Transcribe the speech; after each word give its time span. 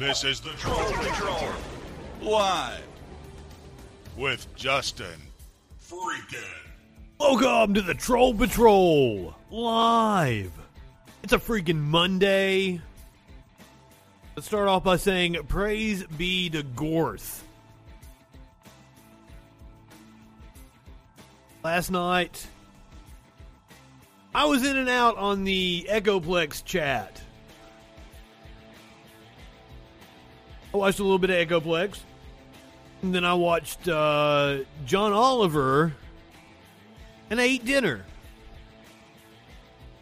This 0.00 0.24
is 0.24 0.40
the 0.40 0.48
Troll 0.52 0.90
Patrol. 0.92 1.52
Live. 2.22 2.82
With 4.16 4.46
Justin. 4.56 5.20
Freaking. 5.78 6.40
Welcome 7.18 7.74
to 7.74 7.82
the 7.82 7.92
Troll 7.92 8.32
Patrol 8.32 9.34
live. 9.50 10.52
It's 11.22 11.34
a 11.34 11.38
freaking 11.38 11.80
Monday. 11.80 12.80
Let's 14.34 14.46
start 14.46 14.68
off 14.68 14.84
by 14.84 14.96
saying 14.96 15.36
praise 15.48 16.02
be 16.04 16.48
to 16.48 16.62
Gorth. 16.62 17.42
Last 21.62 21.90
night, 21.90 22.46
I 24.34 24.46
was 24.46 24.64
in 24.64 24.78
and 24.78 24.88
out 24.88 25.18
on 25.18 25.44
the 25.44 25.86
Echoplex 25.90 26.64
chat. 26.64 27.20
I 30.72 30.76
watched 30.76 30.98
a 31.00 31.02
little 31.02 31.18
bit 31.18 31.30
of 31.30 31.48
Echoplex. 31.62 31.98
And 33.02 33.14
then 33.14 33.24
I 33.24 33.32
watched 33.32 33.88
uh, 33.88 34.58
John 34.84 35.12
Oliver 35.12 35.94
and 37.30 37.40
I 37.40 37.44
ate 37.44 37.64
dinner. 37.64 38.04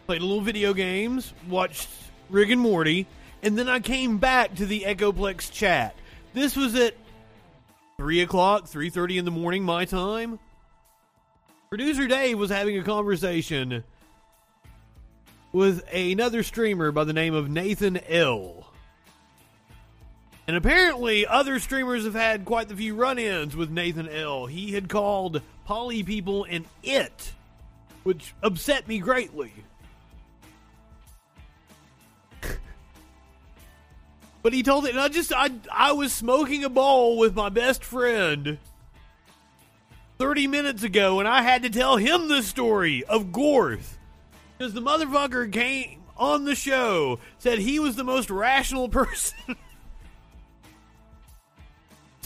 Played 0.05 0.21
a 0.21 0.25
little 0.25 0.41
video 0.41 0.73
games, 0.73 1.33
watched 1.47 1.87
Rick 2.29 2.49
and 2.49 2.59
Morty, 2.59 3.07
and 3.41 3.57
then 3.57 3.69
I 3.69 3.79
came 3.79 4.17
back 4.17 4.55
to 4.55 4.65
the 4.65 4.81
Echoplex 4.81 5.51
chat. 5.51 5.95
This 6.33 6.55
was 6.57 6.75
at 6.75 6.95
three 7.97 8.21
o'clock, 8.21 8.67
three 8.67 8.89
thirty 8.89 9.17
in 9.17 9.25
the 9.25 9.31
morning, 9.31 9.63
my 9.63 9.85
time. 9.85 10.39
Producer 11.69 12.07
Dave 12.07 12.37
was 12.37 12.49
having 12.49 12.77
a 12.77 12.83
conversation 12.83 13.83
with 15.53 15.87
another 15.93 16.43
streamer 16.43 16.91
by 16.91 17.03
the 17.03 17.13
name 17.13 17.33
of 17.33 17.49
Nathan 17.49 17.97
L. 18.09 18.73
And 20.49 20.57
apparently, 20.57 21.27
other 21.27 21.59
streamers 21.59 22.05
have 22.05 22.15
had 22.15 22.43
quite 22.43 22.69
the 22.69 22.75
few 22.75 22.95
run 22.95 23.19
ins 23.19 23.55
with 23.55 23.69
Nathan 23.69 24.09
L. 24.09 24.47
He 24.47 24.71
had 24.71 24.89
called 24.89 25.43
poly 25.63 26.01
people 26.01 26.43
an 26.45 26.65
it, 26.81 27.33
which 28.01 28.33
upset 28.41 28.87
me 28.87 28.97
greatly. 28.97 29.53
but 34.41 34.51
he 34.51 34.63
told 34.63 34.87
it, 34.87 34.89
and 34.89 34.99
I 34.99 35.09
just, 35.09 35.31
I, 35.31 35.51
I 35.71 35.91
was 35.91 36.11
smoking 36.11 36.63
a 36.63 36.69
bowl 36.69 37.19
with 37.19 37.35
my 37.35 37.49
best 37.49 37.83
friend 37.83 38.57
30 40.17 40.47
minutes 40.47 40.81
ago, 40.81 41.19
and 41.19 41.29
I 41.29 41.43
had 41.43 41.61
to 41.61 41.69
tell 41.69 41.97
him 41.97 42.27
the 42.27 42.41
story 42.41 43.03
of 43.03 43.25
Gorth. 43.25 43.97
Because 44.57 44.73
the 44.73 44.81
motherfucker 44.81 45.53
came 45.53 46.01
on 46.17 46.45
the 46.45 46.55
show, 46.55 47.19
said 47.37 47.59
he 47.59 47.77
was 47.77 47.95
the 47.95 48.03
most 48.03 48.31
rational 48.31 48.89
person. 48.89 49.55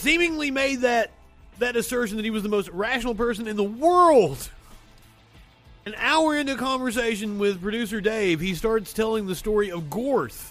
Seemingly 0.04 0.50
made 0.50 0.82
that 0.82 1.10
that 1.58 1.76
assertion 1.76 2.18
that 2.18 2.24
he 2.24 2.30
was 2.30 2.42
the 2.42 2.48
most 2.48 2.68
rational 2.68 3.14
person 3.14 3.48
in 3.48 3.56
the 3.56 3.64
world. 3.64 4.50
An 5.86 5.94
hour 5.96 6.36
into 6.36 6.56
conversation 6.56 7.38
with 7.38 7.62
producer 7.62 8.00
Dave, 8.00 8.40
he 8.40 8.54
starts 8.54 8.92
telling 8.92 9.26
the 9.26 9.34
story 9.34 9.70
of 9.70 9.84
Gorth. 9.84 10.50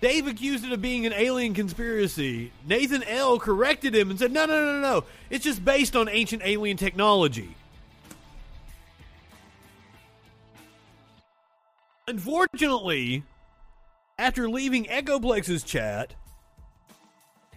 Dave 0.00 0.26
accused 0.26 0.64
it 0.64 0.72
of 0.72 0.80
being 0.80 1.04
an 1.06 1.12
alien 1.12 1.54
conspiracy. 1.54 2.52
Nathan 2.66 3.02
L. 3.02 3.38
corrected 3.38 3.94
him 3.94 4.10
and 4.10 4.18
said, 4.18 4.30
no, 4.30 4.46
no, 4.46 4.64
no, 4.64 4.72
no, 4.74 4.80
no. 4.80 5.04
It's 5.28 5.44
just 5.44 5.64
based 5.64 5.96
on 5.96 6.08
ancient 6.08 6.42
alien 6.44 6.76
technology. 6.76 7.56
Unfortunately, 12.06 13.24
after 14.18 14.48
leaving 14.48 14.84
Echoplex's 14.84 15.62
chat, 15.62 16.14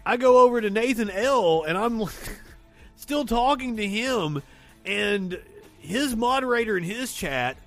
I 0.05 0.17
go 0.17 0.39
over 0.39 0.61
to 0.61 0.69
Nathan 0.69 1.09
L. 1.09 1.63
and 1.63 1.77
I'm 1.77 2.03
still 2.95 3.25
talking 3.25 3.77
to 3.77 3.87
him, 3.87 4.41
and 4.85 5.39
his 5.79 6.15
moderator 6.15 6.77
in 6.77 6.83
his 6.83 7.13
chat 7.13 7.57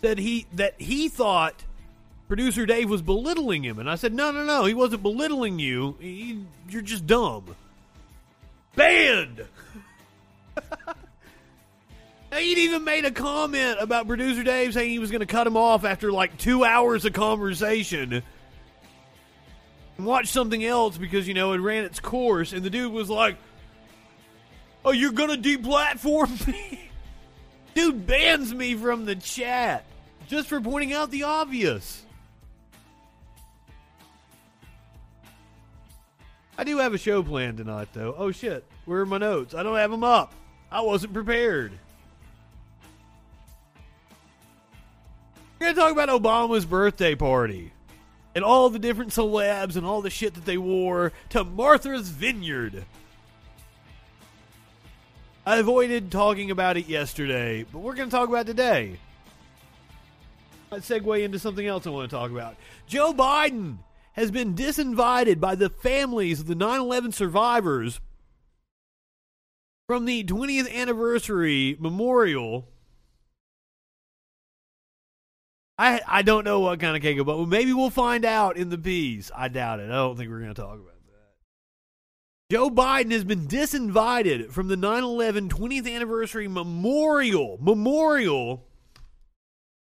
said 0.00 0.18
he 0.18 0.46
that 0.54 0.80
he 0.80 1.08
thought 1.08 1.64
producer 2.28 2.66
Dave 2.66 2.88
was 2.88 3.02
belittling 3.02 3.62
him, 3.62 3.78
and 3.78 3.90
I 3.90 3.96
said, 3.96 4.14
no, 4.14 4.30
no, 4.30 4.44
no, 4.44 4.64
he 4.64 4.74
wasn't 4.74 5.02
belittling 5.02 5.58
you. 5.58 5.96
He, 6.00 6.44
you're 6.68 6.82
just 6.82 7.06
dumb. 7.06 7.54
Banned. 8.74 9.44
He'd 12.32 12.58
even 12.58 12.84
made 12.84 13.04
a 13.04 13.10
comment 13.10 13.76
about 13.80 14.08
producer 14.08 14.42
Dave 14.42 14.72
saying 14.72 14.88
he 14.88 14.98
was 14.98 15.10
going 15.10 15.20
to 15.20 15.26
cut 15.26 15.46
him 15.46 15.58
off 15.58 15.84
after 15.84 16.10
like 16.10 16.38
two 16.38 16.64
hours 16.64 17.04
of 17.04 17.12
conversation 17.12 18.22
watch 19.98 20.28
something 20.28 20.64
else 20.64 20.98
because, 20.98 21.28
you 21.28 21.34
know, 21.34 21.52
it 21.52 21.58
ran 21.58 21.84
its 21.84 22.00
course. 22.00 22.52
And 22.52 22.62
the 22.62 22.70
dude 22.70 22.92
was 22.92 23.10
like, 23.10 23.36
Oh, 24.84 24.90
you're 24.90 25.12
going 25.12 25.40
to 25.40 25.58
deplatform 25.58 26.46
me? 26.48 26.90
dude 27.74 28.06
bans 28.06 28.52
me 28.52 28.74
from 28.74 29.04
the 29.04 29.14
chat 29.14 29.84
just 30.28 30.48
for 30.48 30.60
pointing 30.60 30.92
out 30.92 31.10
the 31.10 31.22
obvious. 31.22 32.02
I 36.58 36.64
do 36.64 36.78
have 36.78 36.94
a 36.94 36.98
show 36.98 37.22
planned 37.22 37.58
tonight, 37.58 37.88
though. 37.92 38.14
Oh, 38.16 38.30
shit. 38.30 38.64
Where 38.84 39.00
are 39.00 39.06
my 39.06 39.18
notes? 39.18 39.54
I 39.54 39.62
don't 39.62 39.76
have 39.76 39.90
them 39.90 40.04
up. 40.04 40.34
I 40.70 40.80
wasn't 40.80 41.14
prepared. 41.14 41.72
We're 45.58 45.66
going 45.66 45.74
to 45.74 45.80
talk 45.80 45.92
about 45.92 46.08
Obama's 46.08 46.66
birthday 46.66 47.14
party 47.14 47.71
and 48.34 48.44
all 48.44 48.70
the 48.70 48.78
different 48.78 49.10
celebs 49.10 49.76
and 49.76 49.86
all 49.86 50.02
the 50.02 50.10
shit 50.10 50.34
that 50.34 50.44
they 50.44 50.58
wore 50.58 51.12
to 51.30 51.44
Martha's 51.44 52.08
Vineyard. 52.08 52.84
I 55.44 55.56
avoided 55.56 56.10
talking 56.10 56.50
about 56.50 56.76
it 56.76 56.88
yesterday, 56.88 57.64
but 57.70 57.80
we're 57.80 57.94
going 57.94 58.08
to 58.08 58.16
talk 58.16 58.28
about 58.28 58.46
today. 58.46 58.98
Let's 60.70 60.88
segue 60.88 61.22
into 61.22 61.38
something 61.38 61.66
else 61.66 61.86
I 61.86 61.90
want 61.90 62.08
to 62.08 62.16
talk 62.16 62.30
about. 62.30 62.56
Joe 62.86 63.12
Biden 63.12 63.78
has 64.12 64.30
been 64.30 64.54
disinvited 64.54 65.40
by 65.40 65.54
the 65.54 65.68
families 65.68 66.40
of 66.40 66.46
the 66.46 66.54
9 66.54 66.80
11 66.80 67.12
survivors 67.12 68.00
from 69.86 70.04
the 70.04 70.24
20th 70.24 70.72
anniversary 70.72 71.76
memorial 71.80 72.68
I 75.78 76.00
I 76.06 76.22
don't 76.22 76.44
know 76.44 76.60
what 76.60 76.80
kind 76.80 76.96
of 76.96 77.02
cake, 77.02 77.24
but 77.24 77.46
maybe 77.46 77.72
we'll 77.72 77.90
find 77.90 78.24
out 78.24 78.56
in 78.56 78.70
the 78.70 78.78
piece. 78.78 79.30
I 79.34 79.48
doubt 79.48 79.80
it. 79.80 79.90
I 79.90 79.94
don't 79.94 80.16
think 80.16 80.30
we're 80.30 80.40
going 80.40 80.54
to 80.54 80.60
talk 80.60 80.74
about 80.74 80.86
that. 80.86 80.92
Joe 82.50 82.70
Biden 82.70 83.12
has 83.12 83.24
been 83.24 83.46
disinvited 83.46 84.50
from 84.50 84.68
the 84.68 84.76
9/11 84.76 85.48
20th 85.48 85.92
anniversary 85.92 86.48
memorial 86.48 87.58
memorial 87.60 88.68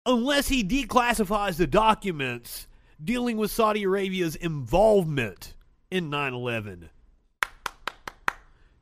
unless 0.06 0.48
he 0.48 0.64
declassifies 0.64 1.58
the 1.58 1.68
documents 1.68 2.68
dealing 3.04 3.38
with 3.38 3.52
Saudi 3.52 3.84
Arabia's 3.84 4.36
involvement 4.36 5.56
in 5.90 6.10
9/11. 6.10 6.90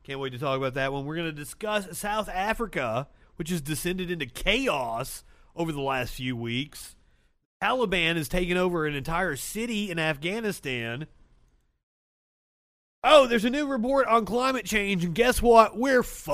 Can't 0.04 0.20
wait 0.20 0.30
to 0.30 0.38
talk 0.38 0.56
about 0.56 0.74
that 0.74 0.92
one. 0.92 1.04
We're 1.04 1.16
going 1.16 1.26
to 1.26 1.32
discuss 1.32 1.98
South 1.98 2.28
Africa, 2.28 3.08
which 3.36 3.50
has 3.50 3.60
descended 3.60 4.10
into 4.10 4.26
chaos 4.26 5.24
over 5.54 5.72
the 5.72 5.80
last 5.80 6.14
few 6.14 6.36
weeks. 6.36 6.96
Taliban 7.62 8.16
has 8.16 8.28
taken 8.28 8.56
over 8.56 8.86
an 8.86 8.94
entire 8.94 9.36
city 9.36 9.90
in 9.90 9.98
Afghanistan. 9.98 11.06
Oh, 13.04 13.26
there's 13.26 13.44
a 13.44 13.50
new 13.50 13.66
report 13.66 14.06
on 14.06 14.24
climate 14.24 14.64
change, 14.64 15.04
and 15.04 15.14
guess 15.14 15.42
what? 15.42 15.76
We're 15.76 16.02
fucked. 16.02 16.30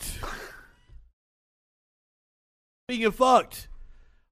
Speaking 2.88 3.06
of 3.06 3.14
fucked, 3.14 3.68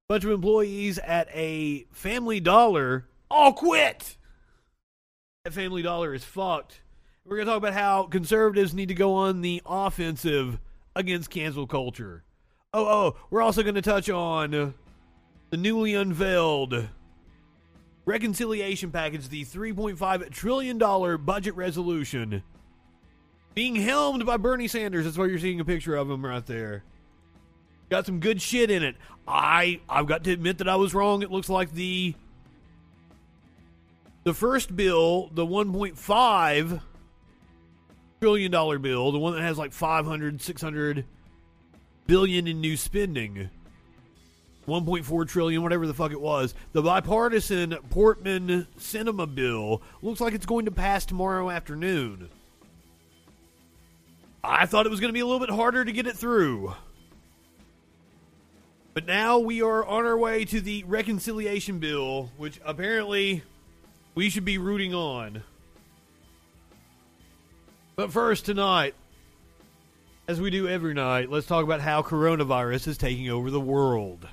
a 0.09 0.13
bunch 0.13 0.23
of 0.23 0.31
employees 0.31 0.97
at 0.99 1.27
a 1.31 1.85
Family 1.91 2.39
Dollar 2.39 3.07
all 3.29 3.53
quit. 3.53 4.17
That 5.43 5.53
Family 5.53 5.83
Dollar 5.83 6.15
is 6.15 6.23
fucked. 6.23 6.81
We're 7.23 7.35
going 7.37 7.45
to 7.45 7.51
talk 7.51 7.57
about 7.57 7.73
how 7.73 8.03
conservatives 8.03 8.73
need 8.73 8.87
to 8.87 8.95
go 8.95 9.13
on 9.13 9.41
the 9.41 9.61
offensive 9.65 10.59
against 10.95 11.29
cancel 11.29 11.67
culture. 11.67 12.23
Oh, 12.77 12.85
oh, 12.85 13.15
we're 13.31 13.41
also 13.41 13.63
going 13.63 13.73
to 13.73 13.81
touch 13.81 14.07
on 14.07 14.51
the 14.51 15.57
newly 15.57 15.95
unveiled 15.95 16.87
reconciliation 18.05 18.91
package, 18.91 19.29
the 19.29 19.45
$3.5 19.45 20.29
trillion 20.29 20.77
budget 21.25 21.55
resolution, 21.55 22.43
being 23.55 23.77
helmed 23.77 24.27
by 24.27 24.37
Bernie 24.37 24.67
Sanders. 24.67 25.05
That's 25.05 25.17
why 25.17 25.25
you're 25.25 25.39
seeing 25.39 25.59
a 25.59 25.65
picture 25.65 25.95
of 25.95 26.07
him 26.07 26.23
right 26.23 26.45
there. 26.45 26.83
Got 27.89 28.05
some 28.05 28.19
good 28.19 28.39
shit 28.39 28.69
in 28.69 28.83
it. 28.83 28.95
I 29.27 29.79
I've 29.89 30.05
got 30.05 30.23
to 30.25 30.31
admit 30.31 30.59
that 30.59 30.69
I 30.69 30.75
was 30.75 30.93
wrong. 30.93 31.23
It 31.23 31.31
looks 31.31 31.49
like 31.49 31.71
the 31.71 32.13
the 34.23 34.35
first 34.35 34.75
bill, 34.75 35.31
the 35.33 35.47
1.5 35.47 36.81
trillion 38.21 38.51
dollar 38.51 38.77
bill, 38.77 39.11
the 39.11 39.17
one 39.17 39.33
that 39.33 39.41
has 39.41 39.57
like 39.57 39.73
500, 39.73 40.43
600 40.43 41.05
billion 42.07 42.47
in 42.47 42.61
new 42.61 42.77
spending 42.77 43.49
1.4 44.67 45.27
trillion, 45.27 45.63
whatever 45.63 45.87
the 45.87 45.93
fuck 45.93 46.11
it 46.11 46.19
was. 46.19 46.53
The 46.73 46.81
bipartisan 46.81 47.77
Portman 47.89 48.67
Sinema 48.77 49.33
bill 49.33 49.81
looks 50.01 50.19
like 50.19 50.33
it's 50.33 50.45
going 50.45 50.65
to 50.65 50.71
pass 50.71 51.05
tomorrow 51.05 51.49
afternoon. 51.49 52.29
I 54.43 54.65
thought 54.65 54.85
it 54.85 54.89
was 54.89 54.99
going 54.99 55.09
to 55.09 55.13
be 55.13 55.21
a 55.21 55.25
little 55.25 55.45
bit 55.45 55.53
harder 55.53 55.83
to 55.83 55.91
get 55.91 56.07
it 56.07 56.17
through. 56.17 56.73
But 58.93 59.05
now 59.05 59.39
we 59.39 59.61
are 59.61 59.85
on 59.85 60.05
our 60.05 60.17
way 60.17 60.43
to 60.45 60.59
the 60.59 60.83
reconciliation 60.83 61.79
bill, 61.79 62.31
which 62.37 62.59
apparently 62.65 63.43
we 64.15 64.29
should 64.29 64.45
be 64.45 64.57
rooting 64.57 64.93
on. 64.93 65.43
But 67.95 68.11
first, 68.11 68.45
tonight, 68.45 68.95
as 70.27 70.41
we 70.41 70.49
do 70.49 70.67
every 70.67 70.93
night, 70.93 71.29
let's 71.29 71.47
talk 71.47 71.63
about 71.63 71.79
how 71.79 72.01
coronavirus 72.01 72.89
is 72.89 72.97
taking 72.97 73.29
over 73.29 73.49
the 73.49 73.61
world. 73.61 74.27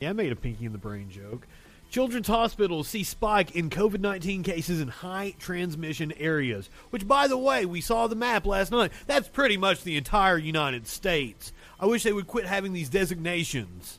Yeah, 0.00 0.10
I 0.10 0.12
made 0.14 0.32
a 0.32 0.36
Pinky 0.36 0.64
and 0.64 0.74
the 0.74 0.78
Brain 0.78 1.10
joke. 1.10 1.46
Children's 1.90 2.26
hospitals 2.26 2.88
see 2.88 3.04
spike 3.04 3.54
in 3.54 3.68
COVID 3.68 4.00
19 4.00 4.42
cases 4.42 4.80
in 4.80 4.88
high 4.88 5.34
transmission 5.38 6.10
areas, 6.12 6.70
which, 6.88 7.06
by 7.06 7.28
the 7.28 7.36
way, 7.36 7.66
we 7.66 7.82
saw 7.82 8.06
the 8.06 8.16
map 8.16 8.46
last 8.46 8.72
night. 8.72 8.92
That's 9.06 9.28
pretty 9.28 9.58
much 9.58 9.84
the 9.84 9.98
entire 9.98 10.38
United 10.38 10.86
States. 10.86 11.52
I 11.78 11.84
wish 11.84 12.02
they 12.02 12.14
would 12.14 12.26
quit 12.26 12.46
having 12.46 12.72
these 12.72 12.88
designations. 12.88 13.98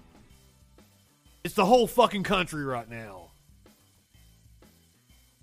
It's 1.44 1.54
the 1.54 1.68
whole 1.68 1.86
fucking 1.86 2.24
country 2.24 2.64
right 2.64 2.90
now. 2.90 3.30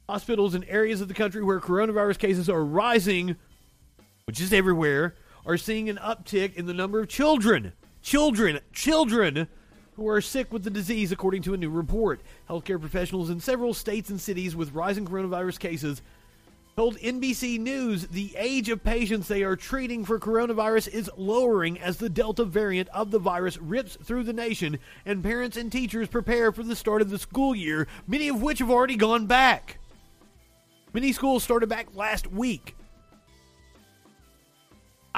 Hospitals 0.09 0.57
in 0.57 0.65
areas 0.65 1.01
of 1.01 1.07
the 1.07 1.15
country 1.15 1.45
where 1.45 1.61
coronavirus 1.61 2.19
cases 2.19 2.49
are 2.51 2.65
rising, 2.65 3.37
which 4.31 4.41
is 4.41 4.53
everywhere, 4.53 5.17
are 5.45 5.57
seeing 5.57 5.89
an 5.89 5.97
uptick 5.97 6.55
in 6.55 6.65
the 6.67 6.73
number 6.73 7.01
of 7.01 7.09
children. 7.09 7.73
Children, 8.01 8.61
children 8.73 9.49
who 9.97 10.09
are 10.09 10.21
sick 10.21 10.53
with 10.53 10.63
the 10.63 10.71
disease, 10.71 11.11
according 11.11 11.43
to 11.43 11.53
a 11.53 11.57
new 11.57 11.69
report. 11.69 12.21
Healthcare 12.49 12.79
professionals 12.79 13.29
in 13.29 13.41
several 13.41 13.75
states 13.75 14.09
and 14.09 14.21
cities 14.21 14.55
with 14.55 14.73
rising 14.73 15.05
coronavirus 15.05 15.59
cases 15.59 16.01
told 16.77 16.97
NBC 16.99 17.59
News 17.59 18.07
the 18.07 18.33
age 18.39 18.69
of 18.69 18.85
patients 18.85 19.27
they 19.27 19.43
are 19.43 19.57
treating 19.57 20.05
for 20.05 20.21
coronavirus 20.21 20.87
is 20.91 21.11
lowering 21.17 21.81
as 21.81 21.97
the 21.97 22.09
Delta 22.09 22.45
variant 22.45 22.89
of 22.91 23.11
the 23.11 23.19
virus 23.19 23.59
rips 23.59 23.97
through 23.97 24.23
the 24.23 24.33
nation 24.33 24.79
and 25.05 25.25
parents 25.25 25.57
and 25.57 25.73
teachers 25.73 26.07
prepare 26.07 26.53
for 26.53 26.63
the 26.63 26.77
start 26.77 27.03
of 27.03 27.11
the 27.11 27.19
school 27.19 27.53
year, 27.53 27.89
many 28.07 28.29
of 28.29 28.41
which 28.41 28.61
have 28.61 28.71
already 28.71 28.95
gone 28.95 29.27
back. 29.27 29.81
Many 30.93 31.13
schools 31.13 31.43
started 31.43 31.69
back 31.69 31.97
last 31.97 32.31
week. 32.31 32.77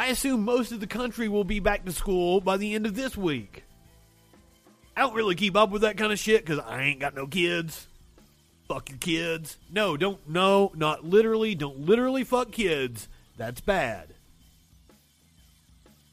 I 0.02 0.06
assume 0.06 0.44
most 0.44 0.72
of 0.72 0.80
the 0.80 0.88
country 0.88 1.28
will 1.28 1.44
be 1.44 1.60
back 1.60 1.84
to 1.84 1.92
school 1.92 2.40
by 2.40 2.56
the 2.56 2.74
end 2.74 2.86
of 2.86 2.96
this 2.96 3.16
week. 3.16 3.62
I 4.96 5.02
don't 5.02 5.14
really 5.14 5.36
keep 5.36 5.54
up 5.54 5.70
with 5.70 5.82
that 5.82 5.96
kind 5.96 6.10
of 6.10 6.18
shit 6.18 6.44
because 6.44 6.58
I 6.58 6.82
ain't 6.82 6.98
got 6.98 7.14
no 7.14 7.28
kids. 7.28 7.86
Fuck 8.66 8.90
your 8.90 8.98
kids. 8.98 9.58
No, 9.70 9.96
don't. 9.96 10.18
No, 10.28 10.72
not 10.74 11.04
literally. 11.04 11.54
Don't 11.54 11.86
literally 11.86 12.24
fuck 12.24 12.50
kids. 12.50 13.08
That's 13.36 13.60
bad. 13.60 14.14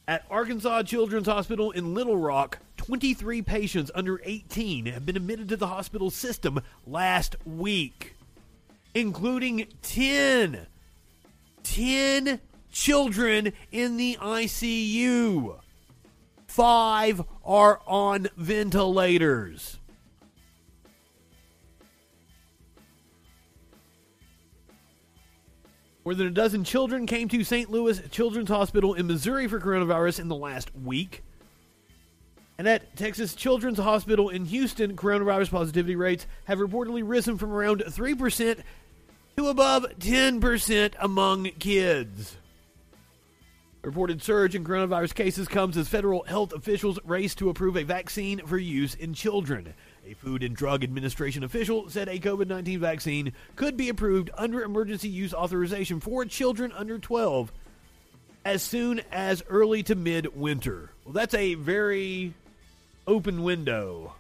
At 0.07 0.23
Arkansas 0.29 0.83
Children's 0.83 1.25
Hospital 1.25 1.71
in 1.71 1.95
Little 1.95 2.17
Rock, 2.17 2.59
23 2.77 3.41
patients 3.41 3.89
under 3.95 4.21
18 4.23 4.85
have 4.85 5.03
been 5.03 5.17
admitted 5.17 5.49
to 5.49 5.57
the 5.57 5.65
hospital 5.65 6.11
system 6.11 6.61
last 6.85 7.37
week, 7.43 8.15
including 8.93 9.65
10. 9.81 10.67
10 11.63 12.39
children 12.71 13.53
in 13.71 13.97
the 13.97 14.17
ICU 14.21 15.59
five 16.49 17.23
are 17.45 17.79
on 17.87 18.27
ventilators. 18.35 19.77
More 26.03 26.15
than 26.15 26.27
a 26.27 26.31
dozen 26.31 26.63
children 26.63 27.05
came 27.05 27.29
to 27.29 27.43
St. 27.43 27.69
Louis 27.69 28.01
Children's 28.09 28.49
Hospital 28.49 28.95
in 28.95 29.05
Missouri 29.05 29.47
for 29.47 29.59
coronavirus 29.59 30.21
in 30.21 30.27
the 30.27 30.35
last 30.35 30.75
week. 30.75 31.23
And 32.57 32.67
at 32.67 32.95
Texas 32.95 33.35
Children's 33.35 33.77
Hospital 33.77 34.29
in 34.29 34.45
Houston, 34.45 34.95
coronavirus 34.95 35.51
positivity 35.51 35.95
rates 35.95 36.25
have 36.45 36.57
reportedly 36.57 37.03
risen 37.05 37.37
from 37.37 37.51
around 37.51 37.83
3% 37.85 38.63
to 39.37 39.47
above 39.47 39.85
10% 39.99 40.93
among 40.99 41.43
kids. 41.59 42.38
Reported 43.89 44.21
surge 44.21 44.53
in 44.53 44.63
coronavirus 44.63 45.15
cases 45.15 45.47
comes 45.47 45.75
as 45.75 45.87
federal 45.87 46.21
health 46.25 46.53
officials 46.53 46.99
race 47.05 47.33
to 47.33 47.49
approve 47.49 47.75
a 47.75 47.81
vaccine 47.81 48.37
for 48.45 48.59
use 48.59 48.93
in 48.93 49.15
children. 49.15 49.73
A 50.05 50.13
Food 50.13 50.43
and 50.43 50.55
Drug 50.55 50.83
Administration 50.83 51.43
official 51.43 51.89
said 51.89 52.07
a 52.07 52.19
COVID 52.19 52.45
19 52.45 52.79
vaccine 52.79 53.33
could 53.55 53.77
be 53.77 53.89
approved 53.89 54.29
under 54.37 54.61
emergency 54.61 55.09
use 55.09 55.33
authorization 55.33 55.99
for 55.99 56.23
children 56.25 56.71
under 56.73 56.99
12 56.99 57.51
as 58.45 58.61
soon 58.61 59.01
as 59.11 59.41
early 59.49 59.81
to 59.81 59.95
mid 59.95 60.35
winter. 60.35 60.91
Well, 61.03 61.13
that's 61.13 61.33
a 61.33 61.55
very 61.55 62.35
open 63.07 63.41
window. 63.41 64.13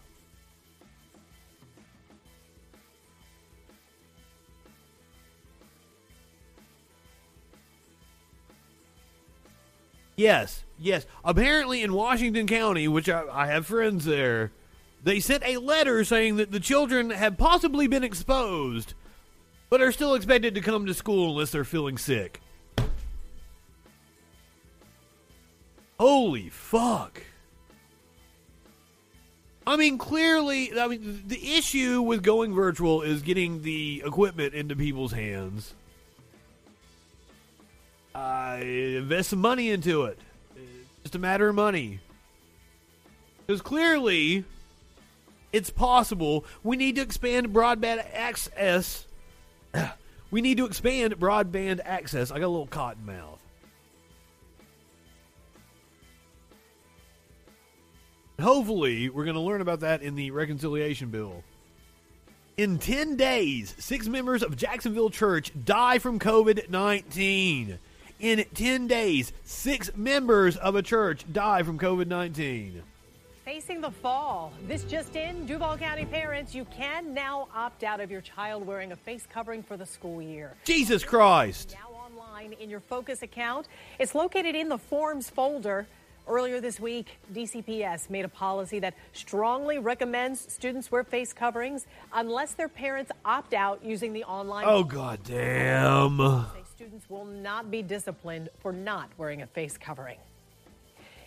Yes, 10.19 10.65
yes. 10.77 11.05
Apparently, 11.23 11.81
in 11.81 11.93
Washington 11.93 12.45
County, 12.45 12.89
which 12.89 13.07
I, 13.07 13.23
I, 13.31 13.47
have 13.47 13.65
friends 13.65 14.03
there, 14.03 14.51
they 15.01 15.21
sent 15.21 15.45
a 15.45 15.55
letter 15.55 16.03
saying 16.03 16.35
that 16.35 16.51
the 16.51 16.59
children 16.59 17.11
have 17.11 17.37
possibly 17.37 17.87
been 17.87 18.03
exposed, 18.03 18.95
but 19.69 19.79
are 19.79 19.93
still 19.93 20.15
expected 20.15 20.55
to 20.55 20.61
come 20.61 20.85
to 20.85 20.93
school 20.93 21.31
unless 21.31 21.51
they're 21.51 21.63
feeling 21.63 21.97
sick. 21.97 22.41
Holy 25.97 26.49
fuck. 26.49 27.23
I 29.65 29.77
mean, 29.77 29.97
clearly, 29.97 30.77
I 30.77 30.89
mean, 30.89 31.23
the 31.27 31.55
issue 31.55 32.01
with 32.01 32.23
going 32.23 32.53
virtual 32.53 33.03
is 33.03 33.21
getting 33.21 33.61
the 33.61 34.03
equipment 34.05 34.53
into 34.53 34.75
people's 34.75 35.13
hands 35.13 35.75
uh, 38.15 38.57
invest 38.61 39.29
some 39.29 39.39
money 39.39 39.69
into 39.69 40.03
it. 40.03 40.19
It's 40.55 41.03
just 41.03 41.15
a 41.15 41.19
matter 41.19 41.49
of 41.49 41.55
money. 41.55 41.99
Because 43.45 43.61
clearly, 43.61 44.43
it's 45.51 45.69
possible. 45.69 46.45
We 46.63 46.77
need 46.77 46.95
to 46.95 47.01
expand 47.01 47.49
broadband 47.49 48.05
access. 48.13 49.05
we 50.31 50.41
need 50.41 50.57
to 50.57 50.65
expand 50.65 51.19
broadband 51.19 51.79
access. 51.83 52.31
I 52.31 52.39
got 52.39 52.45
a 52.45 52.47
little 52.47 52.67
cotton 52.67 53.05
mouth. 53.05 53.39
Hopefully, 58.39 59.09
we're 59.09 59.25
going 59.25 59.35
to 59.35 59.41
learn 59.41 59.61
about 59.61 59.81
that 59.81 60.01
in 60.01 60.15
the 60.15 60.31
reconciliation 60.31 61.09
bill. 61.09 61.43
In 62.55 62.77
10 62.77 63.15
days, 63.15 63.73
six 63.79 64.07
members 64.07 64.43
of 64.43 64.55
Jacksonville 64.55 65.09
Church 65.09 65.51
die 65.65 65.99
from 65.99 66.19
COVID 66.19 66.69
19. 66.69 67.79
In 68.19 68.43
10 68.53 68.87
days, 68.87 69.31
six 69.45 69.95
members 69.95 70.57
of 70.57 70.75
a 70.75 70.81
church 70.81 71.23
die 71.31 71.63
from 71.63 71.79
COVID 71.79 72.07
19. 72.07 72.83
Facing 73.45 73.79
the 73.79 73.91
fall. 73.91 74.51
This 74.67 74.83
just 74.83 75.15
in 75.15 75.45
Duval 75.45 75.77
County 75.77 76.03
parents, 76.03 76.53
you 76.53 76.65
can 76.65 77.13
now 77.13 77.47
opt 77.55 77.85
out 77.85 78.01
of 78.01 78.11
your 78.11 78.19
child 78.19 78.67
wearing 78.67 78.91
a 78.91 78.97
face 78.97 79.25
covering 79.31 79.63
for 79.63 79.77
the 79.77 79.85
school 79.85 80.21
year. 80.21 80.53
Jesus 80.65 81.05
Christ. 81.05 81.77
Now 81.79 81.95
online 81.95 82.51
in 82.59 82.69
your 82.69 82.81
Focus 82.81 83.21
account. 83.21 83.67
It's 83.99 84.13
located 84.13 84.53
in 84.53 84.67
the 84.67 84.77
Forms 84.77 85.29
folder. 85.29 85.87
Earlier 86.27 86.59
this 86.59 86.77
week, 86.77 87.17
DCPS 87.33 88.09
made 88.09 88.25
a 88.25 88.29
policy 88.29 88.79
that 88.79 88.95
strongly 89.13 89.79
recommends 89.79 90.51
students 90.51 90.91
wear 90.91 91.05
face 91.05 91.31
coverings 91.31 91.87
unless 92.13 92.53
their 92.53 92.67
parents 92.67 93.13
opt 93.23 93.53
out 93.53 93.83
using 93.83 94.11
the 94.11 94.25
online. 94.25 94.65
Oh, 94.67 94.83
god 94.83 95.21
damn 95.23 96.19
students 96.79 97.09
will 97.09 97.25
not 97.25 97.69
be 97.69 97.81
disciplined 97.81 98.47
for 98.61 98.71
not 98.71 99.09
wearing 99.17 99.41
a 99.41 99.47
face 99.47 99.77
covering. 99.77 100.17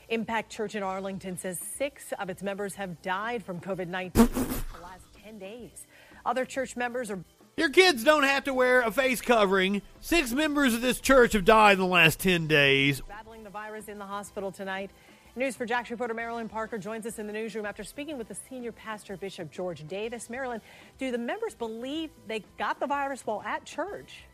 Impact 0.09 0.51
Church 0.51 0.75
in 0.75 0.83
Arlington 0.83 1.37
says 1.37 1.59
six 1.59 2.15
of 2.19 2.31
its 2.31 2.43
members 2.43 2.77
have 2.77 3.03
died 3.03 3.45
from 3.45 3.61
COVID 3.61 3.87
19 3.89 4.23
in 4.23 4.33
the 4.33 4.83
last 4.83 5.05
10 5.23 5.39
days. 5.39 5.87
Other 6.25 6.47
church 6.47 6.75
members 6.75 7.11
are. 7.11 7.23
Your 7.59 7.69
kids 7.69 8.03
don't 8.03 8.23
have 8.23 8.45
to 8.45 8.55
wear 8.55 8.81
a 8.81 8.91
face 8.91 9.21
covering. 9.21 9.83
Six 10.01 10.33
members 10.33 10.73
of 10.73 10.81
this 10.81 11.01
church 11.01 11.35
have 11.35 11.45
died 11.45 11.75
in 11.75 11.81
the 11.81 11.87
last 11.87 12.19
10 12.21 12.47
days. 12.47 13.03
Battling 13.03 13.45
the 13.45 13.51
virus 13.51 13.89
in 13.89 13.99
the 13.99 14.07
hospital 14.07 14.51
tonight. 14.51 14.91
News 15.37 15.55
for 15.55 15.67
Jax 15.67 15.91
reporter 15.91 16.15
Marilyn 16.15 16.49
Parker 16.49 16.79
joins 16.79 17.05
us 17.05 17.19
in 17.19 17.27
the 17.27 17.33
newsroom 17.35 17.67
after 17.67 17.85
speaking 17.85 18.17
with 18.17 18.29
the 18.29 18.37
senior 18.49 18.73
pastor, 18.73 19.19
Bishop 19.19 19.51
George 19.51 19.87
Davis. 19.87 20.31
Marilyn, 20.31 20.63
do 20.99 21.11
the 21.11 21.19
members 21.19 21.55
believe 21.55 22.09
they 22.27 22.43
got 22.59 22.81
the 22.81 22.87
virus 22.87 23.27
while 23.27 23.43
at 23.43 23.67
church? 23.67 24.25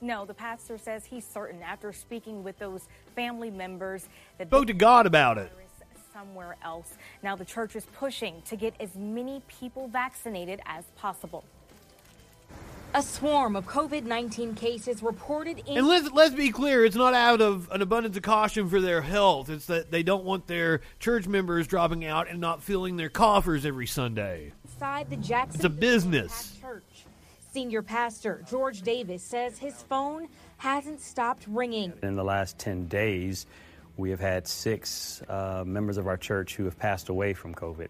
No, 0.00 0.24
the 0.24 0.34
pastor 0.34 0.78
says 0.78 1.04
he's 1.04 1.26
certain 1.26 1.62
after 1.62 1.92
speaking 1.92 2.44
with 2.44 2.58
those 2.58 2.82
family 3.16 3.50
members 3.50 4.08
that 4.38 4.48
spoke 4.48 4.68
to 4.68 4.74
God 4.74 5.06
about 5.06 5.38
it. 5.38 5.50
somewhere 6.12 6.56
else. 6.62 6.94
Now 7.22 7.34
the 7.36 7.44
church 7.44 7.74
is 7.74 7.84
pushing 7.96 8.42
to 8.42 8.56
get 8.56 8.74
as 8.80 8.94
many 8.94 9.42
people 9.48 9.88
vaccinated 9.88 10.60
as 10.66 10.84
possible. 10.96 11.44
A 12.94 13.02
swarm 13.02 13.54
of 13.54 13.66
COVID 13.66 14.04
19 14.04 14.54
cases 14.54 15.02
reported 15.02 15.58
in. 15.66 15.76
And 15.76 15.86
let's 15.86 16.10
let's 16.10 16.34
be 16.34 16.50
clear, 16.50 16.86
it's 16.86 16.96
not 16.96 17.12
out 17.12 17.42
of 17.42 17.68
an 17.70 17.82
abundance 17.82 18.16
of 18.16 18.22
caution 18.22 18.68
for 18.70 18.80
their 18.80 19.02
health. 19.02 19.50
It's 19.50 19.66
that 19.66 19.90
they 19.90 20.02
don't 20.02 20.24
want 20.24 20.46
their 20.46 20.80
church 20.98 21.26
members 21.28 21.66
dropping 21.66 22.06
out 22.06 22.30
and 22.30 22.40
not 22.40 22.62
filling 22.62 22.96
their 22.96 23.10
coffers 23.10 23.66
every 23.66 23.86
Sunday. 23.86 24.52
Inside 24.64 25.10
the 25.10 25.16
Jackson 25.16 25.56
It's 25.56 25.64
a 25.64 25.68
business. 25.68 26.57
Church. 27.58 27.62
Senior 27.64 27.82
pastor 27.82 28.44
George 28.48 28.82
Davis 28.82 29.20
says 29.20 29.58
his 29.58 29.82
phone 29.82 30.28
hasn't 30.58 31.00
stopped 31.00 31.44
ringing. 31.48 31.92
In 32.04 32.14
the 32.14 32.22
last 32.22 32.56
10 32.58 32.86
days, 32.86 33.46
we 33.96 34.10
have 34.10 34.20
had 34.20 34.46
six 34.46 35.22
uh, 35.28 35.64
members 35.66 35.98
of 35.98 36.06
our 36.06 36.16
church 36.16 36.54
who 36.54 36.66
have 36.66 36.78
passed 36.78 37.08
away 37.08 37.34
from 37.34 37.52
COVID. 37.54 37.88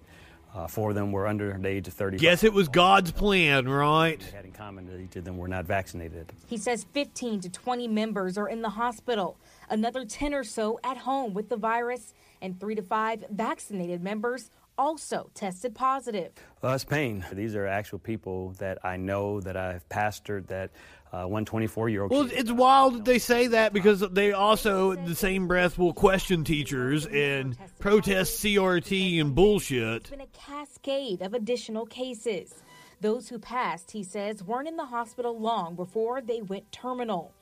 Uh, 0.55 0.67
four 0.67 0.89
of 0.89 0.95
them 0.95 1.13
were 1.13 1.27
under 1.27 1.53
the 1.59 1.69
age 1.69 1.87
of 1.87 1.93
30. 1.93 2.17
Guess 2.17 2.45
it 2.45 2.53
was 2.55 2.69
God's 2.69 3.13
plan, 3.13 3.69
right? 3.69 4.19
They 4.19 4.37
had 4.37 4.47
in 4.47 4.53
common 4.53 4.87
that 4.87 4.99
each 4.99 5.17
of 5.17 5.25
them 5.25 5.37
were 5.37 5.49
not 5.49 5.67
vaccinated. 5.67 6.33
He 6.47 6.57
says 6.57 6.87
15 6.95 7.41
to 7.43 7.51
20 7.51 7.89
members 7.89 8.39
are 8.39 8.49
in 8.49 8.63
the 8.63 8.71
hospital, 8.71 9.37
another 9.69 10.07
10 10.07 10.33
or 10.33 10.45
so 10.45 10.81
at 10.83 10.97
home 10.97 11.35
with 11.35 11.51
the 11.51 11.59
virus, 11.59 12.15
and 12.41 12.59
three 12.59 12.75
to 12.75 12.83
five 12.83 13.25
vaccinated 13.31 14.03
members 14.03 14.51
also 14.79 15.31
tested 15.35 15.75
positive. 15.75 16.33
Uh, 16.63 16.69
it's 16.69 16.85
pain. 16.85 17.25
These 17.33 17.55
are 17.57 17.67
actual 17.67 17.99
people 17.99 18.51
that 18.59 18.79
I 18.85 18.97
know, 18.97 19.41
that 19.41 19.57
I've 19.57 19.87
pastored, 19.89 20.47
that 20.47 20.71
uh, 21.13 21.25
one 21.25 21.45
24 21.45 21.89
year 21.89 22.03
old. 22.03 22.11
Well, 22.11 22.29
it's 22.31 22.53
wild 22.53 22.95
that 22.95 23.05
they 23.05 23.19
say 23.19 23.49
that 23.49 23.73
because 23.73 24.01
they 24.01 24.33
also, 24.33 24.93
in 24.93 25.05
the 25.05 25.15
same 25.15 25.49
breath, 25.49 25.79
will 25.79 25.93
question 25.93 26.45
teachers 26.45 27.07
and 27.07 27.57
protest 27.79 28.43
CRT 28.43 29.21
and 29.21 29.35
bullshit. 29.35 30.03
It's 30.03 30.11
been 30.11 30.21
a 30.21 30.27
cascade 30.27 31.23
of 31.23 31.35
additional 31.35 31.87
cases. 31.87 32.55
Those 33.01 33.29
who 33.29 33.39
passed, 33.39 33.93
he 33.93 34.03
says, 34.03 34.43
weren't 34.43 34.67
in 34.67 34.77
the 34.77 34.87
hospital 34.87 35.39
long 35.39 35.77
before 35.77 36.21
they 36.21 36.43
went 36.43 36.73
terminal. 36.73 37.33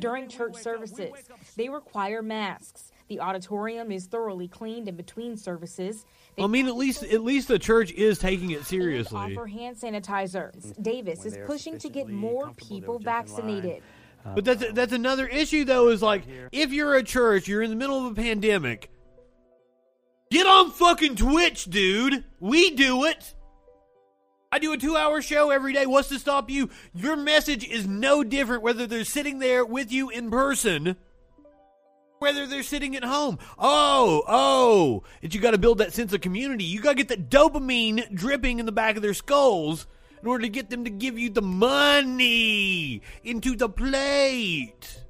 During 0.00 0.28
church 0.28 0.56
services, 0.56 1.12
they 1.56 1.68
require 1.68 2.20
masks. 2.20 2.90
The 3.06 3.20
auditorium 3.20 3.92
is 3.92 4.06
thoroughly 4.06 4.48
cleaned 4.48 4.88
in 4.88 4.96
between 4.96 5.36
services. 5.36 6.04
They 6.36 6.42
I 6.42 6.46
mean, 6.46 6.66
at 6.66 6.76
least 6.76 7.02
at 7.04 7.22
least 7.22 7.48
the 7.48 7.58
church 7.58 7.92
is 7.92 8.18
taking 8.18 8.50
it 8.50 8.64
seriously. 8.64 9.16
offer 9.16 9.46
hand 9.46 9.76
sanitizer. 9.76 10.54
Mm-hmm. 10.56 10.82
Davis 10.82 11.18
When 11.20 11.28
is 11.28 11.34
they 11.34 11.40
are 11.40 11.46
pushing 11.46 11.78
to 11.78 11.88
get 11.88 12.08
more 12.08 12.52
people 12.54 12.94
will 12.94 13.00
jump 13.00 13.28
vaccinated. 13.28 13.82
Um, 14.24 14.34
but 14.34 14.44
that's 14.44 14.62
uh, 14.62 14.70
that's 14.72 14.92
another 14.92 15.26
issue 15.26 15.64
though. 15.64 15.88
Is 15.88 16.02
like 16.02 16.24
if 16.50 16.72
you're 16.72 16.94
a 16.96 17.02
church, 17.02 17.46
you're 17.46 17.62
in 17.62 17.70
the 17.70 17.76
middle 17.76 18.04
of 18.04 18.12
a 18.12 18.14
pandemic. 18.14 18.90
Get 20.30 20.46
on 20.46 20.72
fucking 20.72 21.16
Twitch, 21.16 21.66
dude. 21.66 22.24
We 22.40 22.70
do 22.70 23.04
it. 23.04 23.34
I 24.50 24.58
do 24.58 24.72
a 24.72 24.78
two-hour 24.78 25.20
show 25.20 25.50
every 25.50 25.72
day. 25.72 25.84
What's 25.84 26.08
to 26.08 26.18
stop 26.18 26.48
you? 26.48 26.70
Your 26.92 27.16
message 27.16 27.66
is 27.66 27.86
no 27.86 28.24
different 28.24 28.62
whether 28.62 28.86
they're 28.86 29.04
sitting 29.04 29.40
there 29.40 29.64
with 29.64 29.90
you 29.92 30.10
in 30.10 30.30
person, 30.30 30.96
whether 32.24 32.46
they're 32.46 32.62
sitting 32.62 32.96
at 32.96 33.04
home. 33.04 33.38
Oh, 33.58 34.22
oh, 34.26 35.02
and 35.22 35.34
you 35.34 35.42
got 35.42 35.50
to 35.50 35.58
build 35.58 35.76
that 35.76 35.92
sense 35.92 36.14
of 36.14 36.22
community. 36.22 36.64
You 36.64 36.80
got 36.80 36.92
to 36.92 37.04
get 37.04 37.08
that 37.08 37.28
dopamine 37.28 38.14
dripping 38.14 38.60
in 38.60 38.64
the 38.64 38.72
back 38.72 38.96
of 38.96 39.02
their 39.02 39.12
skulls 39.12 39.86
in 40.22 40.26
order 40.26 40.40
to 40.40 40.48
get 40.48 40.70
them 40.70 40.84
to 40.84 40.90
give 40.90 41.18
you 41.18 41.28
the 41.28 41.42
money 41.42 43.02
into 43.24 43.56
the 43.56 43.68
plate. 43.68 45.02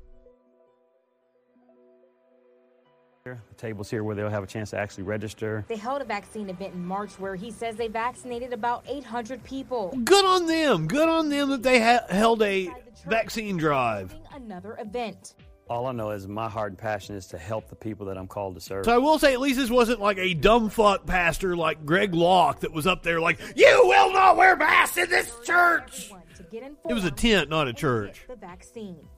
The 3.25 3.39
tables 3.57 3.89
here 3.89 4.03
where 4.03 4.17
they'll 4.17 4.29
have 4.29 4.43
a 4.43 4.47
chance 4.49 4.71
to 4.71 4.79
actually 4.79 5.05
register. 5.05 5.65
They 5.69 5.77
held 5.77 6.03
a 6.03 6.05
vaccine 6.05 6.51
event 6.51 6.75
in 6.75 6.85
March 6.85 7.13
where 7.21 7.37
he 7.37 7.53
says 7.53 7.77
they 7.77 7.87
vaccinated 7.87 8.53
about 8.53 8.85
800 8.89 9.43
people. 9.45 9.97
Good 10.05 10.25
on 10.25 10.47
them. 10.47 10.89
Good 10.89 11.09
on 11.09 11.29
them 11.29 11.51
that 11.51 11.63
they 11.63 11.81
ha- 11.81 12.05
held 12.11 12.43
a 12.43 12.71
vaccine 13.07 13.57
drive. 13.57 14.15
Another 14.35 14.77
event. 14.81 15.35
All 15.69 15.87
I 15.87 15.93
know 15.93 16.11
is 16.11 16.29
my 16.29 16.49
heart 16.49 16.73
and 16.73 16.79
passion 16.79 17.17
is 17.17 17.27
to 17.29 17.39
help 17.39 17.69
the 17.69 17.77
people 17.77 18.07
that 18.07 18.19
I'm 18.19 18.27
called 18.27 18.55
to 18.57 18.61
serve. 18.61 18.85
So 18.85 18.95
I 18.95 18.99
will 18.99 19.19
say, 19.19 19.33
at 19.33 19.41
least 19.41 19.59
this 19.59 19.71
wasn't 19.71 19.99
like 19.99 20.19
a 20.19 20.35
dumb 20.35 20.69
fuck 20.69 21.07
pastor 21.07 21.57
like 21.57 21.87
Greg 21.87 22.13
Locke 22.15 22.61
that 22.61 22.73
was 22.73 22.87
up 22.87 23.03
there 23.03 23.19
like, 23.19 23.41
"You 23.57 23.81
will 23.85 24.13
not 24.13 24.37
wear 24.37 24.57
masks 24.57 24.99
in 24.99 25.09
this 25.09 25.35
church." 25.43 26.05
Everyone 26.05 26.23
to 26.37 26.43
get 26.45 26.63
It 26.91 26.93
was 26.93 27.05
a 27.05 27.11
tent, 27.11 27.49
not 27.49 27.67
a 27.67 27.73
church. 27.73 28.27
The 28.29 28.37
vaccine. 28.37 29.09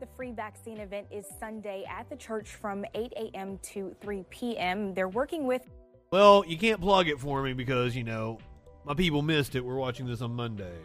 The 0.00 0.06
free 0.16 0.32
vaccine 0.32 0.78
event 0.78 1.08
is 1.10 1.26
Sunday 1.38 1.84
at 1.88 2.08
the 2.08 2.16
church 2.16 2.48
from 2.48 2.84
8 2.94 3.12
a.m. 3.16 3.58
to 3.58 3.94
3 4.00 4.24
p.m. 4.30 4.94
They're 4.94 5.08
working 5.08 5.46
with 5.46 5.62
Well, 6.10 6.42
you 6.46 6.56
can't 6.56 6.80
plug 6.80 7.08
it 7.08 7.20
for 7.20 7.42
me 7.42 7.52
because 7.52 7.94
you 7.94 8.04
know 8.04 8.38
my 8.84 8.94
people 8.94 9.20
missed 9.20 9.56
it. 9.56 9.64
We're 9.64 9.76
watching 9.76 10.06
this 10.06 10.22
on 10.22 10.32
Monday. 10.32 10.78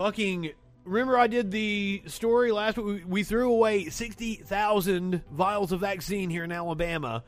Fucking. 0.00 0.52
Remember, 0.84 1.18
I 1.18 1.26
did 1.26 1.50
the 1.50 2.02
story 2.06 2.52
last 2.52 2.78
week. 2.78 3.02
We, 3.06 3.22
threw 3.22 3.52
away 3.52 3.90
60,000 3.90 5.22
vials 5.30 5.72
of 5.72 5.80
vaccine 5.80 6.30
here 6.30 6.42
in 6.42 6.50
Alabama. 6.50 7.22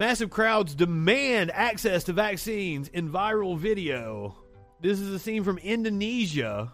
Massive 0.00 0.30
crowds 0.30 0.74
demand 0.74 1.52
access 1.54 2.02
to 2.04 2.12
vaccines 2.12 2.88
in 2.88 3.08
viral 3.08 3.56
video. 3.56 4.36
This 4.80 4.98
is 4.98 5.10
a 5.10 5.18
scene 5.20 5.44
from 5.44 5.58
Indonesia. 5.58 6.72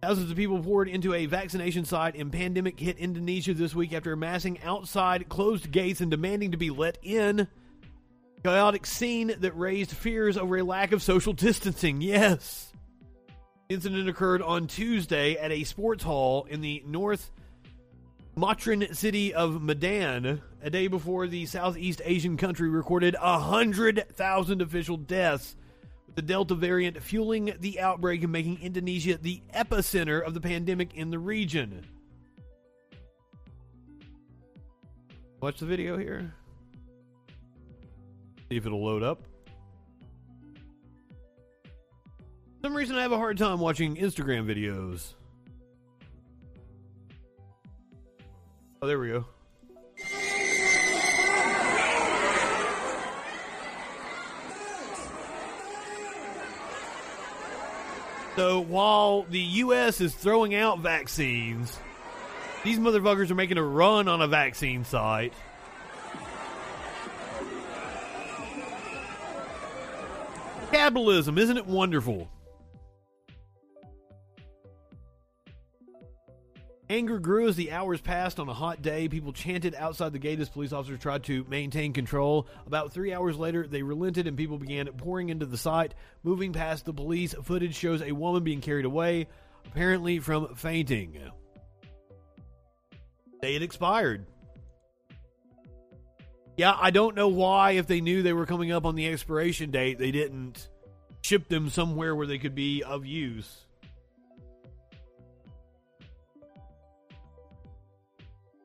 Thousands 0.00 0.30
of 0.30 0.38
people 0.38 0.62
poured 0.62 0.88
into 0.88 1.12
a 1.12 1.26
vaccination 1.26 1.84
site 1.84 2.16
in 2.16 2.30
pandemic 2.30 2.80
hit 2.80 2.96
Indonesia 2.96 3.52
this 3.52 3.74
week 3.74 3.92
after 3.92 4.14
amassing 4.14 4.58
outside 4.62 5.28
closed 5.28 5.70
gates 5.70 6.00
and 6.00 6.10
demanding 6.10 6.52
to 6.52 6.56
be 6.56 6.70
let 6.70 6.96
in. 7.02 7.46
Chaotic 8.44 8.84
scene 8.84 9.34
that 9.38 9.56
raised 9.56 9.90
fears 9.90 10.36
over 10.36 10.58
a 10.58 10.62
lack 10.62 10.92
of 10.92 11.02
social 11.02 11.32
distancing. 11.32 12.02
Yes. 12.02 12.70
The 13.68 13.76
incident 13.76 14.06
occurred 14.06 14.42
on 14.42 14.66
Tuesday 14.66 15.36
at 15.36 15.50
a 15.50 15.64
sports 15.64 16.04
hall 16.04 16.44
in 16.50 16.60
the 16.60 16.82
North 16.86 17.30
Sumatran 18.34 18.92
city 18.92 19.32
of 19.32 19.62
Medan, 19.62 20.42
a 20.62 20.68
day 20.68 20.88
before 20.88 21.26
the 21.26 21.46
Southeast 21.46 22.02
Asian 22.04 22.36
country 22.36 22.68
recorded 22.68 23.16
100,000 23.18 24.60
official 24.60 24.98
deaths 24.98 25.56
with 26.06 26.16
the 26.16 26.20
Delta 26.22 26.54
variant 26.54 27.02
fueling 27.02 27.54
the 27.60 27.80
outbreak 27.80 28.24
and 28.24 28.32
making 28.32 28.60
Indonesia 28.60 29.16
the 29.16 29.40
epicenter 29.54 30.22
of 30.22 30.34
the 30.34 30.40
pandemic 30.42 30.92
in 30.94 31.10
the 31.10 31.18
region. 31.18 31.86
Watch 35.40 35.60
the 35.60 35.66
video 35.66 35.96
here. 35.96 36.34
See 38.54 38.58
if 38.58 38.66
it'll 38.66 38.84
load 38.84 39.02
up. 39.02 39.20
For 41.64 42.68
some 42.68 42.76
reason 42.76 42.94
I 42.94 43.02
have 43.02 43.10
a 43.10 43.16
hard 43.16 43.36
time 43.36 43.58
watching 43.58 43.96
Instagram 43.96 44.46
videos. 44.46 45.14
Oh, 48.80 48.86
there 48.86 49.00
we 49.00 49.08
go. 49.08 49.24
So 58.36 58.60
while 58.60 59.24
the 59.24 59.40
U.S. 59.40 60.00
is 60.00 60.14
throwing 60.14 60.54
out 60.54 60.78
vaccines, 60.78 61.76
these 62.62 62.78
motherfuckers 62.78 63.32
are 63.32 63.34
making 63.34 63.58
a 63.58 63.64
run 63.64 64.06
on 64.06 64.22
a 64.22 64.28
vaccine 64.28 64.84
site. 64.84 65.32
Capitalism, 70.74 71.38
isn't 71.38 71.56
it 71.56 71.66
wonderful? 71.66 72.28
Anger 76.90 77.20
grew 77.20 77.46
as 77.46 77.54
the 77.54 77.70
hours 77.70 78.00
passed 78.00 78.40
on 78.40 78.48
a 78.48 78.52
hot 78.52 78.82
day. 78.82 79.08
People 79.08 79.32
chanted 79.32 79.76
outside 79.76 80.12
the 80.12 80.18
gate 80.18 80.40
as 80.40 80.48
police 80.48 80.72
officers 80.72 80.98
tried 80.98 81.22
to 81.24 81.44
maintain 81.48 81.92
control. 81.92 82.48
About 82.66 82.92
three 82.92 83.14
hours 83.14 83.36
later, 83.36 83.68
they 83.68 83.84
relented 83.84 84.26
and 84.26 84.36
people 84.36 84.58
began 84.58 84.88
pouring 84.88 85.28
into 85.28 85.46
the 85.46 85.56
site. 85.56 85.94
Moving 86.24 86.52
past 86.52 86.84
the 86.84 86.92
police, 86.92 87.36
footage 87.44 87.76
shows 87.76 88.02
a 88.02 88.10
woman 88.10 88.42
being 88.42 88.60
carried 88.60 88.84
away, 88.84 89.28
apparently 89.66 90.18
from 90.18 90.56
fainting. 90.56 91.16
They 93.40 93.52
had 93.52 93.62
expired. 93.62 94.26
Yeah, 96.56 96.76
I 96.80 96.90
don't 96.90 97.16
know 97.16 97.28
why, 97.28 97.72
if 97.72 97.86
they 97.86 98.00
knew 98.00 98.22
they 98.22 98.32
were 98.32 98.46
coming 98.46 98.70
up 98.70 98.84
on 98.84 98.94
the 98.94 99.08
expiration 99.08 99.70
date, 99.70 99.98
they 99.98 100.12
didn't 100.12 100.68
ship 101.22 101.48
them 101.48 101.68
somewhere 101.68 102.14
where 102.14 102.26
they 102.26 102.38
could 102.38 102.54
be 102.54 102.82
of 102.82 103.04
use. 103.04 103.64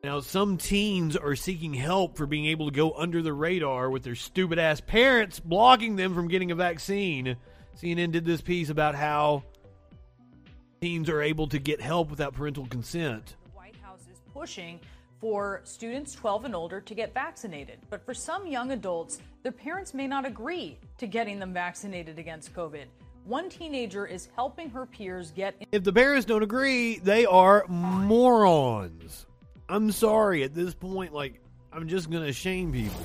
Now, 0.04 0.20
some 0.20 0.56
teens 0.56 1.16
are 1.16 1.36
seeking 1.36 1.74
help 1.74 2.16
for 2.16 2.26
being 2.26 2.46
able 2.46 2.66
to 2.70 2.74
go 2.74 2.92
under 2.92 3.20
the 3.22 3.34
radar 3.34 3.90
with 3.90 4.02
their 4.02 4.14
stupid 4.14 4.58
ass 4.58 4.80
parents 4.80 5.40
blocking 5.40 5.96
them 5.96 6.14
from 6.14 6.28
getting 6.28 6.50
a 6.50 6.54
vaccine. 6.54 7.36
CNN 7.76 8.12
did 8.12 8.24
this 8.24 8.40
piece 8.40 8.70
about 8.70 8.94
how 8.94 9.42
teens 10.80 11.10
are 11.10 11.20
able 11.20 11.48
to 11.48 11.58
get 11.58 11.82
help 11.82 12.08
without 12.08 12.34
parental 12.34 12.66
consent. 12.66 13.36
The 13.44 13.50
White 13.50 13.76
House 13.76 14.06
is 14.10 14.20
pushing 14.32 14.80
for 15.20 15.60
students 15.64 16.14
12 16.14 16.46
and 16.46 16.54
older 16.54 16.80
to 16.80 16.94
get 16.94 17.12
vaccinated. 17.12 17.78
But 17.90 18.04
for 18.04 18.14
some 18.14 18.46
young 18.46 18.72
adults, 18.72 19.20
their 19.42 19.52
parents 19.52 19.92
may 19.92 20.06
not 20.06 20.24
agree 20.24 20.78
to 20.98 21.06
getting 21.06 21.38
them 21.38 21.52
vaccinated 21.52 22.18
against 22.18 22.54
COVID. 22.54 22.86
One 23.24 23.50
teenager 23.50 24.06
is 24.06 24.28
helping 24.34 24.70
her 24.70 24.86
peers 24.86 25.30
get. 25.30 25.54
If 25.72 25.84
the 25.84 25.92
parents 25.92 26.24
don't 26.24 26.42
agree, 26.42 26.98
they 26.98 27.26
are 27.26 27.66
morons. 27.68 29.26
I'm 29.68 29.92
sorry 29.92 30.42
at 30.42 30.54
this 30.54 30.74
point, 30.74 31.12
like, 31.12 31.40
I'm 31.72 31.86
just 31.86 32.10
going 32.10 32.24
to 32.24 32.32
shame 32.32 32.72
people. 32.72 33.00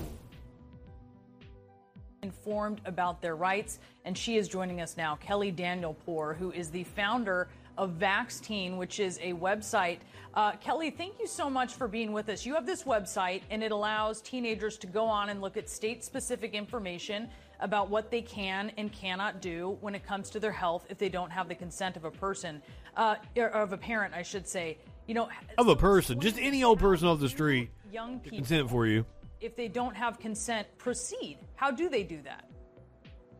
informed 2.24 2.82
about 2.86 3.22
their 3.22 3.36
rights. 3.36 3.80
And 4.04 4.18
she 4.18 4.38
is 4.38 4.48
joining 4.48 4.82
us 4.82 4.98
now, 4.98 5.16
Kelly 5.18 5.52
Danielpour, 5.52 6.36
who 6.36 6.52
is 6.52 6.70
the 6.70 6.84
founder 6.84 7.48
of 7.78 7.92
Vaxteen, 8.00 8.78
which 8.78 9.00
is 9.00 9.20
a 9.22 9.34
website. 9.34 10.00
Uh, 10.34 10.52
Kelly, 10.54 10.90
thank 10.90 11.20
you 11.20 11.28
so 11.28 11.50
much 11.50 11.74
for 11.74 11.88
being 11.88 12.12
with 12.12 12.28
us. 12.30 12.46
You 12.46 12.54
have 12.56 12.66
this 12.66 12.84
website, 12.84 13.42
and 13.50 13.64
it 13.64 13.72
allows 13.72 14.22
teenagers 14.22 14.78
to 14.80 14.88
go 14.88 15.06
on 15.06 15.30
and 15.30 15.42
look 15.42 15.56
at 15.58 15.70
state 15.70 16.04
specific 16.04 16.54
information 16.54 17.30
about 17.62 17.90
what 17.90 18.12
they 18.12 18.22
can 18.22 18.72
and 18.78 18.92
cannot 18.92 19.42
do 19.42 19.78
when 19.80 19.96
it 19.96 20.06
comes 20.06 20.30
to 20.32 20.40
their 20.40 20.52
health 20.52 20.86
if 20.90 20.98
they 20.98 21.08
don't 21.10 21.32
have 21.32 21.48
the 21.48 21.56
consent 21.56 21.96
of 21.96 22.04
a 22.04 22.12
person, 22.12 22.62
uh, 22.98 23.16
or 23.38 23.48
of 23.50 23.72
a 23.72 23.78
parent, 23.78 24.14
I 24.14 24.24
should 24.24 24.48
say. 24.48 24.78
You 25.08 25.14
know, 25.14 25.30
Of 25.58 25.68
a 25.68 25.76
person, 25.76 26.20
just 26.20 26.38
any 26.40 26.64
old 26.64 26.80
person 26.80 27.08
off 27.08 27.20
the 27.20 27.30
street, 27.30 27.70
young 27.92 28.20
people, 28.20 28.40
consent 28.40 28.70
for 28.70 28.88
you. 28.88 29.06
if 29.40 29.56
they 29.56 29.68
don't 29.68 29.96
have 29.96 30.20
consent, 30.20 30.68
proceed. 30.78 31.38
How 31.56 31.70
do 31.72 31.88
they 31.90 32.04
do 32.04 32.22
that? 32.24 32.50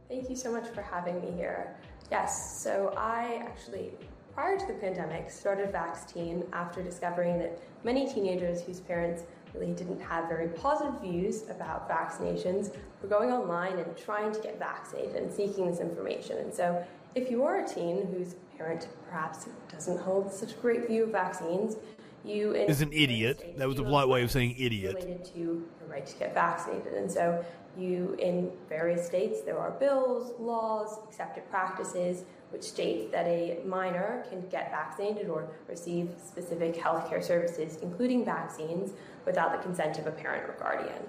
Thank 0.08 0.30
you 0.30 0.36
so 0.36 0.52
much 0.52 0.68
for 0.70 0.82
having 0.84 1.20
me 1.22 1.32
here. 1.32 1.76
Yes, 2.12 2.62
so 2.62 2.94
I 2.96 3.42
actually, 3.44 3.94
prior 4.36 4.60
to 4.60 4.68
the 4.68 4.74
pandemic, 4.74 5.30
started 5.30 5.72
Vaxteen 5.72 6.46
after 6.52 6.84
discovering 6.84 7.40
that 7.40 7.58
many 7.86 8.08
teenagers 8.08 8.62
whose 8.62 8.82
parents 8.82 9.24
really 9.54 9.72
didn't 9.72 10.02
have 10.02 10.28
very 10.28 10.50
positive 10.50 11.00
views 11.02 11.44
about 11.50 11.90
vaccinations 11.90 12.76
were 13.02 13.08
going 13.08 13.32
online 13.32 13.80
and 13.80 13.96
trying 13.96 14.34
to 14.34 14.42
get 14.42 14.60
vaccinated 14.60 15.16
and 15.16 15.32
seeking 15.32 15.72
this 15.72 15.80
information. 15.80 16.38
And 16.40 16.54
so, 16.54 16.86
if 17.16 17.32
you 17.32 17.46
are 17.46 17.64
a 17.64 17.68
teen 17.68 18.08
whose 18.08 18.36
parent 18.58 18.90
perhaps 19.10 19.48
doesn't 19.72 20.00
hold 20.00 20.34
such 20.34 20.52
a 20.52 20.56
great 20.56 20.86
view 20.86 21.06
of 21.06 21.12
vaccines, 21.12 21.78
you 22.26 22.54
Is 22.54 22.82
an 22.82 22.92
idiot. 22.92 23.56
That 23.58 23.70
was 23.70 23.80
a 23.80 23.84
polite 23.84 24.10
way 24.10 24.22
of 24.24 24.32
saying 24.32 24.56
idiot. 24.58 24.96
Related 24.96 25.24
to 25.36 25.66
the 25.80 25.86
right 25.86 26.06
to 26.06 26.18
get 26.18 26.34
vaccinated, 26.34 26.94
and 26.94 27.10
so 27.10 27.46
you 27.78 28.16
in 28.20 28.52
various 28.68 29.06
states 29.06 29.42
there 29.42 29.60
are 29.60 29.72
bills, 29.72 30.34
laws, 30.40 31.00
accepted 31.08 31.50
practices 31.50 32.24
which 32.56 32.64
states 32.64 33.12
that 33.12 33.28
a 33.28 33.60
minor 33.66 34.24
can 34.30 34.40
get 34.48 34.72
vaccinated 34.72 35.28
or 35.28 35.50
receive 35.68 36.10
specific 36.26 36.74
healthcare 36.74 37.22
services, 37.22 37.80
including 37.82 38.24
vaccines, 38.24 38.94
without 39.26 39.52
the 39.52 39.58
consent 39.58 40.00
of 40.00 40.08
a 40.08 40.12
parent 40.12 40.50
or 40.50 40.56
guardian. 40.58 41.04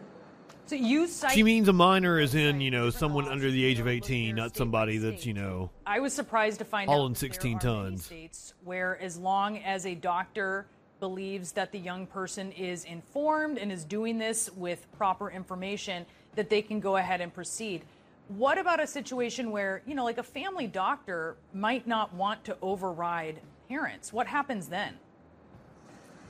So 0.67 0.75
you 0.75 1.07
cite. 1.07 1.31
She 1.31 1.45
means 1.45 1.69
a 1.69 1.73
minor 1.73 2.19
is 2.19 2.35
in, 2.35 2.61
you 2.61 2.73
know, 2.73 2.91
someone 2.91 3.29
under 3.29 3.49
the 3.49 3.65
age 3.65 3.79
of 3.79 3.87
18, 3.87 4.35
not 4.35 4.57
somebody 4.57 4.99
that's, 4.99 5.25
you 5.25 5.35
know, 5.35 5.71
I 5.87 6.00
was 6.00 6.12
surprised 6.12 6.59
to 6.59 6.65
find 6.65 6.91
Hauling 6.91 7.12
out 7.12 7.15
that 7.15 7.21
16 7.21 7.59
there 7.59 7.71
are 7.71 7.75
tons. 7.75 8.07
states 8.07 8.55
where, 8.65 9.00
as 9.00 9.17
long 9.17 9.59
as 9.59 9.87
a 9.87 9.95
doctor 9.95 10.67
believes 10.99 11.53
that 11.53 11.71
the 11.71 11.79
young 11.79 12.09
person 12.09 12.50
is 12.50 12.83
informed 12.83 13.59
and 13.59 13.71
is 13.71 13.85
doing 13.85 14.19
this 14.19 14.50
with 14.57 14.85
proper 14.99 15.31
information, 15.31 16.05
that 16.35 16.50
they 16.50 16.62
can 16.62 16.81
go 16.81 16.97
ahead 16.97 17.21
and 17.21 17.33
proceed. 17.33 17.83
What 18.28 18.59
about 18.59 18.80
a 18.80 18.87
situation 18.88 19.52
where, 19.52 19.83
you 19.87 19.95
know, 19.95 20.04
like 20.04 20.18
a 20.18 20.23
family 20.23 20.66
doctor 20.66 21.37
might 21.54 21.87
not 21.87 22.12
want 22.12 22.45
to 22.45 22.56
override 22.61 23.40
parents? 23.68 24.12
What 24.12 24.26
happens 24.26 24.66
then? 24.66 24.95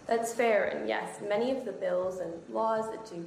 That's 0.06 0.32
fair, 0.32 0.66
and 0.66 0.88
yes, 0.88 1.20
many 1.26 1.50
of 1.50 1.64
the 1.64 1.72
bills 1.72 2.18
and 2.18 2.32
laws 2.50 2.90
that 2.90 3.08
do 3.10 3.24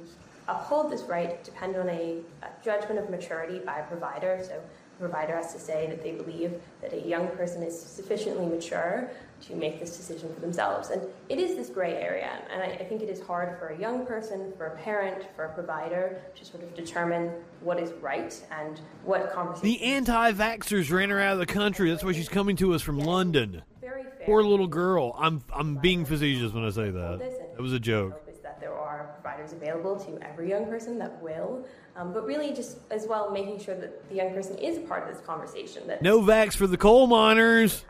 uphold 0.48 0.90
this 0.90 1.02
right 1.02 1.42
depend 1.44 1.76
on 1.76 1.88
a, 1.88 2.18
a 2.42 2.64
judgment 2.64 2.98
of 2.98 3.10
maturity 3.10 3.58
by 3.58 3.80
a 3.80 3.84
provider. 3.84 4.40
So 4.42 4.60
the 4.98 5.08
provider 5.08 5.36
has 5.36 5.52
to 5.52 5.58
say 5.58 5.88
that 5.88 6.02
they 6.02 6.12
believe 6.12 6.60
that 6.80 6.92
a 6.92 7.00
young 7.00 7.28
person 7.28 7.62
is 7.62 7.78
sufficiently 7.78 8.46
mature 8.46 9.10
to 9.42 9.54
make 9.54 9.80
this 9.80 9.96
decision 9.96 10.32
for 10.34 10.40
themselves. 10.40 10.90
And 10.90 11.02
it 11.28 11.38
is 11.38 11.56
this 11.56 11.68
gray 11.68 11.94
area, 11.94 12.30
and 12.52 12.62
I, 12.62 12.66
I 12.66 12.84
think 12.84 13.02
it 13.02 13.08
is 13.08 13.20
hard 13.20 13.58
for 13.58 13.68
a 13.68 13.78
young 13.78 14.06
person, 14.06 14.52
for 14.56 14.66
a 14.66 14.76
parent, 14.78 15.26
for 15.34 15.44
a 15.44 15.54
provider 15.54 16.20
to 16.34 16.44
sort 16.44 16.62
of 16.62 16.74
determine 16.74 17.32
what 17.60 17.78
is 17.80 17.92
right 18.00 18.34
and 18.58 18.80
what 19.04 19.32
conversation. 19.32 19.68
the 19.68 19.82
anti 19.82 20.32
vaxxers 20.32 20.90
ran 20.90 21.10
her 21.10 21.20
out 21.20 21.34
of 21.34 21.38
the 21.38 21.46
country. 21.46 21.90
That's 21.90 22.04
why 22.04 22.12
she's 22.12 22.28
coming 22.28 22.56
to 22.56 22.74
us 22.74 22.82
from 22.82 22.98
London. 22.98 23.62
very 23.80 24.02
fair. 24.02 24.26
Poor 24.26 24.42
little 24.42 24.66
girl. 24.66 25.14
I'm 25.18 25.42
I'm 25.54 25.76
being 25.76 26.04
facetious 26.04 26.52
when 26.52 26.64
I 26.64 26.70
say 26.70 26.90
that. 26.90 27.18
That 27.18 27.62
was 27.62 27.72
a 27.72 27.80
joke. 27.80 28.22
is 28.30 28.38
that 28.38 28.60
there 28.60 28.74
are 28.74 29.10
providers 29.20 29.52
available 29.52 29.98
to 30.00 30.18
every 30.26 30.48
young 30.48 30.66
person 30.66 30.98
that 30.98 31.20
will, 31.22 31.66
um, 31.96 32.12
but 32.12 32.24
really 32.24 32.52
just 32.52 32.78
as 32.90 33.06
well 33.06 33.30
making 33.30 33.58
sure 33.60 33.74
that 33.74 34.08
the 34.08 34.14
young 34.16 34.32
person 34.32 34.56
is 34.58 34.78
a 34.78 34.80
part 34.82 35.08
of 35.08 35.14
this 35.14 35.24
conversation, 35.24 35.86
that 35.86 36.02
No 36.02 36.20
vax 36.20 36.54
for 36.54 36.66
the 36.66 36.76
coal 36.76 37.06
miners. 37.06 37.84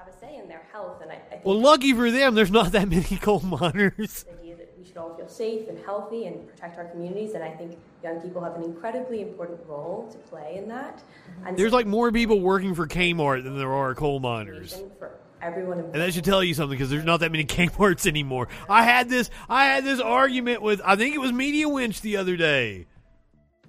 Health. 0.81 1.01
And 1.03 1.11
I, 1.11 1.15
I 1.15 1.19
think 1.19 1.45
Well, 1.45 1.61
lucky 1.61 1.93
for 1.93 2.11
them, 2.11 2.35
there's 2.35 2.51
not 2.51 2.73
that 2.73 2.89
many 2.89 3.03
coal 3.21 3.41
miners. 3.41 4.25
the 4.25 4.33
idea 4.41 4.57
that 4.57 4.75
we 4.79 4.85
should 4.85 4.97
all 4.97 5.15
feel 5.15 5.29
safe 5.29 5.69
and 5.69 5.79
healthy 5.85 6.27
and 6.27 6.49
protect 6.49 6.79
our 6.79 6.85
communities, 6.87 7.33
and 7.35 7.45
I 7.45 7.51
think 7.51 7.79
young 8.03 8.21
people 8.21 8.43
have 8.43 8.57
an 8.57 8.63
incredibly 8.65 9.21
important 9.23 9.61
role 9.69 10.09
to 10.11 10.19
play 10.31 10.57
in 10.57 10.69
that. 10.69 10.99
Mm-hmm. 10.99 11.47
And 11.49 11.57
There's 11.57 11.71
so 11.71 11.77
like 11.77 11.87
more 11.87 12.11
people 12.13 12.41
working 12.41 12.75
for 12.75 12.87
Kmart 12.87 13.45
than 13.45 13.59
there 13.59 13.73
are 13.73 13.95
coal 13.95 14.21
miners. 14.21 14.83
for 14.99 15.11
everyone 15.43 15.79
involved. 15.79 15.97
And 15.97 16.05
that 16.05 16.13
should 16.15 16.25
tell 16.25 16.43
you 16.45 16.55
something 16.55 16.77
because 16.77 16.91
there's 16.91 17.05
not 17.05 17.21
that 17.21 17.33
many 17.33 17.45
Kmart's 17.47 18.07
anymore. 18.07 18.49
I 18.69 18.85
had 18.85 19.09
this 19.09 19.31
I 19.49 19.67
had 19.67 19.85
this 19.85 20.01
argument 20.01 20.63
with 20.63 20.81
I 20.85 20.97
think 20.97 21.15
it 21.15 21.19
was 21.19 21.33
Media 21.33 21.69
Winch 21.69 22.01
the 22.01 22.17
other 22.19 22.37
day 22.37 22.87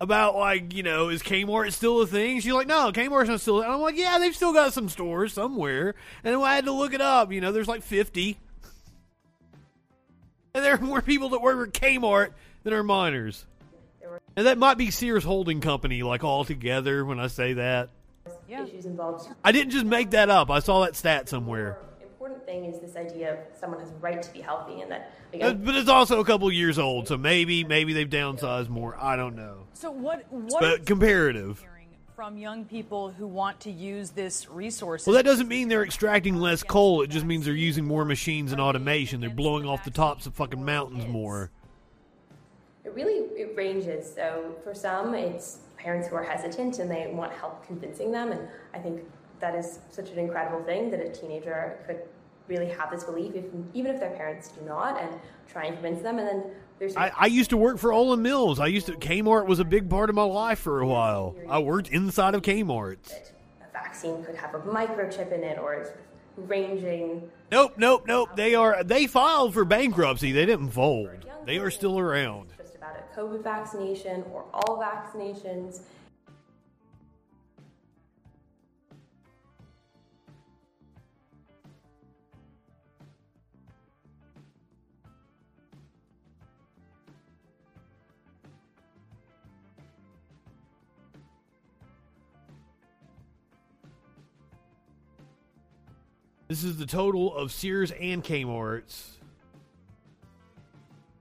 about 0.01 0.35
like 0.35 0.73
you 0.73 0.83
know 0.83 1.07
is 1.09 1.21
Kmart 1.23 1.71
still 1.71 2.01
a 2.01 2.07
thing? 2.07 2.41
She's 2.41 2.51
like, 2.51 2.67
no, 2.67 2.91
Kmart's 2.91 3.29
not 3.29 3.39
still. 3.39 3.61
And 3.61 3.71
I'm 3.71 3.79
like, 3.79 3.95
yeah, 3.95 4.17
they've 4.19 4.35
still 4.35 4.51
got 4.51 4.73
some 4.73 4.89
stores 4.89 5.31
somewhere. 5.31 5.95
And 6.23 6.35
I 6.35 6.55
had 6.55 6.65
to 6.65 6.71
look 6.73 6.93
it 6.93 7.01
up. 7.01 7.31
You 7.31 7.39
know, 7.39 7.51
there's 7.53 7.67
like 7.67 7.83
50, 7.83 8.37
and 10.53 10.65
there 10.65 10.73
are 10.75 10.79
more 10.79 11.01
people 11.01 11.29
that 11.29 11.41
work 11.41 11.57
for 11.57 11.67
Kmart 11.79 12.31
than 12.63 12.73
are 12.73 12.83
miners. 12.83 13.45
And 14.35 14.47
that 14.47 14.57
might 14.57 14.77
be 14.77 14.91
Sears 14.91 15.23
Holding 15.23 15.61
Company, 15.61 16.03
like 16.03 16.23
all 16.23 16.43
together. 16.43 17.05
When 17.05 17.19
I 17.19 17.27
say 17.27 17.53
that, 17.53 17.89
Yeah. 18.47 18.63
issues 18.63 18.85
involved. 18.85 19.29
I 19.43 19.51
didn't 19.51 19.71
just 19.71 19.85
make 19.85 20.11
that 20.11 20.29
up. 20.29 20.49
I 20.49 20.59
saw 20.59 20.81
that 20.83 20.95
stat 20.95 21.29
somewhere. 21.29 21.77
Important 22.21 22.45
thing 22.45 22.65
is 22.65 22.79
this 22.79 22.95
idea 22.95 23.33
of 23.33 23.39
someone 23.59 23.79
has 23.79 23.89
a 23.89 23.95
right 23.95 24.21
to 24.21 24.31
be 24.31 24.41
healthy, 24.41 24.81
and 24.81 24.91
that 24.91 25.11
again, 25.33 25.65
But 25.65 25.73
it's 25.73 25.89
also 25.89 26.19
a 26.19 26.23
couple 26.23 26.51
years 26.51 26.77
old, 26.77 27.07
so 27.07 27.17
maybe 27.17 27.63
maybe 27.63 27.93
they've 27.93 28.07
downsized 28.07 28.69
more. 28.69 28.95
I 29.01 29.15
don't 29.15 29.35
know. 29.35 29.65
So 29.73 29.89
what? 29.89 30.31
What 30.31 30.61
But 30.61 30.85
comparative. 30.85 31.65
from 32.15 32.37
young 32.37 32.65
people 32.65 33.09
who 33.09 33.25
want 33.25 33.59
to 33.61 33.71
use 33.71 34.11
this 34.11 34.47
resource? 34.47 35.07
Well, 35.07 35.15
that 35.15 35.25
doesn't 35.25 35.47
mean 35.47 35.67
they're 35.67 35.83
extracting 35.83 36.35
less 36.35 36.61
coal. 36.61 37.01
It 37.01 37.09
just 37.09 37.25
means 37.25 37.45
they're 37.45 37.55
using 37.55 37.85
more 37.85 38.05
machines 38.05 38.51
and 38.51 38.61
automation. 38.61 39.19
They're 39.19 39.31
blowing 39.31 39.65
off 39.65 39.83
the 39.83 39.89
tops 39.89 40.27
of 40.27 40.35
fucking 40.35 40.63
mountains 40.63 41.07
more. 41.07 41.49
It 42.85 42.93
really 42.93 43.25
it 43.35 43.55
ranges. 43.57 44.13
So 44.13 44.53
for 44.63 44.75
some, 44.75 45.15
it's 45.15 45.61
parents 45.75 46.07
who 46.07 46.17
are 46.17 46.23
hesitant 46.23 46.77
and 46.77 46.91
they 46.91 47.11
want 47.11 47.33
help 47.33 47.65
convincing 47.65 48.11
them. 48.11 48.31
And 48.31 48.47
I 48.75 48.77
think 48.77 49.01
that 49.39 49.55
is 49.55 49.79
such 49.89 50.11
an 50.11 50.19
incredible 50.19 50.63
thing 50.63 50.91
that 50.91 51.01
a 51.01 51.09
teenager 51.09 51.79
could 51.87 52.01
really 52.47 52.67
have 52.69 52.91
this 52.91 53.03
belief, 53.03 53.35
if, 53.35 53.45
even 53.73 53.93
if 53.93 53.99
their 53.99 54.11
parents 54.11 54.49
do 54.49 54.61
not, 54.65 54.99
and 55.01 55.11
try 55.47 55.65
and 55.65 55.75
convince 55.75 56.01
them. 56.01 56.19
And 56.19 56.27
then 56.27 56.43
there's 56.79 56.95
I, 56.95 57.11
I 57.17 57.25
used 57.27 57.49
to 57.51 57.57
work 57.57 57.77
for 57.77 57.91
Olan 57.91 58.21
Mills. 58.21 58.59
I 58.59 58.67
used 58.67 58.87
to 58.87 58.93
Kmart 58.93 59.45
was 59.45 59.59
a 59.59 59.65
big 59.65 59.89
part 59.89 60.09
of 60.09 60.15
my 60.15 60.23
life 60.23 60.59
for 60.59 60.81
a 60.81 60.87
while. 60.87 61.35
I 61.49 61.59
worked 61.59 61.89
inside 61.89 62.35
of 62.35 62.41
Kmart. 62.41 62.97
a 63.11 63.71
vaccine 63.71 64.23
could 64.23 64.35
have 64.35 64.55
a 64.55 64.59
microchip 64.59 65.31
in 65.31 65.43
it, 65.43 65.59
or 65.59 65.93
ranging. 66.37 67.29
Nope, 67.51 67.73
nope, 67.77 68.05
nope. 68.07 68.29
They 68.35 68.55
are 68.55 68.83
they 68.83 69.07
filed 69.07 69.53
for 69.53 69.65
bankruptcy. 69.65 70.31
They 70.31 70.45
didn't 70.45 70.71
fold. 70.71 71.09
They 71.45 71.57
are 71.57 71.71
still 71.71 71.99
around. 71.99 72.49
Just 72.57 72.75
about 72.75 72.95
a 72.95 73.19
COVID 73.19 73.43
vaccination 73.43 74.23
or 74.31 74.45
all 74.53 74.79
vaccinations. 74.79 75.81
This 96.51 96.65
is 96.65 96.75
the 96.75 96.85
total 96.85 97.33
of 97.33 97.53
Sears 97.53 97.91
and 97.91 98.21
Kmart's. 98.21 99.17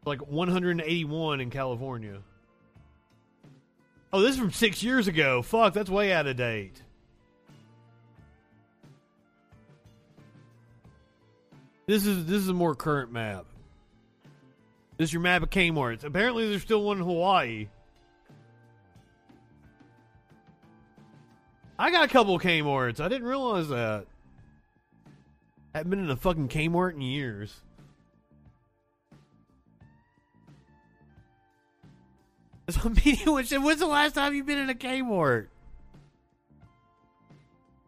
Like 0.04 0.26
181 0.26 1.40
in 1.40 1.50
California. 1.50 2.18
Oh, 4.12 4.22
this 4.22 4.32
is 4.32 4.38
from 4.40 4.50
six 4.50 4.82
years 4.82 5.06
ago. 5.06 5.42
Fuck, 5.42 5.72
that's 5.72 5.88
way 5.88 6.12
out 6.12 6.26
of 6.26 6.36
date. 6.36 6.82
This 11.86 12.06
is 12.06 12.26
this 12.26 12.42
is 12.42 12.48
a 12.48 12.52
more 12.52 12.74
current 12.74 13.12
map. 13.12 13.46
This 14.96 15.10
is 15.10 15.12
your 15.12 15.22
map 15.22 15.44
of 15.44 15.50
Kmart's. 15.50 16.02
Apparently, 16.02 16.48
there's 16.48 16.62
still 16.62 16.82
one 16.82 16.96
in 16.96 17.04
Hawaii. 17.04 17.68
I 21.78 21.92
got 21.92 22.04
a 22.04 22.08
couple 22.08 22.36
Kmart's. 22.40 22.98
I 22.98 23.06
didn't 23.06 23.28
realize 23.28 23.68
that. 23.68 24.06
I 25.74 25.78
haven't 25.78 25.90
been 25.90 26.00
in 26.00 26.10
a 26.10 26.16
fucking 26.16 26.48
Kmart 26.48 26.94
in 26.94 27.00
years. 27.00 27.60
That's. 32.66 32.76
When's 33.26 33.50
the 33.50 33.86
last 33.86 34.14
time 34.14 34.34
you've 34.34 34.46
been 34.46 34.58
in 34.58 34.70
a 34.70 34.74
Kmart? 34.74 35.46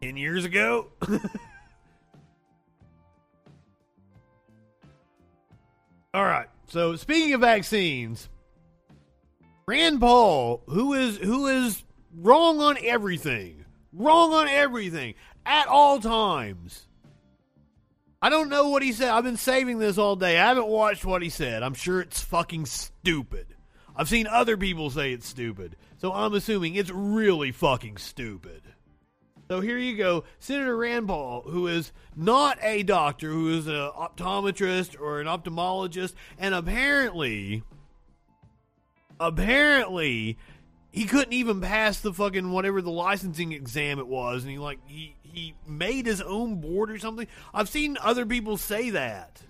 Ten 0.01 0.17
years 0.17 0.45
ago. 0.45 0.87
All 6.13 6.23
right. 6.23 6.47
So 6.67 6.95
speaking 6.95 7.33
of 7.33 7.41
vaccines, 7.41 8.29
Rand 9.65 9.99
Paul, 9.99 10.61
who 10.67 10.93
is 10.93 11.17
who 11.17 11.47
is 11.47 11.83
wrong 12.15 12.61
on 12.61 12.77
everything, 12.83 13.65
wrong 13.91 14.31
on 14.33 14.47
everything 14.47 15.15
at 15.45 15.67
all 15.67 15.99
times. 15.99 16.87
I 18.23 18.29
don't 18.29 18.47
know 18.47 18.69
what 18.69 18.83
he 18.83 18.93
said. 18.93 19.09
I've 19.09 19.25
been 19.25 19.35
saving 19.35 19.79
this 19.79 19.97
all 19.97 20.15
day. 20.15 20.39
I 20.39 20.47
haven't 20.47 20.67
watched 20.67 21.03
what 21.03 21.21
he 21.21 21.27
said. 21.27 21.61
I'm 21.61 21.73
sure 21.73 21.99
it's 21.99 22.21
fucking 22.21 22.67
stupid. 22.67 23.47
I've 23.97 24.07
seen 24.07 24.27
other 24.27 24.55
people 24.55 24.89
say 24.89 25.11
it's 25.11 25.27
stupid. 25.27 25.75
So 25.97 26.13
I'm 26.13 26.33
assuming 26.33 26.75
it's 26.75 26.89
really 26.89 27.51
fucking 27.51 27.97
stupid. 27.97 28.61
So 29.49 29.59
here 29.59 29.77
you 29.77 29.97
go, 29.97 30.23
Senator 30.39 30.77
Rand 30.77 31.09
Paul, 31.09 31.41
who 31.41 31.67
is 31.67 31.91
not 32.15 32.57
a 32.61 32.83
doctor, 32.83 33.29
who 33.29 33.57
is 33.57 33.67
an 33.67 33.73
optometrist 33.73 34.97
or 34.97 35.19
an 35.19 35.27
ophthalmologist, 35.27 36.13
and 36.39 36.55
apparently, 36.55 37.61
apparently, 39.19 40.37
he 40.91 41.03
couldn't 41.03 41.33
even 41.33 41.59
pass 41.59 41.99
the 41.99 42.13
fucking 42.13 42.51
whatever 42.51 42.81
the 42.81 42.89
licensing 42.89 43.51
exam 43.51 43.99
it 43.99 44.07
was, 44.07 44.43
and 44.43 44.51
he 44.53 44.59
like 44.59 44.79
he 44.87 45.17
he 45.33 45.55
made 45.67 46.05
his 46.05 46.21
own 46.21 46.61
board 46.61 46.91
or 46.91 46.99
something. 46.99 47.27
I've 47.53 47.67
seen 47.67 47.97
other 48.01 48.25
people 48.25 48.55
say 48.55 48.91
that. 48.91 49.41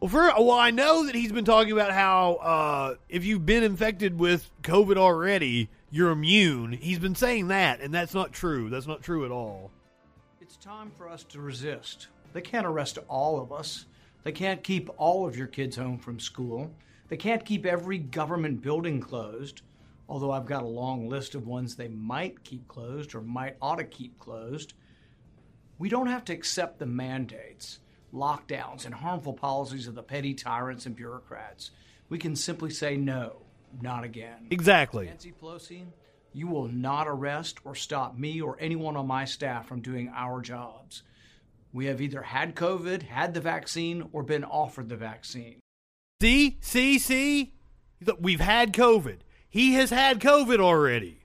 Well, 0.00 0.08
for 0.08 0.20
well, 0.20 0.52
I 0.52 0.70
know 0.70 1.06
that 1.06 1.14
he's 1.14 1.32
been 1.32 1.44
talking 1.44 1.72
about 1.72 1.90
how 1.90 2.34
uh, 2.34 2.94
if 3.08 3.24
you've 3.24 3.44
been 3.44 3.64
infected 3.64 4.18
with 4.20 4.48
COVID 4.62 4.96
already, 4.96 5.68
you're 5.90 6.10
immune. 6.10 6.72
He's 6.72 6.98
been 6.98 7.14
saying 7.14 7.48
that, 7.48 7.80
and 7.80 7.92
that's 7.92 8.14
not 8.14 8.32
true. 8.32 8.70
That's 8.70 8.86
not 8.86 9.02
true 9.02 9.24
at 9.24 9.30
all. 9.30 9.70
It's 10.40 10.56
time 10.56 10.92
for 10.96 11.08
us 11.08 11.24
to 11.24 11.40
resist. 11.40 12.08
They 12.34 12.42
can't 12.42 12.66
arrest 12.66 12.98
all 13.08 13.40
of 13.40 13.52
us. 13.52 13.86
They 14.22 14.32
can't 14.32 14.62
keep 14.62 14.90
all 14.98 15.26
of 15.26 15.36
your 15.36 15.46
kids 15.46 15.76
home 15.76 15.98
from 15.98 16.20
school. 16.20 16.70
They 17.08 17.16
can't 17.16 17.44
keep 17.44 17.64
every 17.64 17.98
government 17.98 18.60
building 18.62 19.00
closed, 19.00 19.62
although 20.08 20.30
I've 20.30 20.46
got 20.46 20.62
a 20.62 20.68
long 20.68 21.08
list 21.08 21.34
of 21.34 21.46
ones 21.46 21.74
they 21.74 21.88
might 21.88 22.44
keep 22.44 22.68
closed 22.68 23.14
or 23.14 23.20
might 23.20 23.56
ought 23.60 23.76
to 23.76 23.84
keep 23.84 24.18
closed. 24.18 24.74
We 25.78 25.88
don't 25.88 26.06
have 26.06 26.24
to 26.26 26.32
accept 26.32 26.78
the 26.78 26.86
mandates, 26.86 27.80
lockdowns, 28.14 28.86
and 28.86 28.94
harmful 28.94 29.34
policies 29.34 29.86
of 29.86 29.94
the 29.94 30.02
petty 30.02 30.34
tyrants 30.34 30.86
and 30.86 30.96
bureaucrats. 30.96 31.70
We 32.08 32.18
can 32.18 32.36
simply 32.36 32.70
say 32.70 32.96
no 32.96 33.42
not 33.82 34.04
again. 34.04 34.46
Exactly. 34.50 35.06
Nancy 35.06 35.32
Pelosi, 35.32 35.84
you 36.32 36.46
will 36.46 36.68
not 36.68 37.08
arrest 37.08 37.58
or 37.64 37.74
stop 37.74 38.16
me 38.16 38.40
or 38.40 38.56
anyone 38.60 38.96
on 38.96 39.06
my 39.06 39.24
staff 39.24 39.66
from 39.66 39.80
doing 39.80 40.10
our 40.14 40.40
jobs. 40.40 41.02
We 41.72 41.86
have 41.86 42.00
either 42.00 42.22
had 42.22 42.54
COVID, 42.54 43.02
had 43.02 43.34
the 43.34 43.40
vaccine, 43.40 44.08
or 44.12 44.22
been 44.22 44.44
offered 44.44 44.88
the 44.88 44.96
vaccine. 44.96 45.60
See, 46.20 46.56
see, 46.60 46.98
see? 46.98 47.52
We've 48.18 48.40
had 48.40 48.72
COVID. 48.72 49.18
He 49.56 49.72
has 49.72 49.88
had 49.88 50.20
COVID 50.20 50.60
already. 50.60 51.22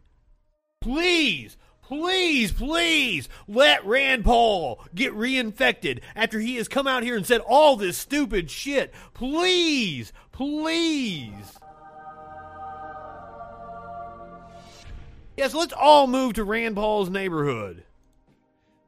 Please, 0.79 1.57
please, 1.81 2.53
please 2.53 3.27
let 3.45 3.85
Rand 3.85 4.23
Paul 4.23 4.81
get 4.95 5.11
reinfected 5.13 5.99
after 6.15 6.39
he 6.39 6.55
has 6.55 6.69
come 6.69 6.87
out 6.87 7.03
here 7.03 7.17
and 7.17 7.25
said 7.25 7.41
all 7.41 7.75
this 7.75 7.97
stupid 7.97 8.49
shit. 8.49 8.93
Please, 9.13 10.13
please. 10.31 11.59
Yes, 15.35 15.53
let's 15.53 15.73
all 15.73 16.07
move 16.07 16.31
to 16.35 16.45
Rand 16.45 16.77
Paul's 16.77 17.09
neighborhood. 17.09 17.83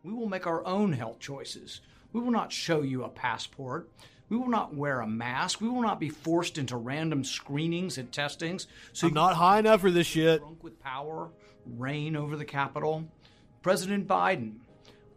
We 0.03 0.13
will 0.13 0.29
make 0.29 0.47
our 0.47 0.65
own 0.65 0.93
health 0.93 1.19
choices. 1.19 1.81
We 2.13 2.21
will 2.21 2.31
not 2.31 2.53
show 2.53 2.81
you 2.81 3.03
a 3.03 3.09
passport. 3.09 3.89
We 4.29 4.37
will 4.37 4.49
not 4.49 4.73
wear 4.73 5.01
a 5.01 5.07
mask. 5.07 5.61
We 5.61 5.69
will 5.69 5.81
not 5.81 5.99
be 5.99 6.09
forced 6.09 6.57
into 6.57 6.77
random 6.77 7.23
screenings 7.23 7.97
and 7.97 8.11
testings. 8.11 8.67
So 8.93 9.07
I'm 9.07 9.13
not 9.13 9.35
high 9.35 9.59
enough 9.59 9.81
for 9.81 9.91
this 9.91 10.07
shit. 10.07 10.39
Drunk 10.39 10.63
with 10.63 10.79
power, 10.79 11.29
reign 11.65 12.15
over 12.15 12.35
the 12.35 12.45
Capitol. 12.45 13.05
President 13.61 14.07
Biden, 14.07 14.55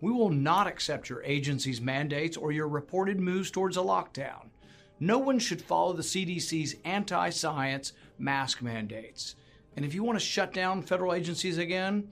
we 0.00 0.12
will 0.12 0.30
not 0.30 0.66
accept 0.66 1.08
your 1.08 1.22
agency's 1.24 1.80
mandates 1.80 2.36
or 2.36 2.52
your 2.52 2.68
reported 2.68 3.18
moves 3.18 3.50
towards 3.50 3.76
a 3.76 3.80
lockdown. 3.80 4.50
No 4.98 5.18
one 5.18 5.38
should 5.38 5.60
follow 5.60 5.92
the 5.92 6.02
CDC's 6.02 6.76
anti 6.84 7.30
science 7.30 7.92
mask 8.18 8.62
mandates. 8.62 9.36
And 9.76 9.84
if 9.84 9.94
you 9.94 10.02
want 10.02 10.18
to 10.18 10.24
shut 10.24 10.52
down 10.52 10.82
federal 10.82 11.12
agencies 11.12 11.58
again, 11.58 12.10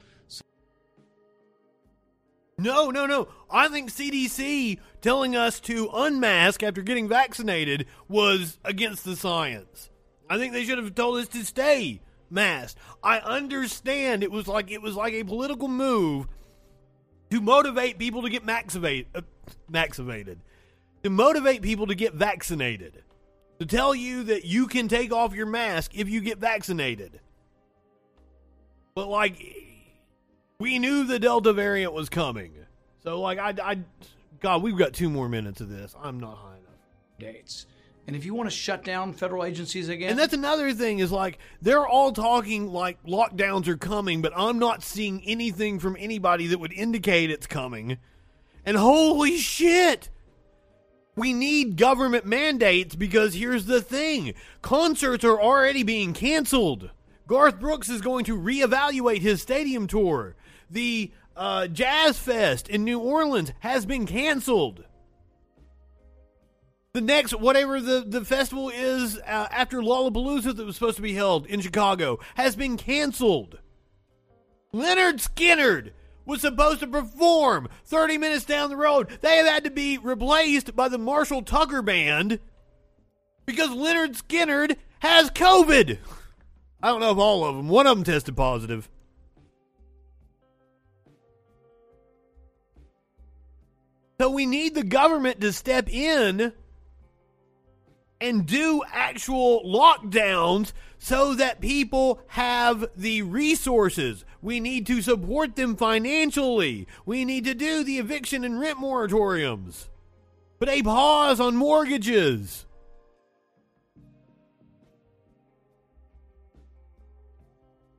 no, 2.59 2.91
no, 2.91 3.07
no. 3.07 3.29
I 3.51 3.69
think 3.69 3.91
CDC 3.91 4.79
telling 5.01 5.35
us 5.35 5.61
to 5.61 5.91
unmask 5.93 6.63
after 6.63 6.83
getting 6.83 7.09
vaccinated 7.09 7.87
was 8.09 8.59
against 8.65 9.05
the 9.05 9.17
science. 9.17 9.91
I 10.29 10.39
think 10.39 10.53
they 10.53 10.65
should 10.65 10.79
have 10.79 10.95
told 10.95 11.19
us 11.19 11.29
to 11.29 11.45
stay 11.45 12.01
masked. 12.31 12.79
I 13.03 13.19
understand 13.19 14.23
it 14.23 14.31
was 14.31 14.47
like 14.47 14.71
it 14.71 14.83
was 14.83 14.95
like 14.95 15.13
a 15.13 15.25
political 15.25 15.69
move 15.69 16.27
to 17.31 17.41
motivate 17.41 17.99
people 17.99 18.23
to 18.23 18.31
get 18.31 18.45
vaccinated, 18.45 19.07
uh, 19.15 19.23
vaccinated, 19.69 20.41
to 21.03 21.11
motivate 21.11 21.63
people 21.63 21.87
to 21.89 21.95
get 21.95 22.15
vaccinated, 22.15 23.03
to 23.59 23.67
tell 23.67 23.95
you 23.95 24.23
that 24.25 24.45
you 24.45 24.67
can 24.67 24.89
take 24.89 25.13
off 25.13 25.35
your 25.35 25.47
mask 25.47 25.93
if 25.95 26.09
you 26.09 26.21
get 26.21 26.39
vaccinated. 26.39 27.21
But 28.95 29.09
like, 29.09 29.64
we 30.59 30.79
knew 30.79 31.05
the 31.05 31.19
Delta 31.19 31.53
variant 31.53 31.93
was 31.93 32.09
coming. 32.09 32.53
So 33.03 33.21
like, 33.21 33.39
I, 33.39 33.55
I, 33.63 33.79
God, 34.41 34.63
we've 34.63 34.77
got 34.77 34.93
two 34.93 35.11
more 35.11 35.29
minutes 35.29 35.61
of 35.61 35.69
this. 35.69 35.95
I'm 36.03 36.21
not 36.21 36.37
high 36.37 36.57
enough. 36.57 36.79
Dates. 37.19 37.67
And 38.07 38.15
if 38.15 38.27
you 38.27 38.35
want 38.35 38.51
to 38.51 38.55
shut 38.55 38.85
down 38.85 39.15
federal 39.15 39.45
agencies 39.45 39.89
again, 39.89 40.11
and 40.11 40.19
that's 40.19 40.35
another 40.35 40.75
thing 40.75 40.99
is 40.99 41.11
like 41.11 41.39
they're 41.63 41.87
all 41.87 42.13
talking 42.13 42.71
like 42.71 43.03
lockdowns 43.05 43.67
are 43.67 43.79
coming, 43.79 44.21
but 44.21 44.33
I'm 44.37 44.59
not 44.59 44.83
seeing 44.83 45.23
anything 45.25 45.79
from 45.79 45.97
anybody 45.99 46.47
that 46.49 46.59
would 46.59 46.73
indicate 46.73 47.31
it's 47.31 47.47
coming. 47.47 47.97
And 48.67 48.77
holy 48.77 49.39
shit, 49.39 50.11
we 51.17 51.33
need 51.33 51.79
government 51.79 52.27
mandates 52.27 52.95
because 52.95 53.35
here's 53.35 53.65
the 53.65 53.81
thing: 53.81 54.35
concerts 54.61 55.25
are 55.25 55.41
already 55.41 55.83
being 55.83 56.13
canceled. 56.13 56.91
Garth 57.27 57.59
Brooks 57.59 57.89
is 57.89 58.03
going 58.03 58.27
to 58.27 58.39
reevaluate 58.39 59.21
his 59.21 59.41
stadium 59.41 59.87
tour. 59.87 60.37
The 60.75 61.13
uh, 61.37 61.69
Jazz 61.69 62.19
Fest 62.19 62.69
in 62.69 62.83
New 62.83 62.99
Orleans 62.99 63.53
has 63.61 63.87
been 63.87 64.07
canceled. 64.07 64.85
The 66.93 67.01
next, 67.01 67.33
whatever 67.33 67.81
the, 67.81 68.05
the 68.05 68.25
festival 68.25 68.71
is 68.71 69.19
uh, 69.19 69.49
after 69.53 69.79
Lollapalooza 69.79 70.57
that 70.57 70.67
was 70.67 70.75
supposed 70.75 70.97
to 70.97 71.03
be 71.03 71.15
held 71.15 71.47
in 71.47 71.61
Chicago, 71.61 72.19
has 72.35 72.57
been 72.57 72.77
canceled. 72.77 73.59
Lynyrd 74.73 75.21
Skynyrd 75.25 75.93
was 76.27 76.41
supposed 76.41 76.81
to 76.81 76.89
perform 76.89 77.69
30 77.85 78.19
minutes 78.19 78.45
down 78.45 78.69
the 78.69 78.77
road. 78.77 79.09
They 79.21 79.37
have 79.37 79.47
had 79.47 79.65
to 79.65 79.71
be 79.71 79.97
replaced 79.97 80.75
by 80.75 80.89
the 80.89 80.99
Marshall 80.99 81.43
Tucker 81.43 81.83
Band 81.83 82.41
because 83.47 83.71
Lynyrd 83.71 84.21
Skynyrd 84.21 84.77
has 84.99 85.31
COVID. 85.31 85.99
I 86.83 86.89
don't 86.89 87.01
know 87.01 87.13
if 87.13 87.19
all 87.19 87.45
of 87.45 87.57
them. 87.57 87.69
One 87.69 87.87
of 87.87 87.97
them 87.97 88.05
tested 88.05 88.37
positive. 88.37 88.89
So 94.21 94.31
we 94.31 94.47
need 94.47 94.75
the 94.75 94.85
government 94.85 95.41
to 95.41 95.53
step 95.53 95.89
in 95.89 96.53
and 98.21 98.47
do 98.47 98.83
actual 98.93 99.63
lockdowns 99.65 100.73
so 100.99 101.35
that 101.35 101.61
people 101.61 102.21
have 102.29 102.87
the 102.97 103.23
resources. 103.23 104.25
We 104.41 104.61
need 104.61 104.87
to 104.87 105.03
support 105.03 105.57
them 105.57 105.77
financially. 105.77 106.87
We 107.05 107.25
need 107.25 107.45
to 107.45 107.55
do 107.55 107.83
the 107.83 107.99
eviction 107.99 108.45
and 108.45 108.59
rent 108.61 108.79
moratoriums. 108.79 109.89
Put 110.59 110.69
a 110.69 110.83
pause 110.83 111.41
on 111.41 111.57
mortgages. 111.57 112.65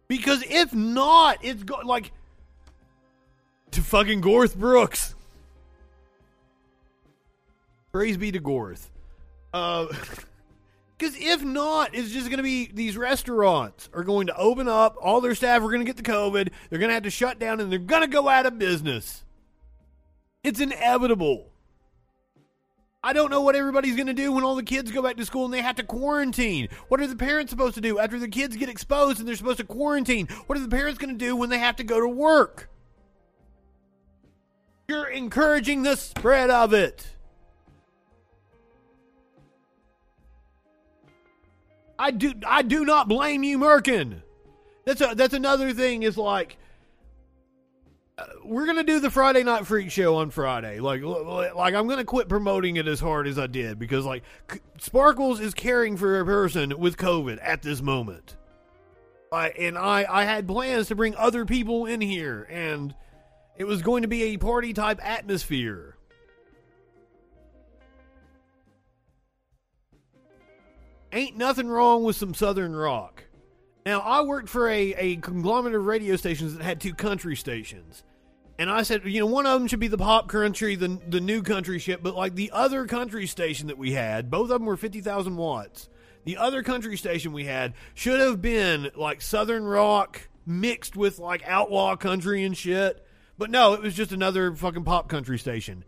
Because 0.08 0.44
if 0.48 0.74
not, 0.74 1.40
it's 1.42 1.64
go- 1.64 1.82
like 1.84 2.12
to 3.72 3.82
fucking 3.82 4.22
Gorth 4.22 4.56
Brooks. 4.56 5.15
Praise 7.96 8.18
be 8.18 8.30
to 8.30 8.42
Gorth. 8.42 8.90
Uh, 9.54 9.86
because 10.98 11.16
if 11.18 11.46
not, 11.46 11.96
it's 11.96 12.12
just 12.12 12.26
going 12.26 12.40
to 12.40 12.44
be 12.44 12.70
these 12.74 12.98
restaurants 12.98 13.90
are 13.94 14.04
going 14.04 14.28
to 14.28 14.36
open 14.36 14.68
up. 14.68 14.98
All 15.02 15.22
their 15.22 15.34
staff 15.34 15.62
are 15.62 15.68
going 15.68 15.80
to 15.80 15.86
get 15.86 15.96
the 15.96 16.04
COVID. 16.04 16.50
They're 16.70 16.80
going 16.80 16.90
to 16.90 16.94
have 16.94 17.04
to 17.04 17.10
shut 17.10 17.40
down, 17.40 17.62
and 17.62 17.72
they're 17.72 17.80
going 17.80 18.02
to 18.02 18.10
go 18.10 18.28
out 18.28 18.46
of 18.46 18.60
business. 18.60 19.24
It's 20.44 20.60
inevitable. 20.60 21.48
I 23.02 23.14
don't 23.14 23.32
know 23.32 23.40
what 23.40 23.56
everybody's 23.56 23.96
going 23.96 24.08
to 24.08 24.14
do 24.14 24.34
when 24.34 24.44
all 24.44 24.56
the 24.56 24.64
kids 24.64 24.92
go 24.92 25.02
back 25.02 25.16
to 25.16 25.26
school 25.26 25.46
and 25.46 25.54
they 25.54 25.62
have 25.62 25.78
to 25.78 25.84
quarantine. 25.84 26.68
What 26.90 27.00
are 27.00 27.08
the 27.08 27.16
parents 27.16 27.52
supposed 27.52 27.76
to 27.76 27.82
do 27.82 27.98
after 27.98 28.20
the 28.20 28.28
kids 28.28 28.58
get 28.58 28.68
exposed 28.68 29.20
and 29.20 29.28
they're 29.28 29.38
supposed 29.38 29.60
to 29.60 29.64
quarantine? 29.64 30.28
What 30.48 30.58
are 30.58 30.62
the 30.62 30.68
parents 30.68 31.00
going 31.00 31.18
to 31.18 31.26
do 31.26 31.38
when 31.38 31.50
they 31.50 31.60
have 31.60 31.78
to 31.78 31.86
go 31.86 32.02
to 32.02 32.10
work? 32.10 32.70
You're 34.90 35.08
encouraging 35.08 35.84
the 35.84 35.96
spread 35.96 36.50
of 36.50 36.74
it. 36.74 37.15
I 41.98 42.12
do 42.12 42.34
I 42.46 42.62
do 42.62 42.86
not 42.86 43.08
blame 43.08 43.44
you, 43.44 43.58
Merkin. 43.58 44.22
That's 44.86 45.02
a 45.02 45.14
that's 45.16 45.34
another 45.34 45.74
thing 45.74 46.04
is 46.04 46.18
like 46.18 46.58
uh, 48.18 48.26
we're 48.44 48.66
gonna 48.66 48.84
do 48.84 49.00
the 49.00 49.10
Friday 49.10 49.44
Night 49.44 49.66
Freak 49.66 49.92
Show 49.92 50.16
on 50.16 50.30
Friday. 50.30 50.80
Like, 50.80 51.02
like 51.04 51.74
I'm 51.74 51.88
gonna 51.88 52.06
quit 52.06 52.30
promoting 52.30 52.78
it 52.78 52.88
as 52.88 53.00
hard 53.00 53.28
as 53.28 53.38
I 53.38 53.48
did 53.48 53.80
because 53.80 54.06
like 54.06 54.24
Sparkles 54.78 55.40
is 55.40 55.54
caring 55.54 55.98
for 55.98 56.20
a 56.20 56.26
person 56.26 56.78
with 56.80 56.98
COVID 56.98 57.40
at 57.42 57.62
this 57.62 57.82
moment. 57.82 58.38
I 59.32 59.50
and 59.50 59.78
I 59.78 60.06
I 60.08 60.24
had 60.24 60.48
plans 60.48 60.88
to 60.88 60.96
bring 60.96 61.16
other 61.16 61.46
people 61.46 61.86
in 61.86 62.00
here, 62.00 62.48
and 62.50 62.96
it 63.58 63.66
was 63.66 63.82
going 63.82 64.04
to 64.04 64.08
be 64.08 64.24
a 64.24 64.38
party 64.38 64.74
type 64.74 65.00
atmosphere. 65.04 65.95
Ain't 71.16 71.38
nothing 71.38 71.70
wrong 71.70 72.04
with 72.04 72.18
some 72.18 72.34
Southern 72.34 72.76
rock. 72.76 73.24
Now, 73.86 74.02
I 74.02 74.22
worked 74.24 74.50
for 74.50 74.68
a, 74.68 74.94
a 74.96 75.16
conglomerate 75.16 75.74
of 75.74 75.86
radio 75.86 76.18
stations 76.18 76.54
that 76.56 76.62
had 76.62 76.82
two 76.82 76.94
country 76.94 77.38
stations. 77.38 78.04
And 78.60 78.70
I 78.70 78.84
said, 78.84 79.06
you 79.06 79.22
know, 79.22 79.26
one 79.26 79.46
of 79.46 79.58
them 79.58 79.70
should 79.70 79.80
be 79.80 79.88
the 79.88 79.98
pop 79.98 80.28
country, 80.28 80.76
the, 80.76 81.00
the 81.08 81.22
new 81.22 81.42
country 81.42 81.80
shit, 81.80 82.04
but 82.04 82.16
like 82.16 82.36
the 82.36 82.52
other 82.52 82.86
country 82.86 83.28
station 83.28 83.68
that 83.68 83.78
we 83.78 83.94
had, 83.94 84.30
both 84.30 84.52
of 84.52 84.60
them 84.60 84.66
were 84.66 84.76
50,000 84.76 85.38
watts. 85.38 85.88
The 86.26 86.36
other 86.36 86.64
country 86.64 86.98
station 86.98 87.32
we 87.32 87.46
had 87.46 87.76
should 87.94 88.20
have 88.20 88.42
been 88.42 88.92
like 88.96 89.22
Southern 89.22 89.64
rock 89.64 90.28
mixed 90.46 90.98
with 90.98 91.18
like 91.18 91.48
outlaw 91.48 91.96
country 91.96 92.44
and 92.44 92.58
shit. 92.58 93.06
But 93.38 93.52
no, 93.52 93.72
it 93.72 93.82
was 93.82 93.94
just 93.94 94.12
another 94.12 94.54
fucking 94.54 94.84
pop 94.84 95.08
country 95.08 95.40
station. 95.40 95.86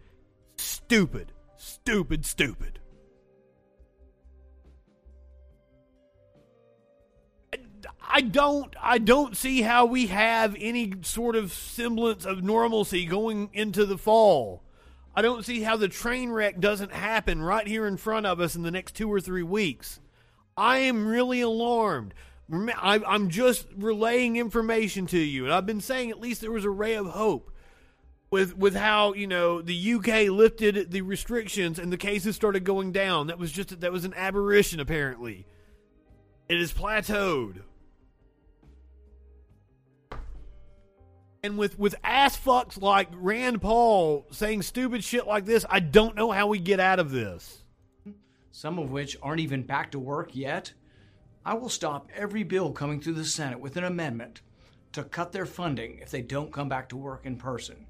Stupid. 0.55 1.33
Stupid, 1.57 2.25
stupid. 2.25 2.79
I 8.09 8.21
don't 8.21 8.73
I 8.81 8.97
don't 8.99 9.35
see 9.35 9.61
how 9.61 9.85
we 9.85 10.07
have 10.07 10.55
any 10.59 10.93
sort 11.01 11.35
of 11.35 11.51
semblance 11.51 12.25
of 12.25 12.43
normalcy 12.43 13.05
going 13.05 13.49
into 13.53 13.85
the 13.85 13.97
fall. 13.97 14.63
I 15.13 15.21
don't 15.21 15.43
see 15.43 15.61
how 15.61 15.77
the 15.77 15.87
train 15.87 16.29
wreck 16.29 16.59
doesn't 16.59 16.93
happen 16.93 17.41
right 17.41 17.67
here 17.67 17.85
in 17.85 17.97
front 17.97 18.25
of 18.25 18.39
us 18.39 18.55
in 18.55 18.61
the 18.61 18.71
next 18.71 18.95
two 18.95 19.11
or 19.11 19.19
three 19.19 19.43
weeks. 19.43 19.99
I 20.55 20.79
am 20.79 21.07
really 21.07 21.41
alarmed. 21.41 22.13
I'm 22.49 23.29
just 23.29 23.67
relaying 23.75 24.37
information 24.37 25.05
to 25.07 25.19
you, 25.19 25.43
and 25.43 25.53
I've 25.53 25.65
been 25.65 25.81
saying 25.81 26.11
at 26.11 26.19
least 26.21 26.39
there 26.39 26.51
was 26.51 26.63
a 26.63 26.69
ray 26.69 26.93
of 26.93 27.07
hope 27.07 27.51
with 28.29 28.57
with 28.57 28.75
how 28.75 29.13
you 29.13 29.27
know 29.27 29.61
the 29.61 29.93
UK 29.93 30.29
lifted 30.29 30.91
the 30.91 31.01
restrictions 31.01 31.79
and 31.79 31.91
the 31.91 31.97
cases 31.97 32.35
started 32.35 32.63
going 32.63 32.91
down. 32.91 33.27
That 33.27 33.39
was 33.39 33.51
just 33.51 33.79
that 33.81 33.91
was 33.91 34.05
an 34.05 34.13
aberration. 34.15 34.79
Apparently, 34.79 35.45
it 36.47 36.59
is 36.59 36.71
plateaued. 36.73 37.63
And 41.47 41.57
with 41.57 41.79
with 41.79 41.95
ass 42.03 42.37
fucks 42.37 42.81
like 42.81 43.07
Rand 43.13 43.61
Paul 43.61 44.27
saying 44.31 44.63
stupid 44.63 45.01
shit 45.01 45.25
like 45.25 45.45
this, 45.45 45.65
I 45.69 45.79
don't 45.79 46.13
know 46.13 46.29
how 46.31 46.47
we 46.47 46.59
get 46.59 46.81
out 46.81 46.99
of 46.99 47.09
this. 47.09 47.63
Some 48.51 48.77
of 48.77 48.91
which 48.91 49.15
aren't 49.23 49.39
even 49.39 49.63
back 49.63 49.91
to 49.91 49.99
work 49.99 50.35
yet. 50.35 50.73
I 51.45 51.53
will 51.53 51.69
stop 51.69 52.09
every 52.13 52.43
bill 52.43 52.73
coming 52.73 52.99
through 52.99 53.13
the 53.13 53.23
Senate 53.23 53.61
with 53.61 53.77
an 53.77 53.85
amendment 53.85 54.41
to 54.91 55.05
cut 55.05 55.31
their 55.31 55.45
funding 55.45 55.99
if 55.99 56.11
they 56.11 56.21
don't 56.21 56.51
come 56.51 56.67
back 56.67 56.89
to 56.89 56.97
work 56.97 57.25
in 57.25 57.37
person. 57.37 57.85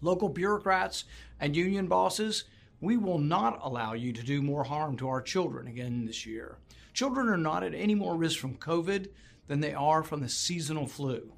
Local 0.00 0.28
bureaucrats 0.28 1.02
and 1.40 1.56
union 1.56 1.88
bosses, 1.88 2.44
we 2.80 2.96
will 2.96 3.18
not 3.18 3.58
allow 3.64 3.94
you 3.94 4.12
to 4.12 4.22
do 4.22 4.42
more 4.42 4.62
harm 4.62 4.96
to 4.98 5.08
our 5.08 5.20
children 5.20 5.66
again 5.66 6.04
this 6.06 6.24
year. 6.24 6.58
Children 6.94 7.30
are 7.30 7.36
not 7.36 7.64
at 7.64 7.74
any 7.74 7.96
more 7.96 8.14
risk 8.14 8.38
from 8.38 8.58
COVID 8.58 9.08
than 9.48 9.58
they 9.58 9.74
are 9.74 10.04
from 10.04 10.20
the 10.20 10.28
seasonal 10.28 10.86
flu. 10.86 11.32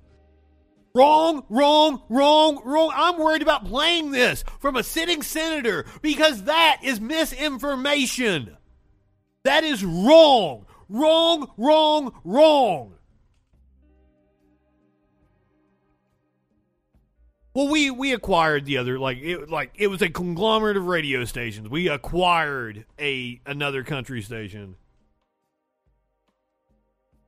Wrong, 0.94 1.44
wrong, 1.48 2.02
wrong, 2.11 2.61
wrong. 2.64 2.92
I'm 2.94 3.18
worried 3.18 3.42
about 3.42 3.64
playing 3.64 4.11
this 4.11 4.44
from 4.61 4.76
a 4.76 4.83
sitting 4.83 5.22
senator 5.22 5.87
because 6.02 6.44
that 6.44 6.81
is 6.83 7.00
misinformation. 7.00 8.57
That 9.44 9.64
is 9.64 9.85
wrong. 9.85 10.66
Wrong, 10.88 11.50
wrong, 11.57 12.12
wrong. 12.24 12.94
Well, 17.55 17.68
we 17.68 17.90
we 17.90 18.12
acquired 18.14 18.64
the 18.64 18.78
other 18.78 18.98
like 18.98 19.18
it 19.18 19.50
like 19.50 19.72
it 19.74 19.88
was 19.88 20.00
a 20.00 20.09
conglomerate 20.09 20.76
of 20.76 20.87
radio 20.87 21.24
stations. 21.24 21.68
We 21.68 21.88
acquired 21.88 22.87
a 22.98 23.40
another 23.44 23.83
country 23.83 24.22
station. 24.22 24.76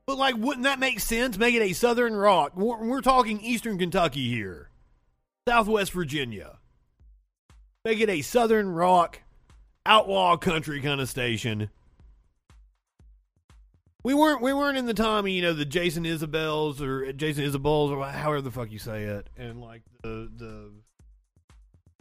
But 0.07 0.17
like, 0.17 0.35
wouldn't 0.37 0.65
that 0.65 0.79
make 0.79 0.99
sense? 0.99 1.37
Make 1.37 1.55
it 1.55 1.63
a 1.63 1.73
Southern 1.73 2.15
rock. 2.15 2.55
We're, 2.55 2.83
we're 2.83 3.01
talking 3.01 3.39
Eastern 3.41 3.77
Kentucky 3.77 4.29
here, 4.29 4.69
Southwest 5.47 5.91
Virginia. 5.91 6.59
Make 7.83 7.99
it 7.99 8.09
a 8.09 8.21
Southern 8.21 8.69
rock, 8.69 9.21
outlaw 9.85 10.37
country 10.37 10.81
kind 10.81 11.01
of 11.01 11.09
station. 11.09 11.69
We 14.03 14.13
weren't 14.13 14.41
we 14.43 14.53
weren't 14.53 14.77
in 14.77 14.85
the 14.85 14.93
time 14.93 15.25
you 15.25 15.41
know 15.41 15.53
the 15.53 15.65
Jason 15.65 16.03
Isabels 16.03 16.79
or 16.79 17.11
Jason 17.11 17.43
Isabels 17.43 17.89
or 17.89 18.05
however 18.05 18.41
the 18.41 18.51
fuck 18.51 18.71
you 18.71 18.77
say 18.77 19.03
it, 19.03 19.27
and 19.35 19.59
like 19.59 19.81
the 20.03 20.29
the 20.35 20.71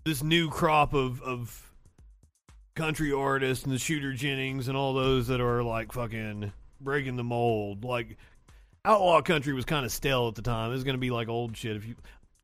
this 0.04 0.22
new 0.22 0.50
crop 0.50 0.92
of 0.92 1.22
of 1.22 1.72
country 2.74 3.10
artists 3.10 3.64
and 3.64 3.72
the 3.72 3.78
Shooter 3.78 4.12
Jennings 4.12 4.68
and 4.68 4.76
all 4.76 4.92
those 4.92 5.28
that 5.28 5.40
are 5.40 5.62
like 5.62 5.92
fucking 5.92 6.52
breaking 6.84 7.16
the 7.16 7.24
mold. 7.24 7.84
Like 7.84 8.16
outlaw 8.84 9.20
country 9.22 9.52
was 9.52 9.64
kind 9.64 9.84
of 9.84 9.92
stale 9.92 10.28
at 10.28 10.34
the 10.34 10.42
time. 10.42 10.70
It 10.70 10.74
was 10.74 10.84
going 10.84 10.94
to 10.94 11.00
be 11.00 11.10
like 11.10 11.28
old 11.28 11.56
shit. 11.56 11.76
If 11.76 11.86
you 11.86 11.96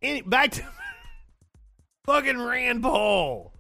any, 0.02 0.22
back 0.22 0.52
to 0.52 0.64
fucking 2.06 2.40
Rand 2.40 2.82
Paul. 2.82 3.52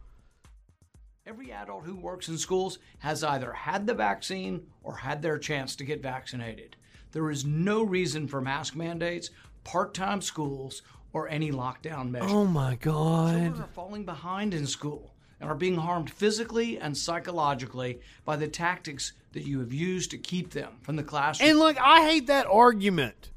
Every 1.26 1.52
adult 1.52 1.84
who 1.84 1.94
works 1.94 2.28
in 2.28 2.38
schools 2.38 2.78
has 2.98 3.22
either 3.22 3.52
had 3.52 3.86
the 3.86 3.94
vaccine 3.94 4.66
or 4.82 4.96
had 4.96 5.22
their 5.22 5.38
chance 5.38 5.76
to 5.76 5.84
get 5.84 6.02
vaccinated. 6.02 6.76
There 7.12 7.30
is 7.30 7.44
no 7.44 7.82
reason 7.82 8.26
for 8.26 8.40
mask 8.40 8.74
mandates, 8.74 9.30
part 9.62 9.94
time 9.94 10.22
schools, 10.22 10.82
or 11.12 11.28
any 11.28 11.50
lockdown 11.52 12.10
measures. 12.10 12.32
Oh 12.32 12.46
my 12.46 12.76
God. 12.76 13.32
Children 13.32 13.62
are 13.62 13.68
falling 13.74 14.04
behind 14.04 14.54
in 14.54 14.66
school 14.66 15.14
and 15.40 15.50
are 15.50 15.56
being 15.56 15.76
harmed 15.76 16.10
physically 16.10 16.78
and 16.78 16.96
psychologically 16.96 18.00
by 18.24 18.36
the 18.36 18.48
tactics 18.48 19.12
that 19.32 19.44
you 19.44 19.60
have 19.60 19.72
used 19.72 20.10
to 20.10 20.18
keep 20.18 20.50
them 20.50 20.72
from 20.82 20.96
the 20.96 21.02
classroom. 21.02 21.50
And 21.50 21.58
look, 21.58 21.76
I 21.80 22.02
hate 22.08 22.26
that 22.26 22.46
argument. 22.46 23.30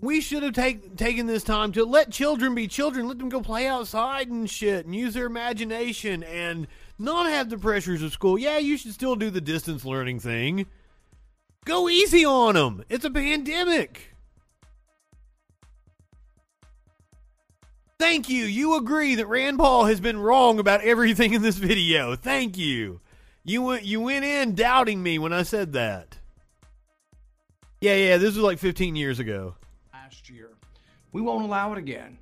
We 0.00 0.20
should 0.20 0.44
have 0.44 0.52
take, 0.52 0.96
taken 0.96 1.26
this 1.26 1.42
time 1.42 1.72
to 1.72 1.84
let 1.84 2.12
children 2.12 2.54
be 2.54 2.68
children, 2.68 3.08
let 3.08 3.18
them 3.18 3.28
go 3.28 3.40
play 3.40 3.66
outside 3.66 4.28
and 4.28 4.48
shit, 4.48 4.86
and 4.86 4.94
use 4.94 5.14
their 5.14 5.26
imagination, 5.26 6.22
and 6.22 6.68
not 6.98 7.28
have 7.28 7.50
the 7.50 7.58
pressures 7.58 8.02
of 8.02 8.12
school. 8.12 8.38
Yeah, 8.38 8.58
you 8.58 8.76
should 8.76 8.92
still 8.92 9.16
do 9.16 9.30
the 9.30 9.40
distance 9.40 9.84
learning 9.84 10.20
thing. 10.20 10.66
Go 11.64 11.88
easy 11.88 12.24
on 12.24 12.54
them. 12.54 12.84
It's 12.88 13.04
a 13.04 13.10
pandemic. 13.10 14.14
Thank 17.98 18.28
you. 18.28 18.44
You 18.44 18.76
agree 18.76 19.16
that 19.16 19.26
Rand 19.26 19.58
Paul 19.58 19.86
has 19.86 20.00
been 20.00 20.18
wrong 20.18 20.60
about 20.60 20.82
everything 20.82 21.34
in 21.34 21.42
this 21.42 21.56
video. 21.56 22.14
Thank 22.14 22.56
you. 22.56 23.00
You 23.48 23.62
went 23.62 23.84
you 23.84 24.02
went 24.02 24.26
in 24.26 24.54
doubting 24.54 25.02
me 25.02 25.18
when 25.18 25.32
I 25.32 25.42
said 25.42 25.72
that. 25.72 26.18
Yeah, 27.80 27.94
yeah, 27.94 28.16
this 28.18 28.34
was 28.34 28.44
like 28.44 28.58
15 28.58 28.94
years 28.94 29.20
ago. 29.20 29.54
Last 29.90 30.28
year. 30.28 30.50
We 31.12 31.22
won't 31.22 31.46
allow 31.46 31.72
it 31.72 31.78
again. 31.78 32.18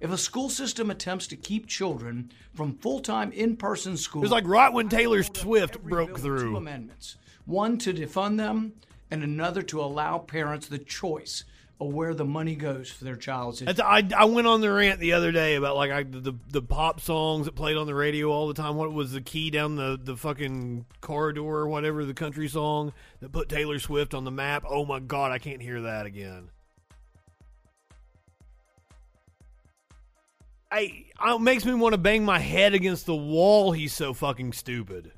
If 0.00 0.10
a 0.10 0.18
school 0.18 0.50
system 0.50 0.90
attempts 0.90 1.28
to 1.28 1.36
keep 1.36 1.66
children 1.66 2.30
from 2.54 2.74
full-time 2.74 3.32
in-person 3.32 3.96
school, 3.96 4.20
it 4.20 4.24
was 4.24 4.30
like 4.30 4.46
right 4.46 4.70
when 4.70 4.90
Taylor 4.90 5.22
Swift 5.22 5.82
broke 5.82 6.18
through. 6.18 6.50
Two 6.50 6.56
amendments: 6.58 7.16
one 7.46 7.78
to 7.78 7.94
defund 7.94 8.36
them, 8.36 8.74
and 9.10 9.22
another 9.22 9.62
to 9.62 9.80
allow 9.80 10.18
parents 10.18 10.68
the 10.68 10.78
choice 10.78 11.44
of 11.80 11.92
where 11.92 12.14
the 12.14 12.24
money 12.24 12.54
goes 12.54 12.90
for 12.90 13.04
their 13.04 13.16
child's 13.16 13.60
That's, 13.60 13.80
I, 13.80 14.02
I 14.16 14.24
went 14.24 14.46
on 14.46 14.60
the 14.60 14.72
rant 14.72 14.98
the 14.98 15.12
other 15.12 15.30
day 15.30 15.56
about 15.56 15.76
like 15.76 15.90
I, 15.90 16.02
the 16.04 16.34
the 16.48 16.62
pop 16.62 17.00
songs 17.00 17.46
that 17.46 17.54
played 17.54 17.76
on 17.76 17.86
the 17.86 17.94
radio 17.94 18.30
all 18.30 18.48
the 18.48 18.54
time. 18.54 18.76
What 18.76 18.92
was 18.92 19.12
the 19.12 19.20
key 19.20 19.50
down 19.50 19.76
the, 19.76 19.98
the 20.02 20.16
fucking 20.16 20.86
corridor 21.00 21.42
or 21.42 21.68
whatever 21.68 22.04
the 22.04 22.14
country 22.14 22.48
song 22.48 22.92
that 23.20 23.30
put 23.30 23.48
Taylor 23.48 23.78
Swift 23.78 24.14
on 24.14 24.24
the 24.24 24.30
map? 24.30 24.64
Oh 24.66 24.86
my 24.86 25.00
god, 25.00 25.32
I 25.32 25.38
can't 25.38 25.60
hear 25.60 25.82
that 25.82 26.06
again. 26.06 26.50
I, 30.70 31.04
it 31.24 31.40
makes 31.40 31.64
me 31.64 31.74
want 31.74 31.92
to 31.92 31.98
bang 31.98 32.24
my 32.24 32.38
head 32.38 32.74
against 32.74 33.06
the 33.06 33.14
wall. 33.14 33.72
He's 33.72 33.94
so 33.94 34.12
fucking 34.12 34.52
stupid. 34.52 35.12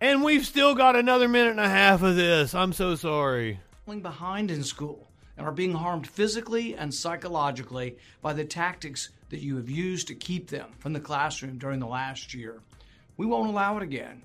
And 0.00 0.22
we've 0.22 0.46
still 0.46 0.74
got 0.74 0.96
another 0.96 1.28
minute 1.28 1.50
and 1.50 1.60
a 1.60 1.68
half 1.68 2.02
of 2.02 2.16
this. 2.16 2.54
I'm 2.54 2.72
so 2.72 2.94
sorry. 2.94 3.60
behind 3.86 4.50
in 4.50 4.64
school 4.64 5.07
and 5.38 5.46
are 5.46 5.52
being 5.52 5.72
harmed 5.72 6.06
physically 6.06 6.74
and 6.74 6.92
psychologically 6.92 7.96
by 8.20 8.32
the 8.32 8.44
tactics 8.44 9.10
that 9.30 9.40
you 9.40 9.56
have 9.56 9.70
used 9.70 10.08
to 10.08 10.14
keep 10.14 10.48
them 10.48 10.70
from 10.78 10.92
the 10.92 11.00
classroom 11.00 11.56
during 11.56 11.78
the 11.78 11.86
last 11.86 12.34
year. 12.34 12.60
We 13.16 13.24
won't 13.24 13.48
allow 13.48 13.76
it 13.76 13.82
again. 13.84 14.22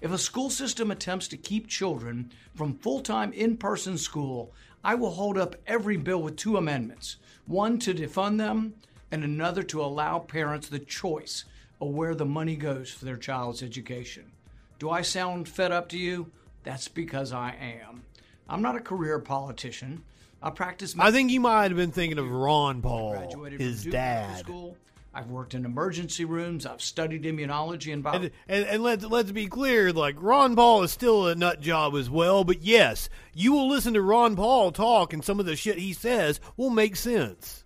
If 0.00 0.12
a 0.12 0.18
school 0.18 0.50
system 0.50 0.90
attempts 0.90 1.28
to 1.28 1.36
keep 1.36 1.66
children 1.66 2.32
from 2.54 2.74
full 2.78 3.00
time 3.00 3.32
in 3.32 3.56
person 3.56 3.98
school, 3.98 4.52
I 4.84 4.94
will 4.94 5.10
hold 5.10 5.36
up 5.36 5.56
every 5.66 5.96
bill 5.96 6.22
with 6.22 6.36
two 6.36 6.56
amendments 6.56 7.16
one 7.46 7.78
to 7.80 7.92
defund 7.92 8.38
them, 8.38 8.74
and 9.10 9.24
another 9.24 9.64
to 9.64 9.82
allow 9.82 10.20
parents 10.20 10.68
the 10.68 10.78
choice 10.78 11.44
of 11.80 11.88
where 11.88 12.14
the 12.14 12.24
money 12.24 12.54
goes 12.54 12.90
for 12.90 13.04
their 13.04 13.16
child's 13.16 13.64
education. 13.64 14.30
Do 14.78 14.90
I 14.90 15.02
sound 15.02 15.48
fed 15.48 15.72
up 15.72 15.88
to 15.88 15.98
you? 15.98 16.30
That's 16.62 16.86
because 16.86 17.32
I 17.32 17.56
am. 17.60 18.04
I'm 18.48 18.62
not 18.62 18.76
a 18.76 18.80
career 18.80 19.18
politician. 19.18 20.04
I 20.42 20.50
practice. 20.50 20.94
I 20.98 21.10
think 21.10 21.30
you 21.30 21.40
might 21.40 21.70
have 21.70 21.76
been 21.76 21.92
thinking 21.92 22.18
of 22.18 22.30
Ron 22.30 22.82
Paul, 22.82 23.46
his 23.58 23.84
dad. 23.84 24.40
School. 24.40 24.76
I've 25.14 25.30
worked 25.30 25.54
in 25.54 25.66
emergency 25.66 26.24
rooms. 26.24 26.64
I've 26.64 26.80
studied 26.80 27.24
immunology 27.24 27.92
and 27.92 28.02
bio. 28.02 28.14
And, 28.14 28.30
and, 28.48 28.66
and 28.66 28.82
let's 28.82 29.04
let's 29.04 29.30
be 29.30 29.46
clear, 29.46 29.92
like 29.92 30.16
Ron 30.18 30.56
Paul 30.56 30.82
is 30.82 30.90
still 30.90 31.28
a 31.28 31.34
nut 31.34 31.60
job 31.60 31.94
as 31.94 32.08
well. 32.08 32.44
But 32.44 32.62
yes, 32.62 33.10
you 33.34 33.52
will 33.52 33.68
listen 33.68 33.94
to 33.94 34.02
Ron 34.02 34.36
Paul 34.36 34.72
talk, 34.72 35.12
and 35.12 35.22
some 35.22 35.38
of 35.38 35.46
the 35.46 35.54
shit 35.54 35.78
he 35.78 35.92
says 35.92 36.40
will 36.56 36.70
make 36.70 36.96
sense. 36.96 37.62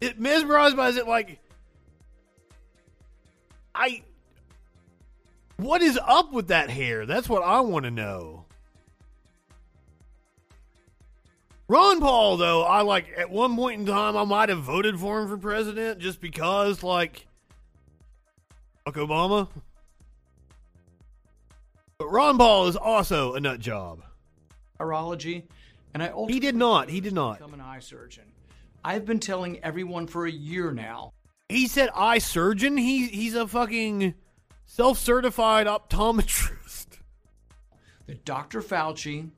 It 0.00 0.20
mesmerized 0.20 0.76
by 0.76 0.90
it 0.90 1.08
like 1.08 1.40
I. 3.74 4.02
What 5.56 5.82
is 5.82 5.98
up 6.06 6.32
with 6.32 6.48
that 6.48 6.70
hair? 6.70 7.06
That's 7.06 7.28
what 7.28 7.42
I 7.42 7.60
want 7.60 7.84
to 7.86 7.90
know. 7.90 8.45
Ron 11.68 12.00
Paul, 12.00 12.36
though, 12.36 12.62
I 12.62 12.82
like 12.82 13.12
at 13.16 13.30
one 13.30 13.56
point 13.56 13.80
in 13.80 13.86
time 13.86 14.16
I 14.16 14.24
might 14.24 14.48
have 14.48 14.62
voted 14.62 15.00
for 15.00 15.20
him 15.20 15.28
for 15.28 15.36
president 15.36 15.98
just 15.98 16.20
because, 16.20 16.84
like, 16.84 17.26
fuck 18.84 18.94
Obama. 18.94 19.48
But 21.98 22.08
Ron 22.08 22.38
Paul 22.38 22.68
is 22.68 22.76
also 22.76 23.34
a 23.34 23.40
nut 23.40 23.58
job. 23.58 24.02
Urology, 24.78 25.44
and 25.92 26.02
I 26.02 26.12
he 26.28 26.38
did 26.38 26.54
not. 26.54 26.88
He 26.88 27.00
did 27.00 27.14
not 27.14 27.38
become 27.38 27.54
an 27.54 27.60
eye 27.60 27.80
surgeon. 27.80 28.24
I've 28.84 29.04
been 29.04 29.18
telling 29.18 29.58
everyone 29.64 30.06
for 30.06 30.26
a 30.26 30.30
year 30.30 30.70
now. 30.70 31.12
He 31.48 31.66
said 31.66 31.88
eye 31.94 32.18
surgeon. 32.18 32.76
He 32.76 33.08
he's 33.08 33.34
a 33.34 33.48
fucking 33.48 34.14
self-certified 34.66 35.66
optometrist. 35.66 36.98
That 38.06 38.24
Dr. 38.24 38.60
Fauci 38.60 39.30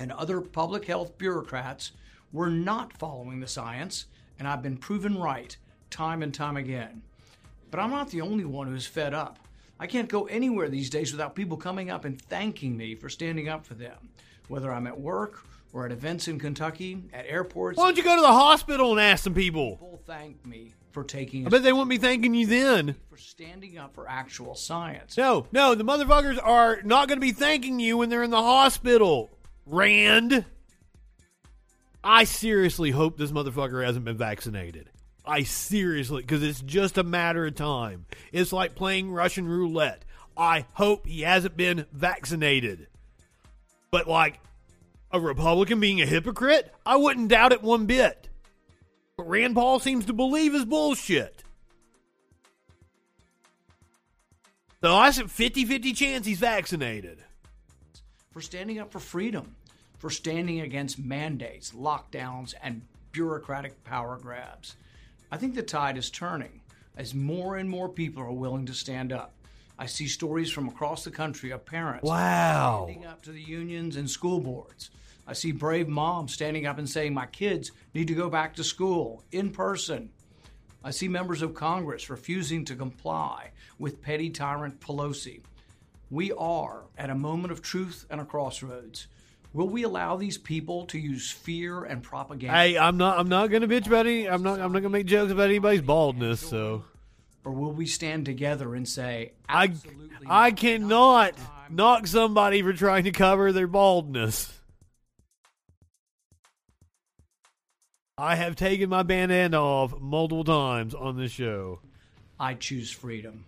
and 0.00 0.10
other 0.10 0.40
public 0.40 0.86
health 0.86 1.18
bureaucrats 1.18 1.92
were 2.32 2.48
not 2.48 2.96
following 2.96 3.38
the 3.38 3.46
science, 3.46 4.06
and 4.38 4.48
I've 4.48 4.62
been 4.62 4.78
proven 4.78 5.18
right 5.18 5.54
time 5.90 6.22
and 6.22 6.32
time 6.32 6.56
again. 6.56 7.02
But 7.70 7.80
I'm 7.80 7.90
not 7.90 8.10
the 8.10 8.22
only 8.22 8.44
one 8.44 8.66
who's 8.66 8.86
fed 8.86 9.12
up. 9.12 9.38
I 9.78 9.86
can't 9.86 10.08
go 10.08 10.24
anywhere 10.24 10.68
these 10.68 10.90
days 10.90 11.12
without 11.12 11.34
people 11.34 11.56
coming 11.56 11.90
up 11.90 12.04
and 12.04 12.20
thanking 12.20 12.76
me 12.76 12.94
for 12.94 13.08
standing 13.08 13.48
up 13.48 13.64
for 13.64 13.74
them, 13.74 14.08
whether 14.48 14.72
I'm 14.72 14.86
at 14.86 14.98
work 14.98 15.44
or 15.72 15.84
at 15.86 15.92
events 15.92 16.28
in 16.28 16.38
Kentucky, 16.38 17.04
at 17.12 17.26
airports. 17.26 17.76
Why 17.76 17.84
don't 17.84 17.96
you 17.96 18.02
go 18.02 18.16
to 18.16 18.22
the 18.22 18.28
hospital 18.28 18.92
and 18.92 19.00
ask 19.00 19.24
some 19.24 19.34
people? 19.34 19.72
People 19.72 20.02
thank 20.06 20.44
me 20.46 20.74
for 20.92 21.04
taking. 21.04 21.46
I 21.46 21.50
bet 21.50 21.62
they 21.62 21.72
won't 21.72 21.90
be 21.90 21.98
thanking 21.98 22.34
you 22.34 22.46
then. 22.46 22.96
For 23.10 23.16
standing 23.16 23.78
up 23.78 23.94
for 23.94 24.08
actual 24.08 24.54
science. 24.54 25.16
No, 25.16 25.46
no, 25.52 25.74
the 25.74 25.84
motherfuckers 25.84 26.40
are 26.42 26.80
not 26.82 27.08
going 27.08 27.18
to 27.18 27.26
be 27.26 27.32
thanking 27.32 27.78
you 27.78 27.98
when 27.98 28.08
they're 28.08 28.22
in 28.22 28.30
the 28.30 28.42
hospital. 28.42 29.30
Rand. 29.70 30.44
I 32.02 32.24
seriously 32.24 32.90
hope 32.90 33.16
this 33.16 33.30
motherfucker 33.30 33.84
hasn't 33.84 34.04
been 34.04 34.16
vaccinated. 34.16 34.90
I 35.24 35.44
seriously, 35.44 36.22
because 36.22 36.42
it's 36.42 36.60
just 36.60 36.98
a 36.98 37.04
matter 37.04 37.46
of 37.46 37.54
time. 37.54 38.06
It's 38.32 38.52
like 38.52 38.74
playing 38.74 39.12
Russian 39.12 39.46
roulette. 39.46 40.04
I 40.36 40.66
hope 40.72 41.06
he 41.06 41.22
hasn't 41.22 41.56
been 41.56 41.86
vaccinated. 41.92 42.88
But, 43.90 44.08
like, 44.08 44.40
a 45.12 45.20
Republican 45.20 45.78
being 45.78 46.00
a 46.00 46.06
hypocrite, 46.06 46.72
I 46.84 46.96
wouldn't 46.96 47.28
doubt 47.28 47.52
it 47.52 47.62
one 47.62 47.86
bit. 47.86 48.28
But 49.16 49.28
Rand 49.28 49.54
Paul 49.54 49.78
seems 49.78 50.06
to 50.06 50.12
believe 50.12 50.52
his 50.52 50.64
bullshit. 50.64 51.44
So 54.82 54.94
I 54.94 55.10
said 55.10 55.30
50 55.30 55.66
50 55.66 55.92
chance 55.92 56.26
he's 56.26 56.38
vaccinated. 56.38 57.18
For 58.32 58.40
standing 58.40 58.78
up 58.78 58.90
for 58.90 59.00
freedom, 59.00 59.56
for 60.00 60.10
standing 60.10 60.60
against 60.60 60.98
mandates, 60.98 61.72
lockdowns, 61.72 62.54
and 62.62 62.82
bureaucratic 63.12 63.84
power 63.84 64.18
grabs. 64.20 64.74
I 65.30 65.36
think 65.36 65.54
the 65.54 65.62
tide 65.62 65.98
is 65.98 66.10
turning 66.10 66.62
as 66.96 67.14
more 67.14 67.56
and 67.56 67.68
more 67.68 67.88
people 67.88 68.22
are 68.22 68.32
willing 68.32 68.66
to 68.66 68.74
stand 68.74 69.12
up. 69.12 69.34
I 69.78 69.86
see 69.86 70.08
stories 70.08 70.50
from 70.50 70.68
across 70.68 71.04
the 71.04 71.10
country 71.10 71.50
of 71.50 71.66
parents 71.66 72.02
wow. 72.02 72.86
standing 72.86 73.06
up 73.06 73.22
to 73.22 73.30
the 73.30 73.42
unions 73.42 73.96
and 73.96 74.10
school 74.10 74.40
boards. 74.40 74.90
I 75.26 75.34
see 75.34 75.52
brave 75.52 75.86
moms 75.86 76.32
standing 76.32 76.66
up 76.66 76.78
and 76.78 76.88
saying, 76.88 77.12
My 77.12 77.26
kids 77.26 77.70
need 77.94 78.08
to 78.08 78.14
go 78.14 78.30
back 78.30 78.56
to 78.56 78.64
school 78.64 79.22
in 79.30 79.50
person. 79.50 80.10
I 80.82 80.92
see 80.92 81.08
members 81.08 81.42
of 81.42 81.54
Congress 81.54 82.08
refusing 82.08 82.64
to 82.64 82.74
comply 82.74 83.50
with 83.78 84.00
petty 84.00 84.30
tyrant 84.30 84.80
Pelosi. 84.80 85.42
We 86.10 86.32
are 86.32 86.84
at 86.96 87.10
a 87.10 87.14
moment 87.14 87.52
of 87.52 87.60
truth 87.60 88.06
and 88.08 88.18
a 88.20 88.24
crossroads. 88.24 89.06
Will 89.52 89.68
we 89.68 89.82
allow 89.82 90.16
these 90.16 90.38
people 90.38 90.86
to 90.86 90.98
use 90.98 91.30
fear 91.30 91.82
and 91.82 92.02
propaganda? 92.02 92.56
Hey, 92.56 92.78
I'm 92.78 92.96
not. 92.96 93.18
I'm 93.18 93.28
not 93.28 93.48
going 93.48 93.62
to 93.62 93.68
bitch 93.68 93.86
about 93.86 94.06
any. 94.06 94.28
I'm 94.28 94.42
not. 94.42 94.60
I'm 94.60 94.72
not 94.72 94.80
going 94.80 94.84
to 94.84 94.90
make 94.90 95.06
jokes 95.06 95.32
about 95.32 95.48
anybody's 95.48 95.80
baldness. 95.80 96.40
So, 96.40 96.84
or 97.44 97.52
will 97.52 97.72
we 97.72 97.86
stand 97.86 98.26
together 98.26 98.74
and 98.76 98.88
say, 98.88 99.32
I, 99.48 99.72
I 100.26 100.52
cannot 100.52 101.34
knock 101.68 102.06
somebody 102.06 102.62
for 102.62 102.72
trying 102.72 103.04
to 103.04 103.10
cover 103.10 103.50
their 103.52 103.66
baldness. 103.66 104.56
I 108.16 108.36
have 108.36 108.54
taken 108.54 108.90
my 108.90 109.02
bandana 109.02 109.60
off 109.60 109.98
multiple 109.98 110.44
times 110.44 110.94
on 110.94 111.16
this 111.16 111.32
show. 111.32 111.80
I 112.38 112.54
choose 112.54 112.90
freedom. 112.90 113.46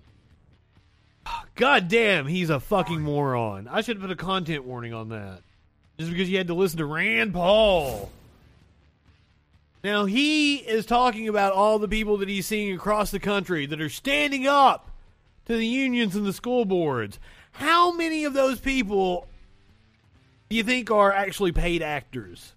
God 1.55 1.89
damn, 1.89 2.27
he's 2.27 2.51
a 2.51 2.59
fucking 2.59 3.03
moron. 3.03 3.69
I 3.69 3.83
should 3.83 3.99
have 3.99 4.03
put 4.03 4.11
a 4.11 4.17
content 4.17 4.65
warning 4.65 4.95
on 4.95 5.11
that 5.11 5.43
just 6.03 6.13
because 6.13 6.29
you 6.29 6.39
had 6.39 6.49
to 6.49 6.55
listen 6.55 6.79
to 6.79 6.87
Rand 6.87 7.33
Paul. 7.33 8.11
Now, 9.85 10.05
he 10.05 10.57
is 10.57 10.87
talking 10.87 11.29
about 11.29 11.53
all 11.53 11.79
the 11.79 11.89
people 11.89 12.19
that 12.19 12.29
he's 12.29 12.47
seeing 12.47 12.75
across 12.75 13.11
the 13.11 13.19
country 13.19 13.67
that 13.67 13.81
are 13.81 13.89
standing 13.89 14.47
up 14.47 14.91
to 15.47 15.57
the 15.57 15.67
unions 15.67 16.15
and 16.15 16.25
the 16.25 16.33
school 16.33 16.65
boards. 16.65 17.19
How 17.53 17.93
many 17.93 18.25
of 18.25 18.33
those 18.33 18.61
people 18.61 19.27
do 20.49 20.57
you 20.57 20.63
think 20.63 20.91
are 20.91 21.13
actually 21.13 21.53
paid 21.53 21.83
actors? 21.83 22.53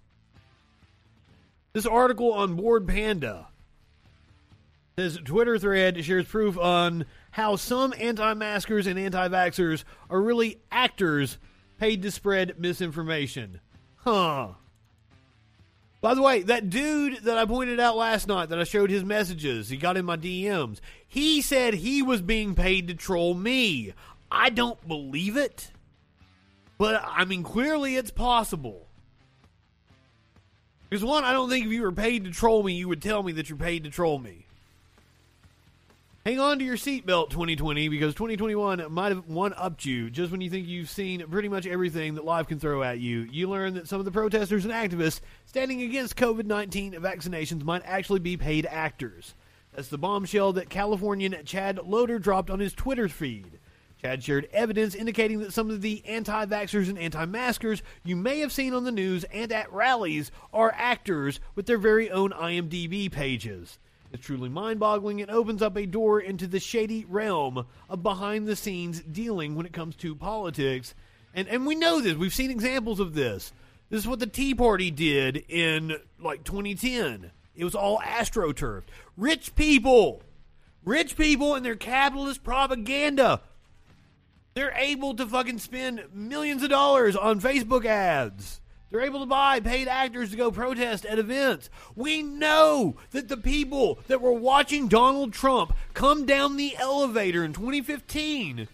This 1.72 1.86
article 1.86 2.32
on 2.32 2.54
Bored 2.54 2.86
Panda 2.86 3.48
says 4.96 5.18
Twitter 5.24 5.58
thread 5.58 6.02
shares 6.04 6.26
proof 6.26 6.56
on 6.56 7.04
how 7.32 7.56
some 7.56 7.92
anti 7.98 8.32
maskers 8.34 8.86
and 8.86 8.98
anti 8.98 9.28
vaxxers 9.28 9.84
are 10.08 10.22
really 10.22 10.58
actors 10.72 11.36
paid 11.78 12.02
to 12.02 12.10
spread 12.10 12.58
misinformation. 12.58 13.60
Huh. 13.96 14.48
By 16.00 16.14
the 16.14 16.22
way, 16.22 16.42
that 16.42 16.70
dude 16.70 17.24
that 17.24 17.38
I 17.38 17.46
pointed 17.46 17.80
out 17.80 17.96
last 17.96 18.28
night 18.28 18.50
that 18.50 18.60
I 18.60 18.64
showed 18.64 18.90
his 18.90 19.04
messages, 19.04 19.68
he 19.68 19.76
got 19.76 19.96
in 19.96 20.04
my 20.04 20.16
DMs, 20.16 20.78
he 21.06 21.42
said 21.42 21.74
he 21.74 22.02
was 22.02 22.22
being 22.22 22.54
paid 22.54 22.88
to 22.88 22.94
troll 22.94 23.34
me. 23.34 23.92
I 24.30 24.50
don't 24.50 24.86
believe 24.86 25.36
it. 25.36 25.70
But, 26.78 27.02
I 27.04 27.24
mean, 27.24 27.42
clearly 27.42 27.96
it's 27.96 28.10
possible. 28.10 28.86
Because, 30.88 31.04
one, 31.04 31.24
I 31.24 31.32
don't 31.32 31.48
think 31.48 31.66
if 31.66 31.72
you 31.72 31.82
were 31.82 31.92
paid 31.92 32.24
to 32.24 32.30
troll 32.30 32.62
me, 32.62 32.74
you 32.74 32.86
would 32.88 33.02
tell 33.02 33.22
me 33.22 33.32
that 33.32 33.48
you're 33.48 33.58
paid 33.58 33.84
to 33.84 33.90
troll 33.90 34.18
me. 34.18 34.45
Hang 36.26 36.40
on 36.40 36.58
to 36.58 36.64
your 36.64 36.76
seatbelt, 36.76 37.30
2020, 37.30 37.88
because 37.88 38.12
2021 38.14 38.92
might 38.92 39.12
have 39.12 39.28
one 39.28 39.54
upped 39.56 39.84
you 39.84 40.10
just 40.10 40.32
when 40.32 40.40
you 40.40 40.50
think 40.50 40.66
you've 40.66 40.90
seen 40.90 41.24
pretty 41.30 41.48
much 41.48 41.68
everything 41.68 42.16
that 42.16 42.24
life 42.24 42.48
can 42.48 42.58
throw 42.58 42.82
at 42.82 42.98
you. 42.98 43.20
You 43.30 43.48
learn 43.48 43.74
that 43.74 43.86
some 43.86 44.00
of 44.00 44.04
the 44.04 44.10
protesters 44.10 44.64
and 44.64 44.74
activists 44.74 45.20
standing 45.44 45.82
against 45.82 46.16
COVID 46.16 46.46
19 46.46 46.94
vaccinations 46.94 47.62
might 47.62 47.82
actually 47.84 48.18
be 48.18 48.36
paid 48.36 48.66
actors. 48.66 49.34
That's 49.72 49.86
the 49.86 49.98
bombshell 49.98 50.54
that 50.54 50.68
Californian 50.68 51.36
Chad 51.44 51.78
Loder 51.86 52.18
dropped 52.18 52.50
on 52.50 52.58
his 52.58 52.72
Twitter 52.72 53.08
feed. 53.08 53.60
Chad 54.02 54.24
shared 54.24 54.48
evidence 54.52 54.96
indicating 54.96 55.38
that 55.38 55.52
some 55.52 55.70
of 55.70 55.80
the 55.80 56.04
anti 56.06 56.44
vaxxers 56.44 56.88
and 56.88 56.98
anti 56.98 57.24
maskers 57.26 57.84
you 58.02 58.16
may 58.16 58.40
have 58.40 58.50
seen 58.50 58.74
on 58.74 58.82
the 58.82 58.90
news 58.90 59.22
and 59.32 59.52
at 59.52 59.72
rallies 59.72 60.32
are 60.52 60.74
actors 60.76 61.38
with 61.54 61.66
their 61.66 61.78
very 61.78 62.10
own 62.10 62.32
IMDb 62.32 63.12
pages. 63.12 63.78
It's 64.12 64.24
truly 64.24 64.48
mind 64.48 64.80
boggling 64.80 65.20
and 65.20 65.30
opens 65.30 65.62
up 65.62 65.76
a 65.76 65.86
door 65.86 66.20
into 66.20 66.46
the 66.46 66.60
shady 66.60 67.04
realm 67.08 67.66
of 67.88 68.02
behind 68.02 68.46
the 68.46 68.56
scenes 68.56 69.00
dealing 69.00 69.54
when 69.54 69.66
it 69.66 69.72
comes 69.72 69.96
to 69.96 70.14
politics. 70.14 70.94
And, 71.34 71.48
and 71.48 71.66
we 71.66 71.74
know 71.74 72.00
this. 72.00 72.14
We've 72.14 72.34
seen 72.34 72.50
examples 72.50 73.00
of 73.00 73.14
this. 73.14 73.52
This 73.90 74.00
is 74.00 74.08
what 74.08 74.18
the 74.18 74.26
Tea 74.26 74.54
Party 74.54 74.90
did 74.90 75.44
in 75.48 75.96
like 76.18 76.44
2010. 76.44 77.30
It 77.54 77.64
was 77.64 77.74
all 77.74 77.98
astroturf. 78.00 78.82
Rich 79.16 79.54
people, 79.54 80.22
rich 80.84 81.16
people 81.16 81.54
and 81.54 81.64
their 81.64 81.76
capitalist 81.76 82.42
propaganda. 82.42 83.40
They're 84.54 84.74
able 84.74 85.14
to 85.16 85.26
fucking 85.26 85.58
spend 85.58 86.04
millions 86.14 86.62
of 86.62 86.70
dollars 86.70 87.14
on 87.16 87.40
Facebook 87.40 87.84
ads. 87.84 88.60
They're 88.90 89.00
able 89.02 89.20
to 89.20 89.26
buy 89.26 89.60
paid 89.60 89.88
actors 89.88 90.30
to 90.30 90.36
go 90.36 90.50
protest 90.50 91.04
at 91.04 91.18
events. 91.18 91.70
We 91.96 92.22
know 92.22 92.96
that 93.10 93.28
the 93.28 93.36
people 93.36 93.98
that 94.06 94.20
were 94.20 94.32
watching 94.32 94.88
Donald 94.88 95.32
Trump 95.32 95.74
come 95.92 96.24
down 96.24 96.56
the 96.56 96.76
elevator 96.76 97.44
in 97.44 97.52
2015 97.52 98.68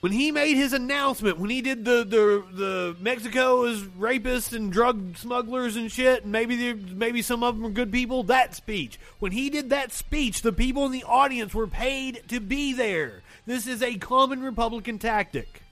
when 0.00 0.12
he 0.12 0.32
made 0.32 0.56
his 0.56 0.72
announcement, 0.72 1.38
when 1.38 1.50
he 1.50 1.60
did 1.60 1.84
the 1.84 2.04
the 2.04 2.44
the 2.52 2.96
Mexico 3.00 3.64
is 3.64 3.82
rapists 3.82 4.54
and 4.54 4.72
drug 4.72 5.16
smugglers 5.16 5.76
and 5.76 5.92
shit, 5.92 6.22
and 6.22 6.32
maybe 6.32 6.72
maybe 6.72 7.22
some 7.22 7.44
of 7.44 7.56
them 7.56 7.66
are 7.66 7.70
good 7.70 7.92
people. 7.92 8.22
That 8.22 8.54
speech, 8.54 8.98
when 9.18 9.32
he 9.32 9.50
did 9.50 9.70
that 9.70 9.92
speech, 9.92 10.42
the 10.42 10.52
people 10.52 10.86
in 10.86 10.92
the 10.92 11.04
audience 11.04 11.54
were 11.54 11.66
paid 11.66 12.22
to 12.28 12.40
be 12.40 12.72
there. 12.72 13.22
This 13.46 13.66
is 13.66 13.82
a 13.82 13.96
common 13.96 14.42
Republican 14.42 14.98
tactic. 14.98 15.62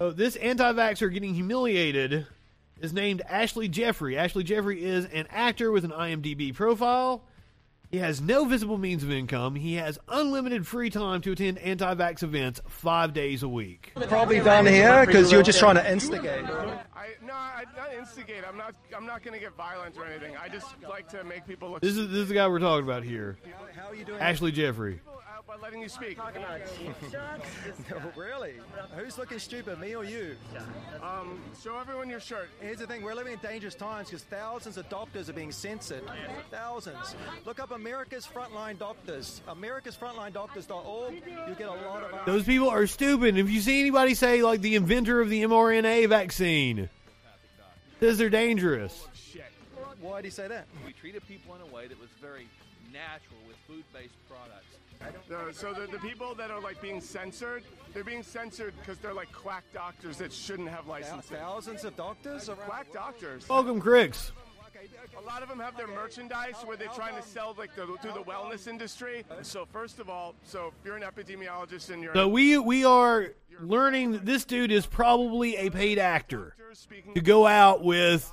Oh, 0.00 0.10
this 0.10 0.34
anti-vaxxer 0.36 1.12
getting 1.12 1.34
humiliated 1.34 2.26
is 2.80 2.92
named 2.92 3.22
Ashley 3.28 3.68
Jeffrey. 3.68 4.18
Ashley 4.18 4.42
Jeffrey 4.42 4.84
is 4.84 5.04
an 5.06 5.26
actor 5.30 5.70
with 5.70 5.84
an 5.84 5.92
IMDb 5.92 6.52
profile. 6.52 7.24
He 7.90 7.98
has 8.00 8.20
no 8.20 8.44
visible 8.44 8.76
means 8.76 9.04
of 9.04 9.12
income. 9.12 9.54
He 9.54 9.74
has 9.74 10.00
unlimited 10.08 10.66
free 10.66 10.90
time 10.90 11.20
to 11.20 11.30
attend 11.30 11.58
anti 11.58 11.94
vax 11.94 12.24
events 12.24 12.60
five 12.68 13.12
days 13.12 13.44
a 13.44 13.48
week. 13.48 13.92
Probably 14.08 14.40
down 14.40 14.66
here 14.66 15.06
because 15.06 15.30
you're 15.30 15.44
just 15.44 15.60
trying 15.60 15.76
to 15.76 15.88
instigate. 15.88 16.44
I, 16.44 17.10
no, 17.24 17.32
I, 17.32 17.64
not 17.76 17.94
instigate. 17.96 18.42
I'm 18.48 18.56
not. 18.56 18.74
I'm 18.96 19.06
not 19.06 19.22
going 19.22 19.34
to 19.34 19.40
get 19.40 19.54
violent 19.54 19.96
or 19.96 20.06
anything. 20.06 20.34
I 20.36 20.48
just 20.48 20.66
like 20.88 21.08
to 21.10 21.22
make 21.22 21.46
people 21.46 21.70
look. 21.70 21.82
This 21.82 21.96
is 21.96 22.08
this 22.08 22.18
is 22.22 22.28
the 22.28 22.34
guy 22.34 22.48
we're 22.48 22.58
talking 22.58 22.84
about 22.84 23.04
here. 23.04 23.36
How 23.76 23.90
are 23.90 23.94
you 23.94 24.04
doing? 24.04 24.18
Ashley 24.18 24.50
Jeffrey. 24.50 25.00
By 25.54 25.60
letting 25.60 25.82
you 25.82 25.88
speak. 25.88 26.18
no, 27.90 28.02
really? 28.16 28.54
Who's 28.96 29.18
looking 29.18 29.38
stupid, 29.38 29.78
me 29.78 29.94
or 29.94 30.04
you? 30.04 30.36
Um, 31.02 31.40
show 31.62 31.78
everyone 31.78 32.08
your 32.08 32.20
shirt. 32.20 32.48
Here's 32.60 32.78
the 32.78 32.86
thing: 32.86 33.02
we're 33.02 33.14
living 33.14 33.34
in 33.34 33.38
dangerous 33.38 33.74
times 33.74 34.08
because 34.08 34.24
thousands 34.24 34.78
of 34.78 34.88
doctors 34.88 35.28
are 35.30 35.32
being 35.32 35.52
censored. 35.52 36.02
Thousands. 36.50 37.14
Look 37.44 37.60
up 37.60 37.70
America's 37.70 38.26
Frontline 38.26 38.78
Doctors. 38.78 39.42
America's 39.46 39.96
Frontline 39.96 40.32
Doctors.org. 40.32 41.14
You 41.14 41.54
get 41.56 41.68
a 41.68 41.72
lot 41.72 42.02
of. 42.02 42.26
Those 42.26 42.44
people 42.44 42.68
are 42.68 42.86
stupid. 42.86 43.36
If 43.36 43.48
you 43.48 43.60
see 43.60 43.80
anybody 43.80 44.14
say 44.14 44.42
like 44.42 44.60
the 44.60 44.74
inventor 44.74 45.20
of 45.20 45.28
the 45.28 45.42
mRNA 45.44 46.08
vaccine, 46.08 46.88
says 48.00 48.18
they're 48.18 48.30
dangerous. 48.30 49.06
Why 50.00 50.20
did 50.20 50.26
he 50.26 50.30
say 50.30 50.48
that? 50.48 50.66
We 50.84 50.92
treated 50.92 51.26
people 51.28 51.54
in 51.54 51.60
a 51.60 51.74
way 51.74 51.86
that 51.86 51.98
was 51.98 52.10
very 52.20 52.46
natural 52.92 53.40
with 53.48 53.56
food-based 53.66 54.14
products. 55.04 55.30
No, 55.30 55.50
so 55.52 55.72
the, 55.72 55.86
the 55.90 55.98
people 55.98 56.34
that 56.34 56.50
are 56.50 56.60
like 56.60 56.80
being 56.80 57.00
censored, 57.00 57.62
they're 57.92 58.04
being 58.04 58.22
censored 58.22 58.74
because 58.78 58.98
they're 58.98 59.14
like 59.14 59.32
quack 59.32 59.64
doctors 59.72 60.18
that 60.18 60.32
shouldn't 60.32 60.68
have 60.68 60.86
licenses. 60.86 61.30
Thousands 61.30 61.84
of 61.84 61.96
doctors? 61.96 62.48
Quack 62.66 62.92
doctors. 62.92 63.48
Welcome, 63.48 63.80
Cricks. 63.80 64.32
A 65.16 65.20
lot 65.24 65.42
of 65.42 65.48
them 65.48 65.58
have 65.60 65.76
their 65.76 65.86
merchandise 65.86 66.56
where 66.64 66.76
they're 66.76 66.88
trying 66.88 67.16
to 67.16 67.22
sell 67.22 67.54
like 67.56 67.74
the, 67.74 67.86
through 68.02 68.12
the 68.12 68.22
wellness 68.22 68.66
industry. 68.66 69.24
So 69.42 69.66
first 69.72 69.98
of 69.98 70.10
all, 70.10 70.34
so 70.44 70.72
if 70.78 70.84
you're 70.84 70.96
an 70.96 71.02
epidemiologist 71.02 71.90
and 71.90 72.02
you're 72.02 72.14
So 72.14 72.28
we 72.28 72.58
we 72.58 72.84
are 72.84 73.28
learning 73.60 74.12
that 74.12 74.26
this 74.26 74.44
dude 74.44 74.72
is 74.72 74.84
probably 74.84 75.56
a 75.56 75.70
paid 75.70 75.98
actor 75.98 76.54
to 77.14 77.20
go 77.20 77.46
out 77.46 77.82
with 77.82 78.30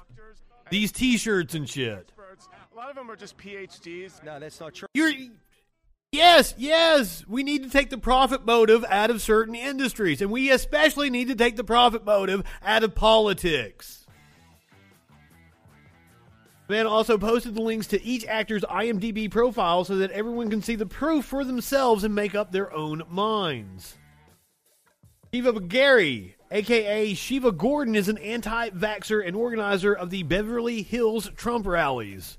these 0.69 0.91
T-shirts 0.91 1.53
and 1.53 1.69
shit. 1.69 2.11
a 2.17 2.75
lot 2.75 2.89
of 2.89 2.95
them 2.95 3.09
are 3.09 3.15
just 3.15 3.37
PhDs. 3.37 4.23
No, 4.23 4.39
that's 4.39 4.59
not 4.59 4.73
true. 4.73 4.87
You're 4.93 5.11
Yes, 6.11 6.53
yes. 6.57 7.25
We 7.25 7.41
need 7.41 7.63
to 7.63 7.69
take 7.69 7.89
the 7.89 7.97
profit 7.97 8.45
motive 8.45 8.83
out 8.89 9.09
of 9.09 9.21
certain 9.21 9.55
industries, 9.55 10.21
and 10.21 10.29
we 10.29 10.51
especially 10.51 11.09
need 11.09 11.29
to 11.29 11.35
take 11.35 11.55
the 11.55 11.63
profit 11.63 12.03
motive 12.03 12.43
out 12.61 12.83
of 12.83 12.95
politics. 12.95 14.05
Man 16.67 16.85
also 16.85 17.17
posted 17.17 17.55
the 17.55 17.61
links 17.61 17.87
to 17.87 18.03
each 18.03 18.25
actor's 18.25 18.63
IMDb 18.63 19.31
profile 19.31 19.85
so 19.85 19.95
that 19.97 20.11
everyone 20.11 20.49
can 20.49 20.61
see 20.61 20.75
the 20.75 20.85
proof 20.85 21.23
for 21.23 21.45
themselves 21.45 22.03
and 22.03 22.13
make 22.13 22.35
up 22.35 22.51
their 22.51 22.73
own 22.73 23.03
minds. 23.09 23.97
Shiva 25.33 25.61
Gary, 25.61 26.35
aka 26.51 27.13
Shiva 27.13 27.53
Gordon, 27.53 27.95
is 27.95 28.09
an 28.09 28.17
anti 28.17 28.69
vaxxer 28.71 29.25
and 29.25 29.33
organizer 29.33 29.93
of 29.93 30.09
the 30.09 30.23
Beverly 30.23 30.81
Hills 30.81 31.29
Trump 31.37 31.65
rallies. 31.65 32.37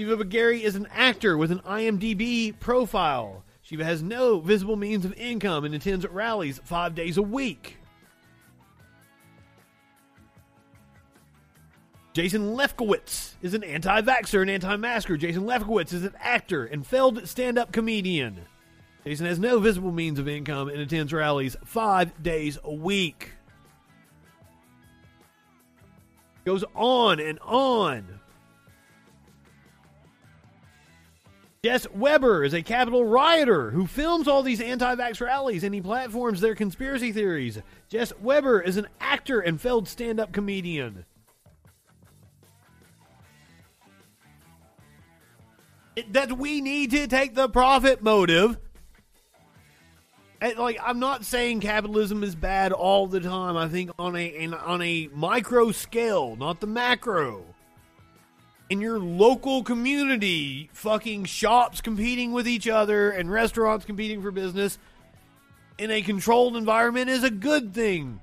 Shiva 0.00 0.24
Gary 0.24 0.62
is 0.62 0.76
an 0.76 0.86
actor 0.92 1.36
with 1.36 1.50
an 1.50 1.58
IMDb 1.66 2.56
profile. 2.60 3.42
Shiva 3.62 3.82
has 3.84 4.00
no 4.00 4.38
visible 4.38 4.76
means 4.76 5.04
of 5.04 5.12
income 5.14 5.64
and 5.64 5.74
attends 5.74 6.06
rallies 6.06 6.60
five 6.62 6.94
days 6.94 7.16
a 7.16 7.22
week. 7.22 7.78
Jason 12.12 12.54
Lefkowitz 12.54 13.32
is 13.42 13.54
an 13.54 13.64
anti 13.64 14.00
vaxxer 14.02 14.40
and 14.40 14.48
anti 14.48 14.76
masker. 14.76 15.16
Jason 15.16 15.42
Lefkowitz 15.42 15.92
is 15.92 16.04
an 16.04 16.14
actor 16.20 16.64
and 16.64 16.86
failed 16.86 17.26
stand 17.26 17.58
up 17.58 17.72
comedian. 17.72 18.42
Jason 19.04 19.26
has 19.26 19.40
no 19.40 19.58
visible 19.58 19.90
means 19.90 20.20
of 20.20 20.28
income 20.28 20.68
and 20.68 20.78
attends 20.78 21.12
rallies 21.12 21.56
five 21.64 22.22
days 22.22 22.56
a 22.62 22.72
week. 22.72 23.32
Goes 26.44 26.62
on 26.76 27.18
and 27.18 27.40
on. 27.40 28.17
Jess 31.64 31.88
Weber 31.90 32.44
is 32.44 32.54
a 32.54 32.62
Capitol 32.62 33.04
rioter 33.04 33.72
who 33.72 33.86
films 33.86 34.28
all 34.28 34.44
these 34.44 34.60
anti 34.60 34.94
vax 34.94 35.20
rallies 35.20 35.64
and 35.64 35.74
he 35.74 35.80
platforms 35.80 36.40
their 36.40 36.54
conspiracy 36.54 37.10
theories. 37.10 37.58
Jess 37.88 38.12
Weber 38.20 38.60
is 38.60 38.76
an 38.76 38.86
actor 39.00 39.40
and 39.40 39.60
failed 39.60 39.88
stand 39.88 40.20
up 40.20 40.32
comedian. 40.32 41.04
It, 45.96 46.12
that 46.12 46.38
we 46.38 46.60
need 46.60 46.92
to 46.92 47.08
take 47.08 47.34
the 47.34 47.48
profit 47.48 48.02
motive. 48.02 48.56
And, 50.40 50.56
like 50.58 50.78
I'm 50.80 51.00
not 51.00 51.24
saying 51.24 51.58
capitalism 51.58 52.22
is 52.22 52.36
bad 52.36 52.70
all 52.70 53.08
the 53.08 53.18
time. 53.18 53.56
I 53.56 53.66
think 53.66 53.90
on 53.98 54.14
a 54.14 54.46
on 54.46 54.80
a 54.80 55.08
micro 55.12 55.72
scale, 55.72 56.36
not 56.36 56.60
the 56.60 56.68
macro 56.68 57.44
in 58.70 58.80
your 58.80 58.98
local 58.98 59.62
community, 59.62 60.68
fucking 60.72 61.24
shops 61.24 61.80
competing 61.80 62.32
with 62.32 62.46
each 62.46 62.68
other 62.68 63.10
and 63.10 63.30
restaurants 63.30 63.84
competing 63.84 64.20
for 64.20 64.30
business 64.30 64.78
in 65.78 65.90
a 65.90 66.02
controlled 66.02 66.56
environment 66.56 67.08
is 67.08 67.24
a 67.24 67.30
good 67.30 67.72
thing. 67.72 68.20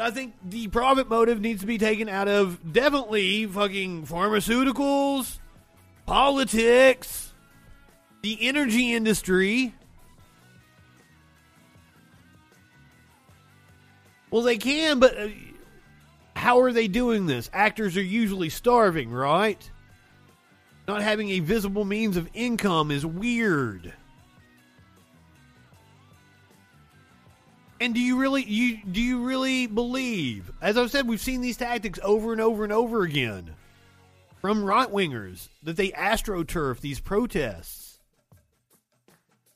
I 0.00 0.10
think 0.10 0.34
the 0.44 0.68
profit 0.68 1.08
motive 1.08 1.40
needs 1.40 1.62
to 1.62 1.66
be 1.66 1.78
taken 1.78 2.08
out 2.08 2.28
of 2.28 2.72
definitely 2.72 3.46
fucking 3.46 4.06
pharmaceuticals, 4.06 5.38
politics, 6.06 7.32
the 8.22 8.38
energy 8.40 8.92
industry. 8.92 9.74
Well, 14.30 14.42
they 14.42 14.58
can, 14.58 15.00
but. 15.00 15.16
Uh, 15.18 15.28
How 16.38 16.60
are 16.60 16.72
they 16.72 16.86
doing 16.86 17.26
this? 17.26 17.50
Actors 17.52 17.96
are 17.96 18.02
usually 18.02 18.48
starving, 18.48 19.10
right? 19.10 19.70
Not 20.86 21.02
having 21.02 21.30
a 21.30 21.40
visible 21.40 21.84
means 21.84 22.16
of 22.16 22.30
income 22.32 22.92
is 22.92 23.04
weird. 23.04 23.92
And 27.80 27.92
do 27.92 27.98
you 27.98 28.20
really 28.20 28.44
you 28.44 28.78
do 28.88 29.00
you 29.00 29.24
really 29.24 29.66
believe? 29.66 30.52
As 30.62 30.78
I've 30.78 30.92
said, 30.92 31.08
we've 31.08 31.20
seen 31.20 31.40
these 31.40 31.56
tactics 31.56 31.98
over 32.04 32.30
and 32.30 32.40
over 32.40 32.62
and 32.62 32.72
over 32.72 33.02
again 33.02 33.56
from 34.40 34.64
right 34.64 34.88
wingers 34.88 35.48
that 35.64 35.76
they 35.76 35.90
astroturf 35.90 36.78
these 36.78 37.00
protests. 37.00 37.98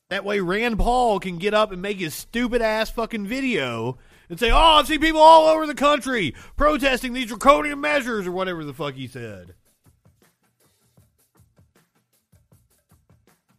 That 0.09 0.25
way, 0.25 0.41
Rand 0.41 0.81
Paul 0.81 1.21
can 1.21 1.39
get 1.39 1.55
up 1.55 1.71
and 1.71 1.81
make 1.81 2.01
his 2.01 2.13
stupid 2.13 2.61
ass 2.61 2.91
fucking 2.91 3.29
video 3.29 3.99
and 4.33 4.41
say, 4.41 4.51
"Oh, 4.51 4.57
I've 4.57 4.87
seen 4.87 4.99
people 4.99 5.21
all 5.21 5.47
over 5.47 5.67
the 5.67 5.75
country 5.75 6.35
protesting 6.57 7.13
these 7.13 7.27
draconian 7.27 7.83
measures 7.83 8.27
or 8.27 8.33
whatever 8.33 8.65
the 8.65 8.73
fuck 8.73 8.95
he 8.95 9.07
said." 9.07 9.53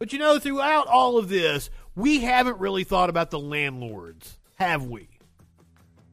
But 0.00 0.12
you 0.12 0.18
know, 0.18 0.40
throughout 0.40 0.88
all 0.88 1.16
of 1.16 1.28
this, 1.28 1.70
we 1.94 2.22
haven't 2.22 2.58
really 2.58 2.82
thought 2.82 3.08
about 3.08 3.30
the 3.30 3.38
landlords, 3.38 4.40
have 4.56 4.84
we? 4.86 5.06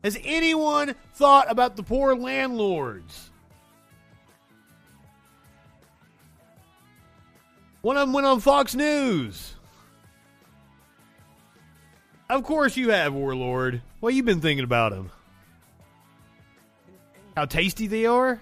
Has 0.04 0.16
anyone 0.24 0.94
thought 1.16 1.50
about 1.50 1.76
the 1.76 1.82
poor 1.82 2.16
landlords? 2.16 3.32
One 7.82 7.98
of 7.98 8.02
them 8.02 8.14
went 8.14 8.28
on 8.28 8.40
Fox 8.40 8.76
News. 8.76 9.56
Of 12.30 12.44
course 12.44 12.78
you 12.78 12.92
have, 12.92 13.16
Warlord. 13.16 13.82
What 14.02 14.16
you 14.16 14.24
been 14.24 14.42
thinking 14.42 14.64
about 14.64 14.94
them? 14.94 15.12
How 17.38 17.46
tasty 17.46 17.86
they 17.86 18.08
are? 18.08 18.42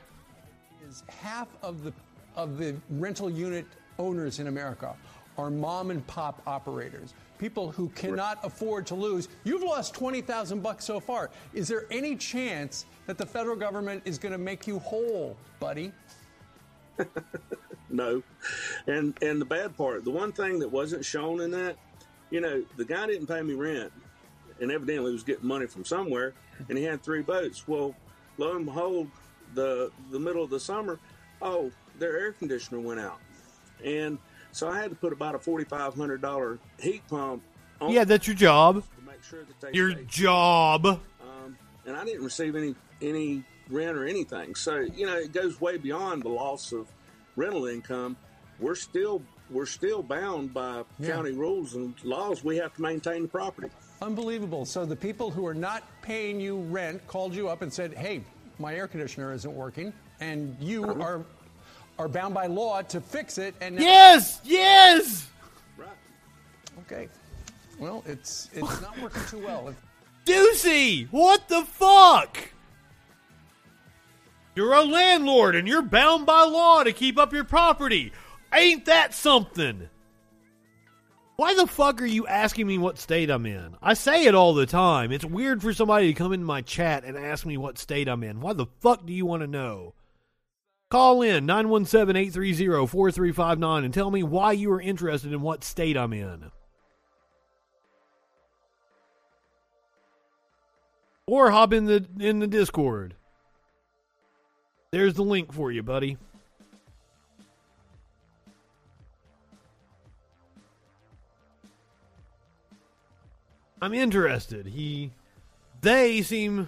Is 0.87 1.03
half 1.21 1.49
of 1.61 1.83
the 1.83 1.91
of 2.37 2.57
the 2.57 2.77
rental 2.91 3.29
unit 3.29 3.65
owners 3.97 4.39
in 4.39 4.47
America 4.47 4.95
are 5.37 5.49
mom 5.49 5.91
and 5.91 6.05
pop 6.07 6.41
operators. 6.47 7.13
People 7.39 7.71
who 7.71 7.89
cannot 7.89 8.39
afford 8.43 8.87
to 8.87 8.95
lose. 8.95 9.27
You've 9.43 9.63
lost 9.63 9.93
20,000 9.93 10.63
bucks 10.63 10.85
so 10.85 11.01
far. 11.01 11.29
Is 11.53 11.67
there 11.67 11.85
any 11.91 12.15
chance 12.15 12.85
that 13.05 13.17
the 13.17 13.25
federal 13.25 13.57
government 13.57 14.03
is 14.05 14.17
going 14.17 14.31
to 14.31 14.37
make 14.37 14.65
you 14.65 14.79
whole, 14.79 15.35
buddy? 15.59 15.91
no. 17.89 18.23
And 18.87 19.13
and 19.21 19.41
the 19.41 19.45
bad 19.45 19.75
part, 19.75 20.05
the 20.05 20.11
one 20.11 20.31
thing 20.31 20.59
that 20.59 20.69
wasn't 20.69 21.03
shown 21.03 21.41
in 21.41 21.51
that, 21.51 21.75
you 22.29 22.39
know, 22.39 22.63
the 22.77 22.85
guy 22.85 23.07
didn't 23.07 23.27
pay 23.27 23.41
me 23.41 23.55
rent, 23.55 23.91
and 24.61 24.71
evidently 24.71 25.11
was 25.11 25.23
getting 25.23 25.47
money 25.47 25.67
from 25.67 25.85
somewhere, 25.85 26.33
and 26.67 26.77
he 26.77 26.83
had 26.83 27.01
three 27.03 27.21
boats. 27.21 27.67
Well, 27.67 27.95
lo 28.37 28.55
and 28.55 28.65
behold, 28.65 29.09
the 29.53 29.91
the 30.11 30.19
middle 30.19 30.43
of 30.43 30.49
the 30.49 30.59
summer, 30.59 30.99
oh, 31.41 31.71
their 31.97 32.17
air 32.19 32.31
conditioner 32.33 32.79
went 32.79 32.99
out, 32.99 33.19
and 33.83 34.17
so 34.51 34.67
I 34.69 34.79
had 34.79 34.89
to 34.89 34.95
put 34.95 35.13
about 35.13 35.35
a 35.35 35.39
forty 35.39 35.65
five 35.65 35.93
hundred 35.95 36.21
dollar 36.21 36.59
heat 36.79 37.01
pump. 37.07 37.41
on 37.81 37.91
Yeah, 37.91 38.03
that's 38.03 38.27
your 38.27 38.35
job. 38.35 38.83
to 38.97 39.05
make 39.05 39.23
sure 39.23 39.43
that 39.43 39.59
they 39.61 39.71
Your 39.77 39.91
stay 39.91 40.05
job. 40.05 40.85
um, 40.85 41.57
and 41.85 41.95
I 41.95 42.03
didn't 42.05 42.23
receive 42.23 42.55
any 42.55 42.75
any 43.01 43.43
rent 43.69 43.97
or 43.97 44.05
anything. 44.05 44.55
So 44.55 44.79
you 44.79 45.05
know, 45.05 45.17
it 45.17 45.31
goes 45.31 45.59
way 45.61 45.77
beyond 45.77 46.23
the 46.23 46.29
loss 46.29 46.71
of 46.73 46.87
rental 47.35 47.65
income. 47.67 48.17
We're 48.59 48.75
still 48.75 49.21
we're 49.49 49.65
still 49.65 50.03
bound 50.03 50.53
by 50.53 50.83
Yeah. 50.99 51.15
county 51.15 51.31
rules 51.31 51.73
and 51.75 51.95
laws. 52.03 52.43
We 52.43 52.57
have 52.57 52.75
to 52.75 52.81
maintain 52.83 53.23
the 53.23 53.27
property. 53.27 53.69
Unbelievable. 54.01 54.65
So 54.65 54.85
the 54.85 54.95
people 54.95 55.29
who 55.29 55.45
are 55.45 55.53
not 55.53 55.83
paying 56.01 56.39
you 56.39 56.57
rent 56.59 57.05
called 57.07 57.35
you 57.35 57.49
up 57.49 57.61
and 57.61 57.71
said, 57.71 57.93
"Hey, 57.93 58.23
my 58.57 58.73
air 58.75 58.87
conditioner 58.87 59.33
isn't 59.33 59.53
working," 59.53 59.93
and 60.19 60.55
you 60.59 60.85
are 61.01 61.25
are 61.97 62.07
bound 62.07 62.33
by 62.33 62.47
law 62.47 62.81
to 62.81 63.01
fix 63.01 63.37
it. 63.37 63.53
And 63.59 63.75
now- 63.75 63.81
Yes, 63.81 64.39
yes. 64.45 65.27
Okay. 66.81 67.09
Well, 67.77 68.03
it's 68.07 68.49
it's 68.53 68.81
not 68.81 68.97
working 69.01 69.21
too 69.29 69.39
well. 69.45 69.75
Deucey, 70.25 71.07
what 71.11 71.47
the 71.49 71.63
fuck? 71.65 72.37
You're 74.55 74.73
a 74.73 74.83
landlord 74.83 75.55
and 75.55 75.67
you're 75.67 75.81
bound 75.81 76.25
by 76.25 76.43
law 76.43 76.83
to 76.83 76.91
keep 76.93 77.17
up 77.17 77.33
your 77.33 77.43
property. 77.45 78.11
Ain't 78.53 78.85
that 78.85 79.13
something? 79.13 79.89
Why 81.39 81.55
the 81.55 81.67
fuck 81.67 82.01
are 82.01 82.05
you 82.05 82.27
asking 82.27 82.67
me 82.67 82.77
what 82.77 82.97
state 82.97 83.29
I'm 83.29 83.45
in? 83.45 83.77
I 83.81 83.93
say 83.93 84.25
it 84.25 84.35
all 84.35 84.53
the 84.53 84.65
time. 84.65 85.13
It's 85.13 85.23
weird 85.23 85.61
for 85.61 85.71
somebody 85.71 86.07
to 86.07 86.13
come 86.13 86.33
into 86.33 86.45
my 86.45 86.59
chat 86.59 87.05
and 87.05 87.17
ask 87.17 87.45
me 87.45 87.55
what 87.55 87.77
state 87.77 88.09
I'm 88.09 88.25
in. 88.25 88.41
Why 88.41 88.51
the 88.51 88.65
fuck 88.81 89.05
do 89.05 89.13
you 89.13 89.25
want 89.25 89.43
to 89.43 89.47
know? 89.47 89.93
Call 90.91 91.21
in 91.21 91.45
917 91.45 92.17
830 92.17 92.87
4359 92.87 93.85
and 93.85 93.93
tell 93.93 94.11
me 94.11 94.21
why 94.21 94.51
you 94.51 94.69
are 94.73 94.81
interested 94.81 95.31
in 95.31 95.39
what 95.39 95.63
state 95.63 95.95
I'm 95.95 96.11
in. 96.11 96.51
Or 101.25 101.51
hop 101.51 101.71
in 101.71 101.85
the 101.85 102.05
in 102.19 102.39
the 102.39 102.47
Discord. 102.47 103.15
There's 104.91 105.13
the 105.13 105.23
link 105.23 105.53
for 105.53 105.71
you, 105.71 105.83
buddy. 105.83 106.17
I'm 113.81 113.93
interested. 113.93 114.65
He 114.65 115.11
they 115.81 116.21
seem 116.21 116.67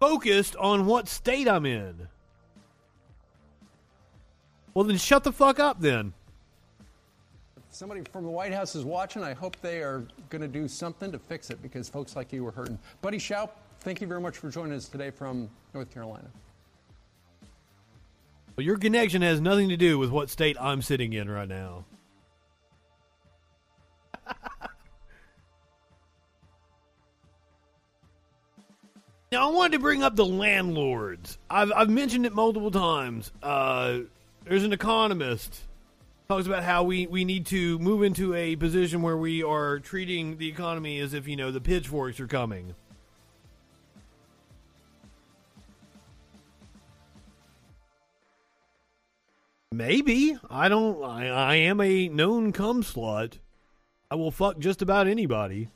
focused 0.00 0.56
on 0.56 0.86
what 0.86 1.08
state 1.08 1.48
I'm 1.48 1.66
in. 1.66 2.08
Well 4.74 4.84
then 4.84 4.98
shut 4.98 5.24
the 5.24 5.32
fuck 5.32 5.60
up 5.60 5.80
then. 5.80 6.12
If 7.56 7.62
somebody 7.70 8.02
from 8.12 8.24
the 8.24 8.30
White 8.30 8.52
House 8.52 8.74
is 8.74 8.84
watching, 8.84 9.22
I 9.22 9.32
hope 9.32 9.56
they 9.60 9.82
are 9.82 10.04
going 10.30 10.42
to 10.42 10.48
do 10.48 10.66
something 10.68 11.12
to 11.12 11.18
fix 11.18 11.50
it 11.50 11.62
because 11.62 11.88
folks 11.88 12.16
like 12.16 12.32
you 12.32 12.46
are 12.46 12.50
hurting. 12.50 12.78
Buddy 13.00 13.18
Schaup, 13.18 13.50
thank 13.80 14.00
you 14.00 14.06
very 14.06 14.20
much 14.20 14.36
for 14.36 14.50
joining 14.50 14.74
us 14.74 14.88
today 14.88 15.10
from 15.10 15.48
North 15.72 15.92
Carolina. 15.92 16.28
Well, 18.56 18.64
your 18.64 18.78
connection 18.78 19.22
has 19.22 19.40
nothing 19.40 19.68
to 19.70 19.76
do 19.76 19.98
with 19.98 20.10
what 20.10 20.30
state 20.30 20.56
I'm 20.60 20.82
sitting 20.82 21.12
in 21.12 21.28
right 21.28 21.48
now. 21.48 21.84
now, 29.34 29.48
I 29.48 29.52
wanted 29.52 29.72
to 29.72 29.78
bring 29.80 30.04
up 30.04 30.14
the 30.14 30.24
landlords. 30.24 31.38
I've, 31.50 31.72
I've 31.72 31.90
mentioned 31.90 32.24
it 32.24 32.32
multiple 32.32 32.70
times. 32.70 33.32
Uh, 33.42 34.00
there's 34.44 34.62
an 34.62 34.72
economist 34.72 35.60
talks 36.28 36.46
about 36.46 36.62
how 36.62 36.84
we, 36.84 37.08
we 37.08 37.24
need 37.24 37.44
to 37.46 37.78
move 37.80 38.04
into 38.04 38.32
a 38.34 38.54
position 38.54 39.02
where 39.02 39.16
we 39.16 39.42
are 39.42 39.80
treating 39.80 40.38
the 40.38 40.48
economy 40.48 41.00
as 41.00 41.14
if, 41.14 41.26
you 41.26 41.34
know, 41.34 41.50
the 41.50 41.60
pitchforks 41.60 42.20
are 42.20 42.28
coming. 42.28 42.76
Maybe. 49.72 50.38
I 50.48 50.68
don't. 50.68 51.02
I, 51.02 51.26
I 51.26 51.54
am 51.56 51.80
a 51.80 52.08
known 52.08 52.52
cum 52.52 52.84
slut. 52.84 53.40
I 54.08 54.14
will 54.14 54.30
fuck 54.30 54.60
just 54.60 54.80
about 54.80 55.08
anybody. 55.08 55.70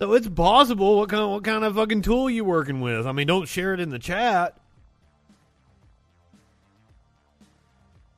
So 0.00 0.14
it's 0.14 0.28
possible. 0.28 0.96
What 0.96 1.10
kind? 1.10 1.30
What 1.30 1.44
kind 1.44 1.62
of 1.62 1.74
fucking 1.74 2.02
tool 2.02 2.30
you 2.30 2.44
working 2.44 2.80
with? 2.80 3.06
I 3.06 3.12
mean, 3.12 3.26
don't 3.26 3.46
share 3.46 3.74
it 3.74 3.80
in 3.80 3.90
the 3.90 3.98
chat. 3.98 4.56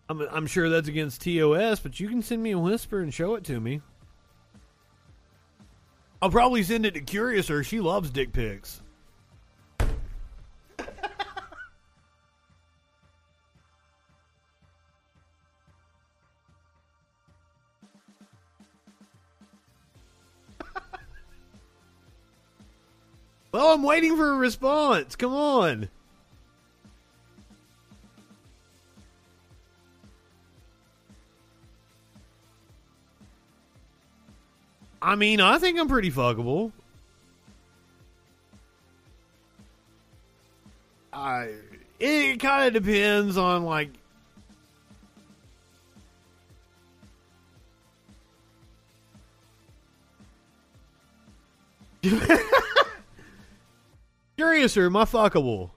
I'm 0.09 0.21
I'm 0.21 0.47
sure 0.47 0.69
that's 0.69 0.89
against 0.89 1.23
TOS, 1.23 1.81
but 1.81 1.99
you 1.99 2.09
can 2.09 2.23
send 2.23 2.43
me 2.43 2.53
a 2.53 2.59
whisper 2.59 3.01
and 3.01 3.13
show 3.13 3.35
it 3.35 3.45
to 3.45 3.59
me. 3.59 3.81
I'll 6.21 6.31
probably 6.31 6.63
send 6.63 6.87
it 6.87 6.95
to 6.95 7.01
Curiouser. 7.01 7.65
She 7.65 7.81
loves 7.81 8.11
dick 8.11 8.33
pics. 8.33 8.82
Well, 23.53 23.75
I'm 23.75 23.83
waiting 23.83 24.17
for 24.17 24.33
a 24.33 24.37
response. 24.37 25.15
Come 25.15 25.35
on. 25.35 25.91
I 35.03 35.17
mean, 35.17 35.41
I 35.41 35.59
think 35.59 35.79
I'm 35.79 35.89
pretty 35.89 36.11
fuckable. 36.11 36.73
I 41.13 41.51
it 42.01 42.41
kind 42.41 42.75
of 42.75 42.83
depends 42.83 43.37
on 43.37 43.65
like 43.65 43.91
Curiouser, 54.37 54.91
my 54.91 55.05
fuckable. 55.05 55.71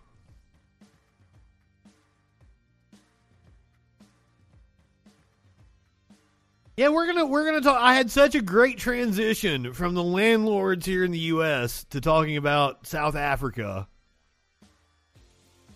Yeah, 6.77 6.89
we're 6.89 7.07
gonna 7.07 7.25
we're 7.25 7.45
gonna 7.45 7.61
talk. 7.61 7.81
I 7.81 7.93
had 7.93 8.11
such 8.11 8.35
a 8.35 8.41
great 8.41 8.77
transition 8.77 9.71
from 9.71 9.95
the 9.95 10.03
landlords 10.03 10.85
here 10.85 11.05
in 11.05 11.11
the 11.11 11.19
U.S. 11.19 11.85
to 11.91 12.01
talking 12.01 12.35
about 12.35 12.85
South 12.85 13.15
Africa. 13.15 13.87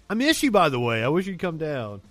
I 0.10 0.14
miss 0.16 0.44
you, 0.44 0.52
by 0.52 0.68
the 0.68 0.80
way. 0.80 1.02
I 1.02 1.08
wish 1.08 1.26
you'd 1.26 1.40
come 1.40 1.58
down. 1.58 2.02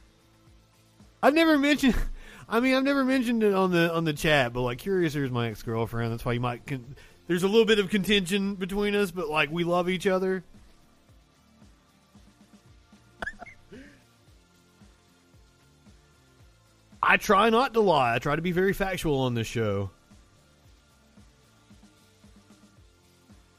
I've 1.23 1.35
never 1.35 1.59
mentioned. 1.59 1.97
I 2.49 2.61
mean, 2.61 2.75
I've 2.75 2.85
never 2.85 3.05
mentioned 3.05 3.43
it 3.43 3.53
on 3.53 3.73
the 3.73 3.93
on 3.93 4.05
the 4.05 4.15
chat, 4.15 4.55
but 4.55 4.63
like, 4.63 4.79
Curious 4.79 5.15
is 5.15 5.31
my 5.31 5.49
ex 5.49 5.63
girlfriend. 5.63 6.13
That's 6.13 6.25
why 6.25 6.33
you 6.33 6.41
might. 6.41 6.67
Con- 6.67 6.97
there's 7.27 7.43
a 7.43 7.49
little 7.49 7.67
bit 7.67 7.79
of 7.79 7.91
contention 7.91 8.55
between 8.55 8.95
us, 8.95 9.11
but 9.11 9.29
like, 9.29 9.51
we 9.51 9.65
love 9.65 9.91
each 9.91 10.07
other. 10.07 10.45
I 17.03 17.17
try 17.17 17.51
not 17.51 17.75
to 17.75 17.81
lie. 17.81 18.15
I 18.15 18.19
try 18.19 18.37
to 18.37 18.43
be 18.43 18.53
very 18.53 18.73
factual 18.73 19.21
on 19.21 19.35
this 19.35 19.47
show. 19.47 19.91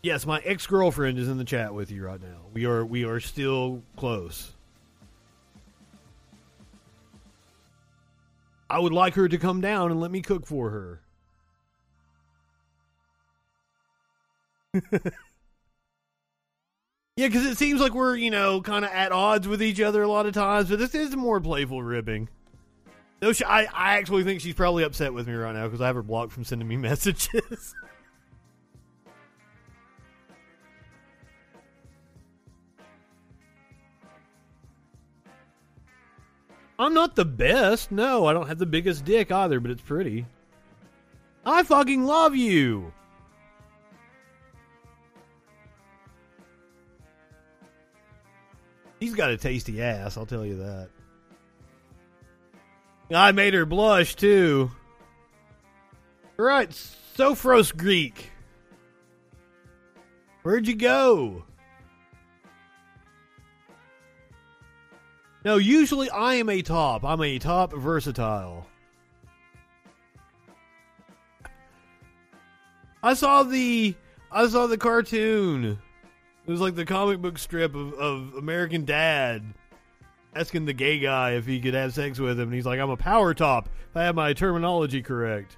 Yes, 0.01 0.25
my 0.25 0.39
ex 0.39 0.65
girlfriend 0.65 1.19
is 1.19 1.27
in 1.27 1.37
the 1.37 1.43
chat 1.43 1.73
with 1.73 1.91
you 1.91 2.05
right 2.05 2.21
now. 2.21 2.41
We 2.53 2.65
are 2.65 2.85
we 2.85 3.03
are 3.03 3.19
still 3.19 3.81
close. 3.97 4.51
I 8.69 8.79
would 8.79 8.93
like 8.93 9.15
her 9.15 9.27
to 9.27 9.37
come 9.37 9.61
down 9.61 9.91
and 9.91 9.99
let 9.99 10.11
me 10.11 10.21
cook 10.21 10.45
for 10.45 10.69
her. 10.69 11.01
yeah, 17.15 17.27
because 17.27 17.45
it 17.45 17.57
seems 17.57 17.81
like 17.81 17.95
we're, 17.95 18.15
you 18.15 18.29
know, 18.29 18.61
kind 18.61 18.85
of 18.85 18.91
at 18.91 19.11
odds 19.11 19.47
with 19.47 19.63
each 19.63 19.81
other 19.81 20.03
a 20.03 20.07
lot 20.07 20.27
of 20.27 20.33
times, 20.35 20.69
but 20.69 20.77
this 20.77 20.93
is 20.93 21.15
more 21.15 21.41
playful 21.41 21.81
ribbing. 21.81 22.29
No, 23.21 23.33
she, 23.33 23.43
I, 23.43 23.63
I 23.63 23.97
actually 23.97 24.23
think 24.23 24.39
she's 24.39 24.53
probably 24.53 24.83
upset 24.83 25.13
with 25.13 25.27
me 25.27 25.33
right 25.33 25.53
now 25.53 25.65
because 25.65 25.81
I 25.81 25.87
have 25.87 25.95
her 25.95 26.03
blocked 26.03 26.31
from 26.31 26.43
sending 26.43 26.67
me 26.67 26.77
messages. 26.77 27.75
I'm 36.77 36.93
not 36.93 37.17
the 37.17 37.25
best. 37.25 37.91
No, 37.91 38.25
I 38.25 38.31
don't 38.31 38.47
have 38.47 38.57
the 38.57 38.65
biggest 38.65 39.03
dick 39.03 39.33
either, 39.33 39.59
but 39.59 39.69
it's 39.69 39.81
pretty. 39.81 40.25
I 41.45 41.63
fucking 41.63 42.05
love 42.05 42.37
you. 42.37 42.93
He's 49.01 49.13
got 49.13 49.29
a 49.29 49.37
tasty 49.37 49.81
ass, 49.81 50.17
I'll 50.17 50.25
tell 50.25 50.45
you 50.45 50.57
that. 50.57 50.89
I 53.11 53.31
made 53.31 53.53
her 53.53 53.65
blush 53.65 54.15
too. 54.15 54.71
Right, 56.37 56.69
Sophros 56.69 57.75
Greek. 57.75 58.31
Where'd 60.43 60.67
you 60.67 60.75
go? 60.75 61.43
No, 65.43 65.57
usually 65.57 66.09
I 66.09 66.35
am 66.35 66.49
a 66.49 66.61
top. 66.61 67.03
I'm 67.03 67.21
a 67.21 67.39
top 67.39 67.73
versatile. 67.73 68.67
I 73.01 73.13
saw 73.13 73.43
the 73.43 73.95
I 74.31 74.47
saw 74.47 74.67
the 74.67 74.77
cartoon. 74.77 75.79
It 76.45 76.51
was 76.51 76.61
like 76.61 76.75
the 76.75 76.85
comic 76.85 77.21
book 77.21 77.37
strip 77.37 77.73
of, 77.75 77.93
of 77.93 78.33
American 78.35 78.85
Dad 78.85 79.43
asking 80.39 80.65
the 80.65 80.73
gay 80.73 80.99
guy 80.99 81.31
if 81.31 81.45
he 81.45 81.59
could 81.59 81.73
have 81.73 81.93
sex 81.93 82.17
with 82.17 82.39
him, 82.39 82.47
and 82.47 82.53
he's 82.53 82.65
like, 82.65 82.79
"I'm 82.79 82.89
a 82.89 82.97
power 82.97 83.33
top. 83.33 83.69
If 83.89 83.97
I 83.97 84.03
have 84.03 84.15
my 84.15 84.33
terminology 84.33 85.01
correct." 85.01 85.57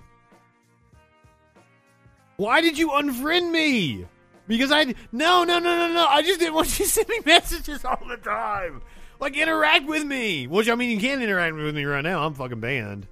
Why 2.38 2.61
did 2.61 2.77
you 2.77 2.89
unfriend 2.89 3.51
me? 3.51 4.07
Because 4.47 4.71
I 4.71 4.86
no 5.11 5.43
no 5.43 5.59
no 5.59 5.59
no 5.59 5.93
no. 5.93 6.05
I 6.07 6.23
just 6.23 6.39
didn't 6.39 6.55
want 6.55 6.67
you 6.79 6.86
to 6.86 6.91
send 6.91 7.07
me 7.07 7.19
messages 7.25 7.86
all 7.86 8.01
the 8.07 8.17
time. 8.17 8.82
Like 9.19 9.38
interact 9.38 9.86
with 9.86 10.03
me. 10.03 10.47
Which 10.47 10.67
I 10.67 10.73
mean, 10.73 10.89
you 10.89 10.99
can't 10.99 11.21
interact 11.21 11.55
with 11.55 11.75
me 11.75 11.86
right 11.86 12.03
now. 12.03 12.25
I'm 12.25 12.34
fucking 12.34 12.59
banned. 12.59 13.07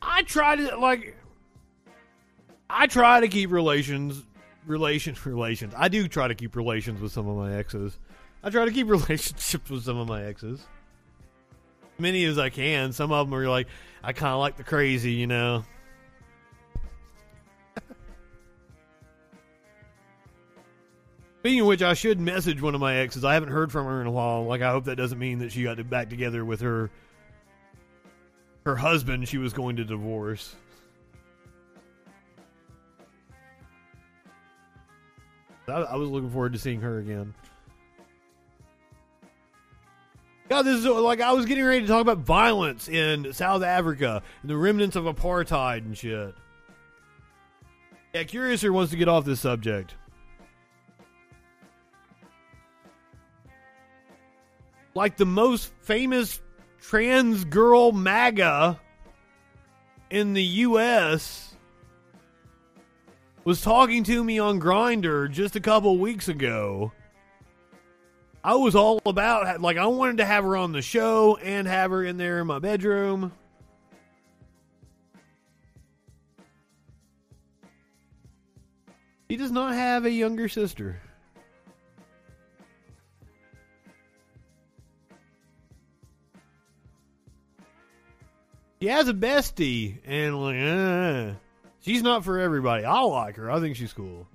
I 0.00 0.22
tried 0.22 0.56
to 0.56 0.76
like 0.78 1.17
I 2.70 2.86
try 2.86 3.20
to 3.20 3.28
keep 3.28 3.50
relations 3.50 4.22
relations, 4.68 5.24
relations. 5.26 5.74
I 5.76 5.88
do 5.88 6.06
try 6.06 6.28
to 6.28 6.34
keep 6.34 6.54
relations 6.54 7.00
with 7.00 7.12
some 7.12 7.26
of 7.26 7.36
my 7.36 7.54
exes. 7.54 7.98
I 8.42 8.50
try 8.50 8.64
to 8.64 8.70
keep 8.70 8.88
relationships 8.90 9.68
with 9.70 9.82
some 9.84 9.96
of 9.96 10.06
my 10.06 10.24
exes. 10.24 10.64
Many 11.98 12.24
as 12.24 12.38
I 12.38 12.50
can. 12.50 12.92
Some 12.92 13.10
of 13.10 13.28
them 13.28 13.36
are 13.36 13.48
like 13.48 13.66
I 14.04 14.12
kind 14.12 14.32
of 14.32 14.38
like 14.38 14.56
the 14.56 14.62
crazy, 14.62 15.12
you 15.12 15.26
know. 15.26 15.64
Speaking 21.40 21.60
of 21.60 21.66
which, 21.66 21.82
I 21.82 21.94
should 21.94 22.20
message 22.20 22.62
one 22.62 22.76
of 22.76 22.80
my 22.80 22.94
exes. 22.96 23.24
I 23.24 23.34
haven't 23.34 23.48
heard 23.48 23.72
from 23.72 23.86
her 23.86 24.00
in 24.00 24.06
a 24.06 24.12
while. 24.12 24.44
Like, 24.44 24.62
I 24.62 24.70
hope 24.70 24.84
that 24.84 24.94
doesn't 24.94 25.18
mean 25.18 25.40
that 25.40 25.50
she 25.50 25.64
got 25.64 25.90
back 25.90 26.08
together 26.08 26.44
with 26.44 26.60
her 26.60 26.92
her 28.64 28.76
husband. 28.76 29.26
She 29.28 29.38
was 29.38 29.52
going 29.52 29.74
to 29.76 29.84
divorce. 29.84 30.54
I, 35.70 35.80
I 35.80 35.96
was 35.96 36.08
looking 36.08 36.30
forward 36.30 36.52
to 36.52 36.58
seeing 36.58 36.80
her 36.80 36.98
again. 36.98 37.34
God, 40.48 40.62
this 40.62 40.78
is 40.78 40.86
like 40.86 41.20
I 41.20 41.32
was 41.32 41.44
getting 41.44 41.64
ready 41.64 41.82
to 41.82 41.86
talk 41.86 42.00
about 42.00 42.18
violence 42.18 42.88
in 42.88 43.32
South 43.34 43.62
Africa 43.62 44.22
and 44.40 44.50
the 44.50 44.56
remnants 44.56 44.96
of 44.96 45.04
apartheid 45.04 45.78
and 45.78 45.96
shit. 45.96 46.34
Yeah, 48.14 48.24
Curiouser 48.24 48.72
wants 48.72 48.90
to 48.92 48.96
get 48.96 49.08
off 49.08 49.26
this 49.26 49.40
subject. 49.40 49.94
Like 54.94 55.16
the 55.16 55.26
most 55.26 55.70
famous 55.82 56.40
trans 56.80 57.44
girl 57.44 57.92
MAGA 57.92 58.80
in 60.10 60.32
the 60.32 60.42
U.S. 60.42 61.47
was 63.48 63.62
talking 63.62 64.04
to 64.04 64.22
me 64.22 64.38
on 64.38 64.60
Grindr 64.60 65.30
just 65.30 65.56
a 65.56 65.60
couple 65.60 65.96
weeks 65.96 66.28
ago. 66.28 66.92
I 68.44 68.56
was 68.56 68.74
all 68.74 69.00
about 69.06 69.62
like 69.62 69.78
I 69.78 69.86
wanted 69.86 70.18
to 70.18 70.26
have 70.26 70.44
her 70.44 70.54
on 70.54 70.72
the 70.72 70.82
show 70.82 71.38
and 71.38 71.66
have 71.66 71.90
her 71.90 72.04
in 72.04 72.18
there 72.18 72.40
in 72.40 72.46
my 72.46 72.58
bedroom. 72.58 73.32
He 79.30 79.38
does 79.38 79.50
not 79.50 79.72
have 79.72 80.04
a 80.04 80.10
younger 80.10 80.50
sister. 80.50 81.00
She 88.82 88.88
has 88.88 89.08
a 89.08 89.14
bestie, 89.14 90.00
and 90.04 90.38
like, 90.38 91.34
uh, 91.34 91.38
she's 91.88 92.02
not 92.02 92.22
for 92.22 92.38
everybody. 92.38 92.84
I 92.84 93.00
like 93.00 93.36
her. 93.36 93.50
I 93.50 93.60
think 93.60 93.74
she's 93.74 93.94
cool. 93.94 94.26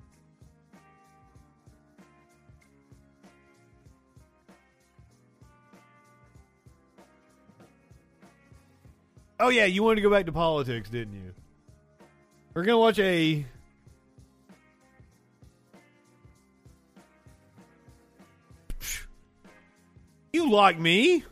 Oh 9.38 9.50
yeah, 9.50 9.66
you 9.66 9.84
wanted 9.84 9.96
to 9.96 10.02
go 10.02 10.10
back 10.10 10.26
to 10.26 10.32
politics, 10.32 10.90
didn't 10.90 11.14
you? 11.14 11.32
We're 12.54 12.64
gonna 12.64 12.78
watch 12.78 12.98
a. 12.98 13.46
You 20.32 20.50
like 20.50 20.80
me? 20.80 21.24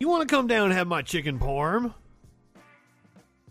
You 0.00 0.08
want 0.08 0.28
to 0.28 0.34
come 0.34 0.48
down 0.48 0.64
and 0.64 0.72
have 0.72 0.88
my 0.88 1.02
chicken 1.02 1.38
parm? 1.38 1.94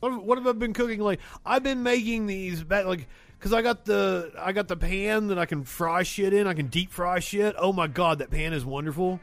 What, 0.02 0.40
have 0.40 0.48
I 0.48 0.54
been 0.54 0.74
cooking 0.74 1.00
like? 1.00 1.20
I've 1.46 1.62
been 1.62 1.84
making 1.84 2.26
these 2.26 2.64
back 2.64 2.86
like 2.86 3.08
because 3.38 3.54
I 3.54 3.62
got 3.62 3.86
the 3.86 4.32
I 4.38 4.52
got 4.52 4.68
the 4.68 4.76
pan 4.76 5.28
that 5.28 5.38
I 5.38 5.46
can 5.46 5.64
fry 5.64 6.02
shit 6.02 6.34
in. 6.34 6.48
I 6.48 6.56
can 6.56 6.68
deep 6.68 6.92
fry 6.92 7.20
shit. 7.20 7.56
Oh 7.58 7.72
my 7.72 7.88
god, 7.88 8.18
that 8.20 8.32
pan 8.32 8.54
is 8.54 8.66
wonderful. 8.66 9.20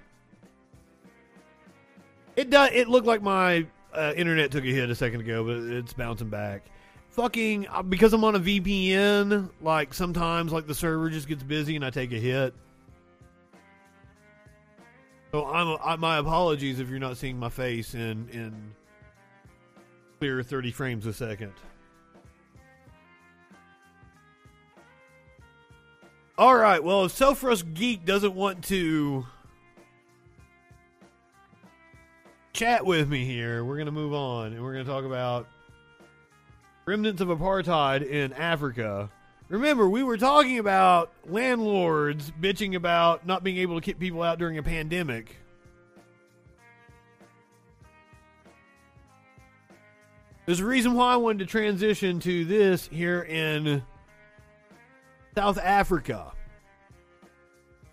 It 2.37 2.51
does. 2.51 2.71
It 2.73 2.89
looked 2.89 3.09
like 3.09 3.23
my 3.23 3.67
uh, 3.93 4.13
internet 4.17 4.53
took 4.53 4.63
a 4.63 4.69
hit 4.69 4.89
a 4.89 4.95
second 4.95 5.21
ago, 5.21 5.43
but 5.43 5.57
it's 5.57 5.93
bouncing 5.93 6.29
back. 6.29 6.67
Fucking 7.11 7.67
uh, 7.69 7.83
because 7.83 8.13
I'm 8.13 8.23
on 8.23 8.37
a 8.37 8.41
VPN. 8.41 9.51
Like 9.61 9.93
sometimes, 9.93 10.53
like 10.53 10.69
the 10.69 10.75
server 10.77 11.11
just 11.11 11.27
gets 11.27 11.43
busy 11.43 11.75
and 11.75 11.85
I 11.85 11.91
take 11.91 12.13
a 12.13 12.21
hit. 12.21 12.55
So 15.33 15.45
I'm 15.45 15.77
I, 15.85 15.97
my 15.97 16.19
apologies 16.19 16.79
if 16.79 16.89
you're 16.89 17.01
not 17.01 17.17
seeing 17.17 17.37
my 17.37 17.49
face 17.49 17.95
in 17.95 18.29
in 18.31 18.75
clear 20.19 20.43
30 20.43 20.73
frames 20.73 21.07
a 21.07 21.13
second. 21.13 21.53
All 26.37 26.55
right. 26.55 26.83
Well, 26.83 27.05
if 27.05 27.17
Selfrust 27.17 27.75
Geek 27.75 28.05
doesn't 28.05 28.35
want 28.35 28.65
to 28.65 29.27
chat 32.53 32.85
with 32.85 33.09
me 33.09 33.25
here, 33.25 33.65
we're 33.65 33.77
going 33.77 33.87
to 33.87 33.93
move 33.93 34.13
on 34.13 34.53
and 34.53 34.63
we're 34.63 34.73
going 34.73 34.85
to 34.85 34.91
talk 34.91 35.05
about 35.05 35.49
remnants 36.87 37.21
of 37.21 37.29
apartheid 37.29 38.09
in 38.09 38.33
Africa. 38.33 39.11
Remember, 39.49 39.89
we 39.89 40.03
were 40.03 40.17
talking 40.17 40.59
about 40.59 41.13
landlords 41.27 42.31
bitching 42.41 42.75
about 42.75 43.27
not 43.27 43.43
being 43.43 43.59
able 43.59 43.75
to 43.77 43.81
keep 43.81 43.99
people 43.99 44.23
out 44.23 44.39
during 44.39 44.59
a 44.59 44.63
pandemic. 44.63 45.37
There's 50.49 50.61
a 50.61 50.65
reason 50.65 50.95
why 50.95 51.13
I 51.13 51.17
wanted 51.17 51.41
to 51.41 51.45
transition 51.45 52.21
to 52.21 52.47
this 52.47 52.89
here 52.91 53.21
in 53.21 53.83
South 55.37 55.59
Africa, 55.59 56.33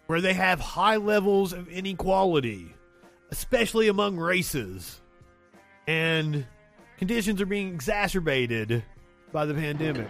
where 0.07 0.21
they 0.21 0.31
have 0.31 0.61
high 0.61 0.95
levels 0.95 1.51
of 1.51 1.67
inequality, 1.67 2.73
especially 3.29 3.89
among 3.89 4.15
races, 4.15 5.01
and 5.85 6.45
conditions 6.97 7.41
are 7.41 7.45
being 7.45 7.73
exacerbated 7.73 8.85
by 9.33 9.45
the 9.45 9.53
pandemic. 9.53 10.09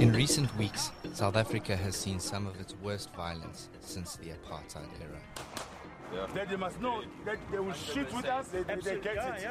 In 0.00 0.12
recent 0.12 0.52
weeks, 0.58 0.90
South 1.12 1.36
Africa 1.36 1.76
has 1.76 1.94
seen 1.94 2.18
some 2.18 2.48
of 2.48 2.60
its 2.60 2.74
worst 2.82 3.14
violence 3.14 3.68
since 3.78 4.16
the 4.16 4.30
apartheid 4.30 4.88
era. 5.00 6.26
That 6.34 6.48
they 6.48 6.56
must 6.56 6.80
know 6.80 7.04
that 7.24 7.38
they 7.52 7.60
will 7.60 7.72
shoot 7.74 8.12
with 8.12 8.24
us 8.24 8.52
and 8.52 8.82
they 8.82 8.98
get 8.98 9.16
it. 9.38 9.48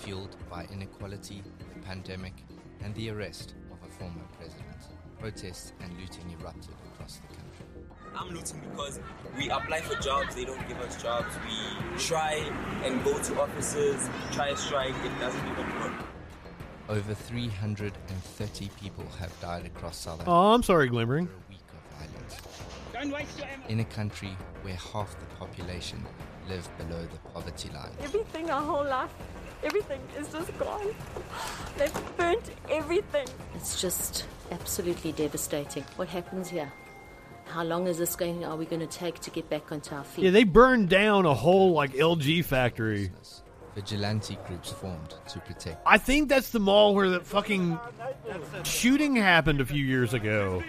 Fueled 0.00 0.36
by 0.48 0.66
inequality, 0.72 1.42
the 1.58 1.86
pandemic, 1.86 2.32
and 2.82 2.94
the 2.94 3.10
arrest 3.10 3.54
of 3.70 3.86
a 3.86 3.92
former 3.92 4.24
president. 4.38 4.76
Protests 5.18 5.74
and 5.82 5.92
looting 5.98 6.34
erupted 6.40 6.74
across 6.92 7.16
the 7.16 7.26
country. 7.34 7.66
I'm 8.16 8.34
looting 8.34 8.60
because 8.70 8.98
we 9.36 9.50
apply 9.50 9.82
for 9.82 10.00
jobs, 10.00 10.34
they 10.34 10.46
don't 10.46 10.66
give 10.66 10.80
us 10.80 11.00
jobs. 11.00 11.28
We 11.46 11.98
try 11.98 12.32
and 12.82 13.04
go 13.04 13.18
to 13.18 13.40
offices, 13.42 14.08
try 14.32 14.48
a 14.48 14.56
strike, 14.56 14.94
it 15.04 15.20
doesn't 15.20 15.46
even 15.46 15.80
work. 15.80 15.92
Over 16.88 17.14
330 17.14 18.70
people 18.80 19.04
have 19.18 19.38
died 19.40 19.66
across 19.66 19.98
South 19.98 20.14
Africa. 20.14 20.30
Oh, 20.30 20.54
I'm 20.54 20.62
sorry, 20.62 20.88
Glimmering. 20.88 21.28
Don't 23.00 23.12
waste 23.12 23.38
your 23.38 23.46
ammo. 23.46 23.66
In 23.68 23.80
a 23.80 23.84
country 23.84 24.36
where 24.62 24.74
half 24.74 25.18
the 25.20 25.26
population 25.36 26.04
live 26.48 26.68
below 26.76 27.00
the 27.02 27.30
poverty 27.30 27.70
line. 27.70 27.92
Everything 28.02 28.50
our 28.50 28.62
whole 28.62 28.84
life, 28.84 29.14
everything 29.62 30.00
is 30.18 30.28
just 30.32 30.56
gone. 30.58 30.94
They've 31.76 32.16
burnt 32.16 32.50
everything. 32.70 33.26
It's 33.54 33.80
just 33.80 34.26
absolutely 34.50 35.12
devastating. 35.12 35.84
What 35.96 36.08
happens 36.08 36.48
here? 36.48 36.72
How 37.46 37.64
long 37.64 37.86
is 37.86 37.98
this 37.98 38.14
going? 38.14 38.44
Are 38.44 38.56
we 38.56 38.64
going 38.64 38.80
to 38.80 38.86
take 38.86 39.18
to 39.20 39.30
get 39.30 39.50
back 39.50 39.72
onto 39.72 39.94
our 39.94 40.04
feet? 40.04 40.24
Yeah, 40.24 40.30
they 40.30 40.44
burned 40.44 40.88
down 40.88 41.26
a 41.26 41.34
whole 41.34 41.72
like 41.72 41.94
LG 41.94 42.44
factory. 42.44 43.10
Vigilante 43.74 44.36
groups 44.46 44.70
formed 44.70 45.14
to 45.28 45.40
protect. 45.40 45.80
I 45.86 45.98
think 45.98 46.28
that's 46.28 46.50
the 46.50 46.60
mall 46.60 46.94
where 46.94 47.08
the 47.08 47.20
fucking 47.20 47.78
shooting 48.64 49.16
happened 49.16 49.60
a 49.60 49.66
few 49.66 49.84
years 49.84 50.12
ago. 50.12 50.62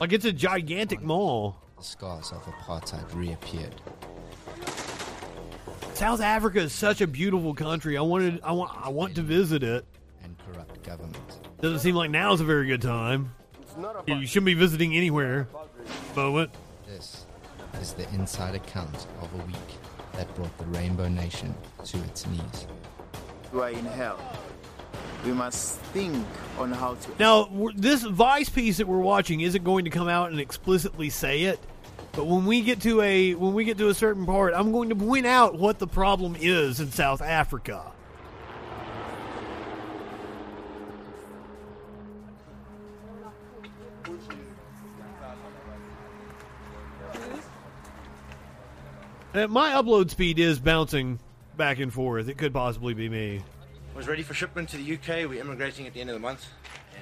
Like 0.00 0.12
it's 0.12 0.24
a 0.24 0.32
gigantic 0.32 1.02
mall. 1.02 1.56
The 1.78 1.84
scars 1.84 2.32
of 2.32 2.42
apartheid 2.44 3.14
reappeared. 3.14 3.80
South 5.96 6.20
Africa 6.20 6.60
is 6.60 6.74
such 6.74 7.00
a 7.00 7.06
beautiful 7.06 7.54
country. 7.54 7.96
I 7.96 8.02
wanted 8.02 8.42
I 8.42 8.52
want 8.52 8.70
I 8.84 8.90
want 8.90 9.14
to 9.14 9.22
visit 9.22 9.62
it. 9.62 9.86
And 10.22 10.36
corrupt 10.38 10.82
government. 10.82 11.16
Doesn't 11.62 11.78
seem 11.78 11.94
like 11.94 12.10
now 12.10 12.34
is 12.34 12.42
a 12.42 12.44
very 12.44 12.66
good 12.66 12.82
time. 12.82 13.34
You 14.06 14.26
shouldn't 14.26 14.44
be 14.44 14.52
visiting 14.52 14.94
anywhere. 14.94 15.48
Moment. 16.14 16.50
This 16.86 17.24
is 17.80 17.94
the 17.94 18.06
inside 18.10 18.54
account 18.54 19.06
of 19.22 19.32
a 19.40 19.46
week 19.46 19.56
that 20.12 20.32
brought 20.34 20.56
the 20.58 20.66
Rainbow 20.66 21.08
Nation 21.08 21.54
to 21.86 21.96
its 22.04 22.26
knees. 22.26 22.66
We 23.50 23.60
are 23.60 23.70
in 23.70 23.86
hell. 23.86 24.20
We 25.24 25.32
must 25.32 25.78
think 25.78 26.26
on 26.58 26.72
how 26.72 26.96
to. 26.96 27.10
Now, 27.18 27.70
this 27.74 28.02
Vice 28.02 28.50
piece 28.50 28.76
that 28.76 28.86
we're 28.86 28.98
watching 28.98 29.40
isn't 29.40 29.64
going 29.64 29.86
to 29.86 29.90
come 29.90 30.08
out 30.08 30.30
and 30.30 30.40
explicitly 30.40 31.08
say 31.08 31.44
it, 31.44 31.58
but 32.16 32.26
when 32.26 32.46
we 32.46 32.62
get 32.62 32.80
to 32.80 33.02
a 33.02 33.34
when 33.34 33.52
we 33.52 33.64
get 33.64 33.76
to 33.78 33.88
a 33.88 33.94
certain 33.94 34.24
part, 34.24 34.54
I'm 34.56 34.72
going 34.72 34.88
to 34.88 34.96
point 34.96 35.26
out 35.26 35.58
what 35.58 35.78
the 35.78 35.86
problem 35.86 36.34
is 36.40 36.80
in 36.80 36.90
South 36.90 37.20
Africa. 37.20 37.92
Uh, 49.34 49.46
my 49.48 49.72
upload 49.72 50.08
speed 50.08 50.38
is 50.38 50.58
bouncing 50.58 51.18
back 51.58 51.78
and 51.78 51.92
forth. 51.92 52.26
It 52.26 52.38
could 52.38 52.54
possibly 52.54 52.94
be 52.94 53.10
me. 53.10 53.42
I 53.92 53.96
was 53.96 54.08
ready 54.08 54.22
for 54.22 54.32
shipment 54.32 54.70
to 54.70 54.78
the 54.78 54.94
UK. 54.94 55.28
We're 55.28 55.42
immigrating 55.42 55.86
at 55.86 55.92
the 55.92 56.00
end 56.00 56.08
of 56.08 56.14
the 56.14 56.20
month, 56.20 56.46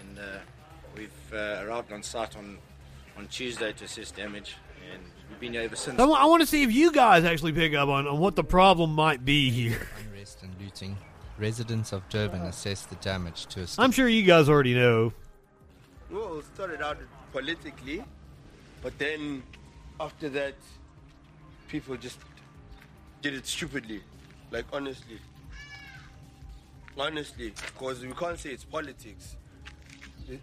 and 0.01 0.19
uh, 0.19 0.23
we've 0.97 1.33
uh, 1.33 1.63
arrived 1.65 1.93
on 1.93 2.03
site 2.03 2.37
on 2.37 2.59
on 3.17 3.29
Tuesday 3.29 3.73
to 3.73 3.85
assess 3.85 4.11
damage, 4.11 4.57
and 4.93 5.03
we've 5.29 5.41
been 5.41 5.53
here 5.53 5.63
ever 5.63 5.77
since. 5.77 5.99
I 5.99 6.25
want 6.27 6.41
to 6.43 6.47
see 6.47 6.63
if 6.63 6.73
you 6.73 6.93
guys 6.93 7.25
actually 7.25 7.53
pick 7.53 7.75
up 7.75 7.89
on, 7.89 8.07
on 8.07 8.19
what 8.19 8.37
the 8.37 8.45
problem 8.45 8.95
might 8.95 9.25
be 9.25 9.51
here. 9.51 9.89
Unrest 10.07 10.43
and 10.43 10.55
looting. 10.61 10.97
Residents 11.39 11.93
of 11.93 12.09
Durban 12.09 12.43
assessed 12.43 12.91
the 12.91 12.97
damage 12.97 13.47
to 13.47 13.63
a 13.63 13.67
I'm 13.79 13.91
sure 13.91 14.09
you 14.09 14.23
guys 14.23 14.49
already 14.49 14.75
know. 14.75 15.13
Well, 16.11 16.39
it 16.39 16.45
started 16.55 16.81
out 16.81 16.99
politically, 17.33 18.05
but 18.83 18.97
then 18.99 19.43
after 19.99 20.29
that, 20.29 20.55
people 21.67 21.97
just 21.97 22.19
did 23.21 23.35
it 23.35 23.47
stupidly. 23.47 24.03
Like, 24.53 24.67
honestly. 24.73 25.19
Honestly, 26.97 27.51
because 27.51 28.03
we 28.07 28.13
can't 28.13 28.39
say 28.39 28.51
it's 28.51 28.63
politics. 28.65 29.37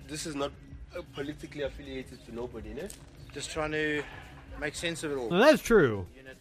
This 0.10 0.26
is 0.26 0.36
not 0.36 0.52
uh, 0.98 1.02
politically 1.14 1.62
affiliated 1.62 2.26
to 2.26 2.36
nobody, 2.36 2.74
ne? 2.74 2.90
Just 3.34 3.52
trying 3.52 3.72
to 3.72 4.04
make 4.60 4.76
sense 4.76 5.04
of 5.04 5.12
it 5.12 5.16
all. 5.16 5.30
Well, 5.30 5.40
that's 5.40 5.62
true. 5.62 6.06
Unit, 6.16 6.38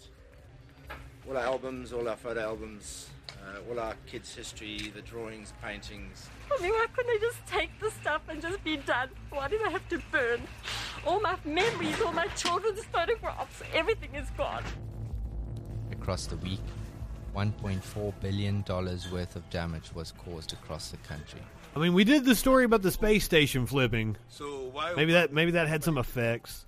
all 1.28 1.36
our 1.36 1.44
albums, 1.44 1.92
all 1.92 2.08
our 2.08 2.16
photo 2.16 2.40
albums, 2.40 3.10
uh, 3.28 3.70
all 3.70 3.78
our 3.78 3.94
kids' 4.06 4.34
history, 4.34 4.92
the 4.94 5.02
drawings, 5.02 5.52
paintings. 5.62 6.28
I 6.56 6.62
mean, 6.62 6.72
why 6.72 6.86
couldn't 6.94 7.12
they 7.12 7.26
just 7.26 7.44
take 7.46 7.70
the 7.80 7.90
stuff 7.90 8.22
and 8.28 8.42
just 8.42 8.62
be 8.64 8.76
done? 8.78 9.08
Why 9.30 9.48
did 9.48 9.60
they 9.60 9.70
have 9.70 9.88
to 9.90 10.00
burn? 10.10 10.40
All 11.06 11.20
my 11.20 11.36
memories, 11.44 12.00
all 12.00 12.12
my 12.12 12.26
children's 12.28 12.84
photographs, 12.84 13.62
everything 13.72 14.14
is 14.14 14.28
gone. 14.36 14.64
Across 15.92 16.26
the 16.26 16.36
week, 16.38 16.60
$1.4 17.36 18.12
billion 18.20 18.64
worth 18.66 19.36
of 19.36 19.48
damage 19.50 19.94
was 19.94 20.12
caused 20.12 20.52
across 20.52 20.90
the 20.90 20.96
country. 20.98 21.40
I 21.74 21.78
mean, 21.78 21.94
we 21.94 22.04
did 22.04 22.24
the 22.24 22.34
story 22.34 22.64
about 22.64 22.82
the 22.82 22.90
space 22.90 23.24
station 23.24 23.64
flipping. 23.66 24.16
So 24.28 24.70
why? 24.72 24.94
Maybe 24.94 25.12
that 25.12 25.32
maybe 25.32 25.52
that 25.52 25.68
had 25.68 25.84
some 25.84 25.98
effects. 25.98 26.66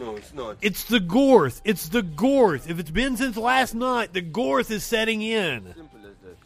No, 0.00 0.16
it's 0.16 0.32
not. 0.32 0.56
It's 0.62 0.84
the 0.84 0.98
Gorth. 0.98 1.60
It's 1.62 1.90
the 1.90 2.00
Gorth. 2.00 2.70
If 2.70 2.78
it's 2.78 2.90
been 2.90 3.18
since 3.18 3.36
last 3.36 3.74
night, 3.74 4.14
the 4.14 4.22
Gorth 4.22 4.70
is 4.70 4.82
setting 4.82 5.20
in. 5.20 5.74
Simple 5.76 5.98
as 5.98 6.16
that. 6.24 6.38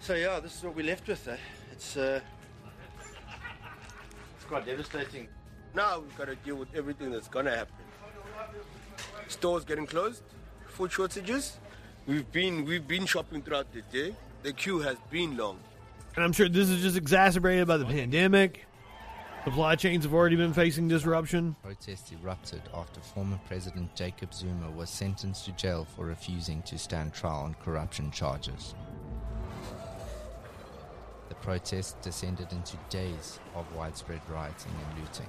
So 0.00 0.14
yeah, 0.14 0.40
this 0.40 0.58
is 0.58 0.62
what 0.62 0.76
we're 0.76 0.84
left 0.84 1.08
with. 1.08 1.26
Eh? 1.26 1.36
It's 1.72 1.96
uh, 1.96 2.20
it's 4.36 4.44
quite 4.44 4.66
devastating. 4.66 5.26
Now 5.74 6.00
we've 6.00 6.18
got 6.18 6.26
to 6.26 6.36
deal 6.36 6.56
with 6.56 6.68
everything 6.74 7.10
that's 7.10 7.28
gonna 7.28 7.56
happen. 7.56 7.74
Stores 9.28 9.64
getting 9.64 9.86
closed, 9.86 10.22
food 10.68 10.92
shortages. 10.92 11.56
We've 12.06 12.30
been 12.30 12.66
we've 12.66 12.86
been 12.86 13.06
shopping 13.06 13.40
throughout 13.40 13.72
the 13.72 13.80
day. 13.90 14.14
The 14.42 14.52
queue 14.52 14.80
has 14.80 14.98
been 15.10 15.38
long. 15.38 15.58
And 16.14 16.22
I'm 16.22 16.34
sure 16.34 16.50
this 16.50 16.68
is 16.68 16.82
just 16.82 16.98
exacerbated 16.98 17.66
by 17.66 17.78
the 17.78 17.86
pandemic. 17.86 18.66
Supply 19.44 19.76
chains 19.76 20.04
have 20.04 20.14
already 20.14 20.36
been 20.36 20.54
facing 20.54 20.88
disruption. 20.88 21.54
Protests 21.62 22.10
erupted 22.12 22.62
after 22.72 23.00
former 23.00 23.38
President 23.46 23.94
Jacob 23.94 24.32
Zuma 24.32 24.70
was 24.70 24.88
sentenced 24.88 25.44
to 25.44 25.52
jail 25.52 25.84
for 25.84 26.06
refusing 26.06 26.62
to 26.62 26.78
stand 26.78 27.12
trial 27.12 27.42
on 27.42 27.54
corruption 27.62 28.10
charges. 28.10 28.74
The 31.28 31.34
protests 31.34 31.94
descended 32.00 32.52
into 32.52 32.78
days 32.88 33.38
of 33.54 33.70
widespread 33.76 34.22
rioting 34.30 34.72
and 34.72 35.00
looting, 35.02 35.28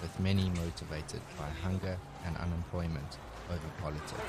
with 0.00 0.18
many 0.18 0.48
motivated 0.48 1.20
by 1.38 1.50
hunger 1.62 1.98
and 2.24 2.34
unemployment 2.38 3.18
over 3.50 3.68
politics. 3.82 4.22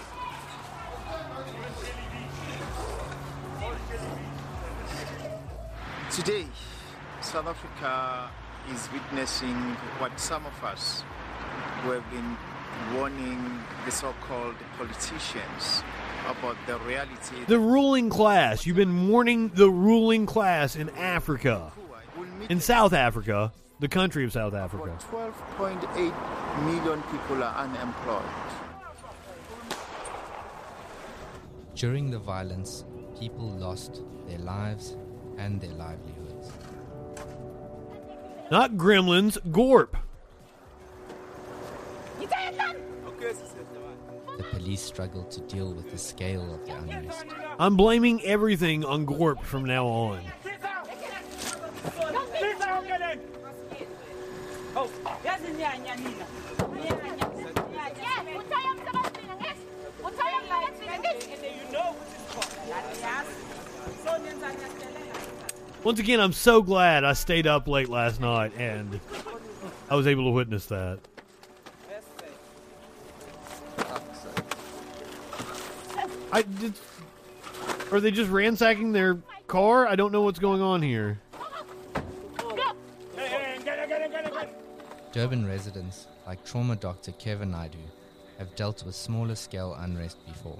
Today, 6.14 6.48
South 7.22 7.48
Africa 7.48 8.30
is 8.74 8.90
witnessing 8.92 9.56
what 10.00 10.20
some 10.20 10.46
of 10.46 10.64
us 10.64 11.04
who 11.82 11.92
have 11.92 12.10
been 12.12 12.38
warning 12.94 13.62
the 13.86 13.92
so-called 13.92 14.56
politicians 14.78 15.84
about 16.28 16.56
the 16.68 16.78
reality. 16.80 17.44
The 17.48 17.60
ruling 17.60 18.10
class. 18.10 18.66
You've 18.66 18.76
been 18.76 19.10
warning 19.10 19.50
the 19.50 19.70
ruling 19.70 20.26
class 20.26 20.76
in 20.76 20.90
Africa, 20.90 21.72
in 22.50 22.60
South 22.60 22.94
Africa, 22.94 23.52
the 23.80 23.88
country 23.88 24.26
of 24.26 24.34
South 24.34 24.54
Africa. 24.54 24.98
12.8 25.12 26.66
million 26.66 27.02
people 27.04 27.44
are 27.44 27.56
unemployed. 27.56 28.24
During 31.76 32.12
the 32.12 32.20
violence, 32.20 32.84
people 33.20 33.50
lost 33.50 34.02
their 34.28 34.40
lives 34.40 34.98
and 35.38 35.62
their 35.62 35.72
livelihoods. 35.72 36.19
Not 38.52 38.74
gremlins, 38.74 39.38
Gorp. 39.52 39.96
The 44.38 44.44
police 44.52 44.82
struggled 44.82 45.30
to 45.32 45.42
deal 45.42 45.74
with 45.74 45.92
the 45.92 45.98
scale 45.98 46.54
of 46.54 46.66
the 46.66 46.74
unrest. 46.76 47.26
I'm 47.60 47.76
blaming 47.76 48.24
everything 48.24 48.84
on 48.84 49.06
Gorp 49.06 49.44
from 49.44 49.66
now 49.66 49.86
on. 49.86 50.22
Once 65.84 66.00
again, 66.00 66.20
I'm 66.20 66.34
so 66.34 66.62
glad 66.62 67.06
I 67.06 67.14
stayed 67.14 67.48
up 67.48 67.68
late 67.68 67.88
last 67.88 68.20
night 68.20 68.52
and 68.58 69.00
I 69.90 69.96
was 69.96 70.08
able 70.08 70.26
to 70.26 70.32
witness 70.32 70.66
that. 70.66 71.00
I 76.32 76.42
did. 76.42 76.74
Are 77.92 78.00
they 78.00 78.12
just 78.12 78.30
ransacking 78.30 78.92
their 78.92 79.18
car? 79.48 79.88
I 79.88 79.96
don't 79.96 80.12
know 80.12 80.22
what's 80.22 80.38
going 80.38 80.62
on 80.62 80.82
here. 80.82 81.20
Durban 85.12 85.48
residents, 85.48 86.08
like 86.28 86.46
trauma 86.46 86.76
doctor 86.76 87.12
Kevin 87.14 87.52
Naidu, 87.52 87.80
have 88.38 88.56
dealt 88.56 88.86
with 88.86 88.96
smaller 88.96 89.34
scale 89.34 89.74
unrest 89.80 90.24
before. 90.28 90.60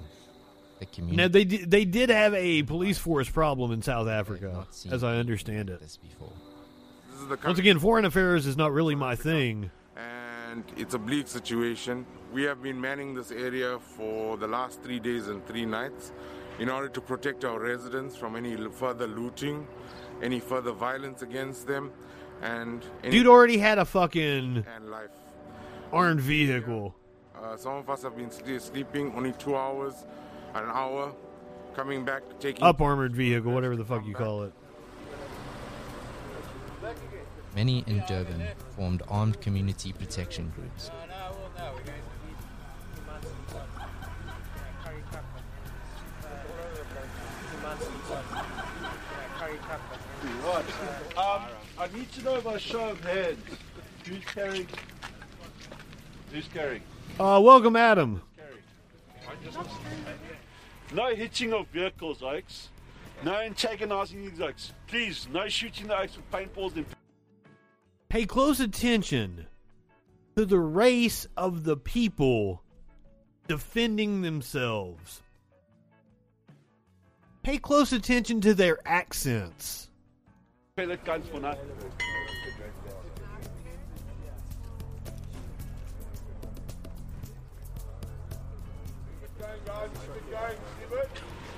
The 0.80 0.86
community 0.86 1.16
Now 1.16 1.28
they 1.28 1.44
di- 1.44 1.64
they 1.64 1.84
did 1.84 2.08
have 2.10 2.34
a 2.34 2.62
police 2.64 2.98
force 2.98 3.28
problem 3.28 3.70
in 3.70 3.82
South 3.82 4.08
Africa, 4.08 4.66
as 4.90 5.04
I 5.04 5.16
understand 5.16 5.70
it. 5.70 5.80
Once 7.44 7.58
again, 7.58 7.78
foreign 7.78 8.04
affairs 8.06 8.46
is 8.46 8.56
not 8.56 8.72
really 8.72 8.94
my 8.94 9.14
thing. 9.14 9.70
and 9.96 10.64
it's 10.76 10.94
a 10.94 10.98
bleak 10.98 11.28
situation. 11.28 12.04
We 12.32 12.42
have 12.44 12.62
been 12.62 12.80
manning 12.80 13.14
this 13.14 13.30
area 13.30 13.78
for 13.78 14.36
the 14.36 14.46
last 14.48 14.82
three 14.82 14.98
days 14.98 15.28
and 15.28 15.46
three 15.46 15.64
nights 15.66 16.12
in 16.58 16.68
order 16.68 16.88
to 16.88 17.00
protect 17.00 17.44
our 17.44 17.58
residents 17.60 18.16
from 18.16 18.34
any 18.36 18.56
further 18.70 19.06
looting, 19.06 19.66
any 20.22 20.40
further 20.40 20.72
violence 20.72 21.22
against 21.22 21.66
them, 21.66 21.92
and 22.42 22.84
any 23.04 23.12
Dude 23.12 23.26
already 23.26 23.58
had 23.58 23.78
a 23.78 23.84
fucking 23.84 24.64
and 24.74 24.90
life. 24.90 25.10
armed 25.92 26.20
vehicle. 26.20 26.94
Uh, 27.36 27.56
some 27.56 27.74
of 27.74 27.88
us 27.88 28.02
have 28.02 28.16
been 28.16 28.30
sleeping 28.30 29.12
only 29.16 29.32
two 29.32 29.56
hours, 29.56 29.94
an 30.54 30.64
hour, 30.66 31.12
coming 31.74 32.04
back, 32.04 32.22
taking 32.40 32.64
Up 32.64 32.80
armored 32.80 33.14
vehicle, 33.14 33.52
whatever 33.52 33.76
the 33.76 33.84
fuck 33.84 34.06
you 34.06 34.14
call 34.14 34.42
it. 34.44 34.52
Many 37.54 37.84
in 37.86 38.02
Durban 38.06 38.42
formed 38.76 39.02
armed 39.08 39.40
community 39.40 39.92
protection 39.92 40.52
groups. 40.54 40.90
What? 50.42 50.64
Um, 51.16 51.42
I 51.78 51.88
need 51.94 52.10
to 52.12 52.22
know 52.22 52.40
by 52.40 52.58
show 52.58 52.90
of 52.90 53.00
hands. 53.04 53.38
Who's 54.04 54.24
carrying? 54.24 54.66
Who's 56.32 56.48
carrying? 56.48 56.82
Uh, 57.18 57.40
welcome, 57.42 57.76
Adam. 57.76 58.22
No 60.92 61.14
hitching 61.14 61.52
of 61.52 61.68
vehicles, 61.68 62.22
Oaks. 62.22 62.68
No 63.22 63.34
antagonizing 63.34 64.28
these 64.28 64.40
Oaks. 64.40 64.72
Please, 64.86 65.28
no 65.32 65.48
shooting 65.48 65.86
the 65.86 65.96
Oaks 65.98 66.16
with 66.16 66.30
paintballs 66.30 66.74
and 66.76 66.86
Pay 68.08 68.26
close 68.26 68.58
attention 68.58 69.46
to 70.36 70.44
the 70.44 70.58
race 70.58 71.28
of 71.36 71.62
the 71.62 71.76
people 71.76 72.62
defending 73.46 74.22
themselves. 74.22 75.22
Pay 77.42 77.58
close 77.58 77.92
attention 77.92 78.40
to 78.40 78.52
their 78.52 78.78
accents. 78.84 79.90
pellet 80.76 81.04
guns 81.04 81.28
for 81.28 81.40
nothing. 81.40 81.68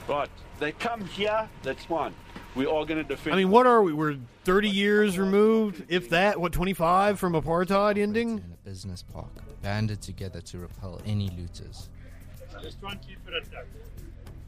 Right, 0.08 0.28
they 0.58 0.72
come 0.72 1.04
here, 1.06 1.48
that's 1.62 1.84
fine. 1.84 2.14
We 2.54 2.66
are 2.66 2.84
going 2.84 2.98
to 2.98 3.04
defend. 3.04 3.34
I 3.34 3.38
mean, 3.38 3.50
what 3.50 3.66
are 3.66 3.82
we? 3.82 3.92
We're 3.92 4.16
30 4.44 4.68
years 4.68 5.18
removed, 5.18 5.84
if 5.88 6.10
that, 6.10 6.40
what, 6.40 6.52
25 6.52 7.18
from 7.18 7.32
apartheid 7.32 7.96
ending? 7.98 8.30
In 8.38 8.52
a 8.52 8.68
business 8.68 9.02
park, 9.02 9.30
banded 9.62 10.02
together 10.02 10.40
to 10.42 10.58
repel 10.58 11.00
any 11.06 11.30
looters. 11.30 11.88
Just 12.60 12.80
try 12.80 12.92
and 12.92 13.00
keep 13.00 13.18
it 13.26 13.34
at 13.34 13.50
that. 13.52 13.66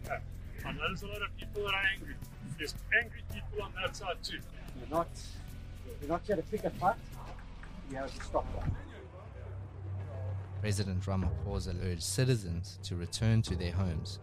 Yeah. 0.05 0.69
I 0.69 0.73
know 0.73 0.81
there's 0.87 1.03
a 1.03 1.07
lot 1.07 1.23
of 1.23 1.37
people 1.37 1.65
that 1.65 1.75
are 1.75 1.83
angry. 1.95 2.15
There's 2.59 2.75
angry 3.03 3.23
people 3.33 3.63
on 3.63 3.73
that 3.83 3.97
side 3.97 4.17
too. 4.23 4.39
You're 4.79 4.99
not, 4.99 5.09
you're 6.01 6.11
not 6.11 6.23
here 6.27 6.37
to 6.37 6.43
pick 6.43 6.65
a 6.65 6.71
fight. 6.71 6.97
You 7.91 7.97
have 7.97 8.15
to 8.15 8.25
stop 8.25 8.47
that. 8.57 8.71
President 10.61 11.03
Ramaphosa 11.03 11.75
urged 11.85 12.03
citizens 12.03 12.79
to 12.85 12.97
return 12.97 13.43
to 13.43 13.57
their 13.57 13.73
homes. 13.73 14.19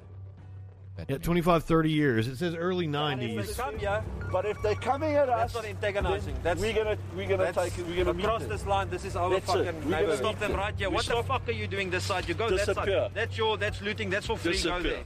But 1.08 1.10
Yeah, 1.10 1.18
25, 1.18 1.64
30 1.64 1.90
years. 1.90 2.28
It 2.28 2.38
says 2.38 2.56
early 2.56 2.86
If 2.86 2.92
90s. 2.92 3.48
they 3.48 3.54
come 3.54 3.80
here, 3.80 4.04
but 4.32 4.46
if 4.46 4.62
they're 4.62 4.76
coming 4.76 5.16
at 5.16 5.30
us, 5.30 5.54
That's 5.54 5.54
not 5.56 5.66
antagonizing. 5.66 6.36
That's 6.44 6.62
we're 6.62 6.74
gonna 6.74 6.98
we're 7.16 7.28
gonna 7.28 7.44
that's 7.52 7.58
take 7.58 7.80
it. 7.80 7.88
We're 7.88 8.04
gonna 8.04 8.22
cross 8.22 8.46
this 8.46 8.66
line. 8.66 8.90
This 8.90 9.06
is 9.06 9.16
our 9.16 9.30
That's 9.30 9.46
fucking 9.46 9.86
We're 9.90 10.02
gonna 10.02 10.18
Stop 10.18 10.40
them 10.40 10.52
them. 10.52 10.60
right 10.60 10.76
here. 10.78 10.90
We 10.90 10.96
What 10.96 11.06
the 11.06 11.24
fuck 11.24 11.48
are 11.48 11.52
you 11.52 11.68
doing 11.68 11.90
this 11.90 12.04
side? 12.04 12.28
You 12.28 12.36
go 12.36 12.50
that 12.50 12.76
side. 12.76 13.12
That's 13.14 13.38
your. 13.38 13.58
That's 13.58 13.82
looting. 13.82 14.10
That's 14.10 14.28
for 14.28 14.38
free. 14.38 14.62
Go 14.62 14.82
there. 14.82 15.04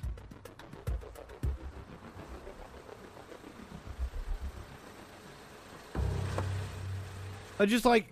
I 7.60 7.66
just 7.66 7.86
like 7.86 8.08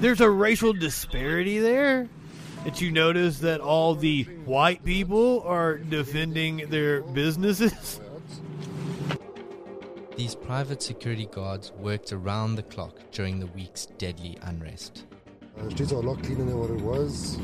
there's 0.00 0.20
a 0.20 0.28
racial 0.28 0.72
disparity 0.72 1.60
there. 1.60 2.08
That 2.64 2.80
you 2.80 2.92
notice 2.92 3.40
that 3.40 3.60
all 3.60 3.94
the 3.94 4.22
white 4.44 4.84
people 4.84 5.42
are 5.42 5.78
defending 5.78 6.68
their 6.70 7.02
businesses. 7.02 8.00
These 10.16 10.34
private 10.36 10.82
security 10.82 11.26
guards 11.26 11.72
worked 11.72 12.12
around 12.12 12.54
the 12.54 12.62
clock 12.62 12.96
during 13.10 13.40
the 13.40 13.46
week's 13.48 13.86
deadly 13.98 14.38
unrest. 14.42 15.06
Uh, 15.58 15.64
the 15.64 15.70
streets 15.72 15.92
are 15.92 15.96
a 15.96 16.00
lot 16.00 16.22
cleaner 16.22 16.44
than 16.44 16.58
what 16.58 16.70
it 16.70 16.80
was. 16.80 17.38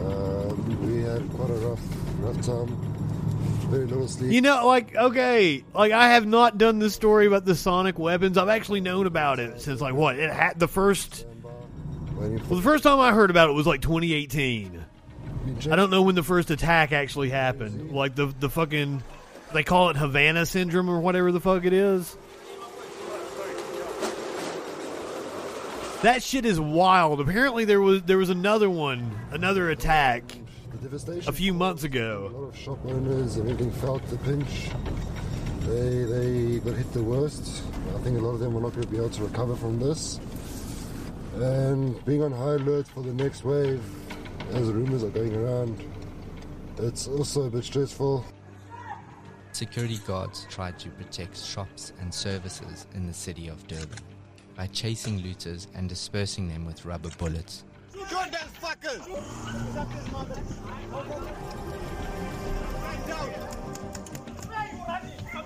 Uh, 0.00 0.54
we 0.86 1.02
had 1.02 1.28
quite 1.32 1.50
a 1.50 1.54
rough, 1.54 1.80
rough 2.20 2.40
time. 2.40 2.68
Very 3.68 3.86
little 3.86 4.08
sleep. 4.08 4.32
You 4.32 4.40
know, 4.40 4.66
like 4.66 4.94
okay, 4.96 5.64
like 5.74 5.92
I 5.92 6.10
have 6.10 6.26
not 6.26 6.58
done 6.58 6.78
this 6.78 6.94
story 6.94 7.26
about 7.26 7.44
the 7.44 7.54
sonic 7.54 7.98
weapons. 7.98 8.38
I've 8.38 8.48
actually 8.48 8.80
known 8.80 9.06
about 9.06 9.38
it 9.38 9.60
since 9.60 9.80
like 9.80 9.94
what 9.94 10.18
it 10.18 10.30
had 10.32 10.58
the 10.58 10.68
first. 10.68 11.26
Well, 12.28 12.56
the 12.56 12.62
first 12.62 12.84
time 12.84 13.00
I 13.00 13.12
heard 13.12 13.30
about 13.30 13.50
it 13.50 13.52
was 13.52 13.66
like 13.66 13.82
2018. 13.82 14.84
I 15.70 15.76
don't 15.76 15.90
know 15.90 16.02
when 16.02 16.14
the 16.14 16.22
first 16.22 16.50
attack 16.50 16.92
actually 16.92 17.30
happened. 17.30 17.92
Like 17.92 18.14
the 18.14 18.26
the 18.26 18.48
fucking 18.48 19.02
they 19.52 19.64
call 19.64 19.90
it 19.90 19.96
Havana 19.96 20.46
syndrome 20.46 20.88
or 20.88 21.00
whatever 21.00 21.32
the 21.32 21.40
fuck 21.40 21.64
it 21.64 21.72
is. 21.72 22.16
That 26.02 26.22
shit 26.22 26.44
is 26.44 26.58
wild. 26.58 27.20
Apparently 27.20 27.64
there 27.64 27.80
was 27.80 28.02
there 28.02 28.18
was 28.18 28.30
another 28.30 28.68
one, 28.68 29.10
another 29.30 29.70
attack 29.70 30.24
a 31.26 31.32
few 31.32 31.54
months 31.54 31.84
ago. 31.84 32.30
A 32.32 32.36
lot 32.36 32.48
of 32.48 32.56
shop 32.56 32.78
owners 32.86 33.36
have 33.36 33.48
everything 33.48 33.70
felt 33.72 34.04
the 34.08 34.16
pinch. 34.18 34.70
They 35.60 36.04
they 36.04 36.58
got 36.58 36.74
hit 36.74 36.92
the 36.92 37.02
worst. 37.02 37.62
I 37.94 37.98
think 38.00 38.18
a 38.18 38.20
lot 38.20 38.32
of 38.32 38.40
them 38.40 38.54
will 38.54 38.62
not 38.62 38.72
going 38.72 38.82
to 38.82 38.88
be 38.88 38.96
able 38.96 39.10
to 39.10 39.22
recover 39.22 39.54
from 39.54 39.78
this. 39.78 40.18
And 41.34 42.04
being 42.04 42.22
on 42.22 42.32
high 42.32 42.54
alert 42.54 42.88
for 42.88 43.02
the 43.02 43.12
next 43.14 43.44
wave, 43.44 43.82
as 44.52 44.70
rumors 44.70 45.02
are 45.02 45.10
going 45.10 45.34
around, 45.34 45.82
it's 46.78 47.08
also 47.08 47.44
a 47.44 47.50
bit 47.50 47.64
stressful. 47.64 48.24
Security 49.52 49.98
guards 50.06 50.46
tried 50.50 50.78
to 50.78 50.88
protect 50.90 51.42
shops 51.42 51.92
and 52.00 52.12
services 52.12 52.86
in 52.94 53.06
the 53.06 53.14
city 53.14 53.48
of 53.48 53.66
Durban 53.66 53.98
by 54.56 54.66
chasing 54.68 55.18
looters 55.22 55.68
and 55.74 55.88
dispersing 55.88 56.48
them 56.48 56.64
with 56.64 56.84
rubber 56.84 57.10
bullets. 57.18 57.64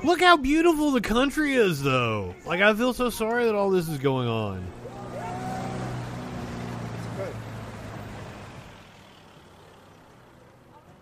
Look 0.04 0.20
how 0.20 0.36
beautiful 0.36 0.90
the 0.90 1.00
country 1.00 1.54
is, 1.54 1.82
though. 1.82 2.34
Like 2.44 2.60
I 2.60 2.74
feel 2.74 2.92
so 2.92 3.10
sorry 3.10 3.44
that 3.44 3.54
all 3.54 3.70
this 3.70 3.88
is 3.88 3.98
going 3.98 4.28
on. 4.28 4.64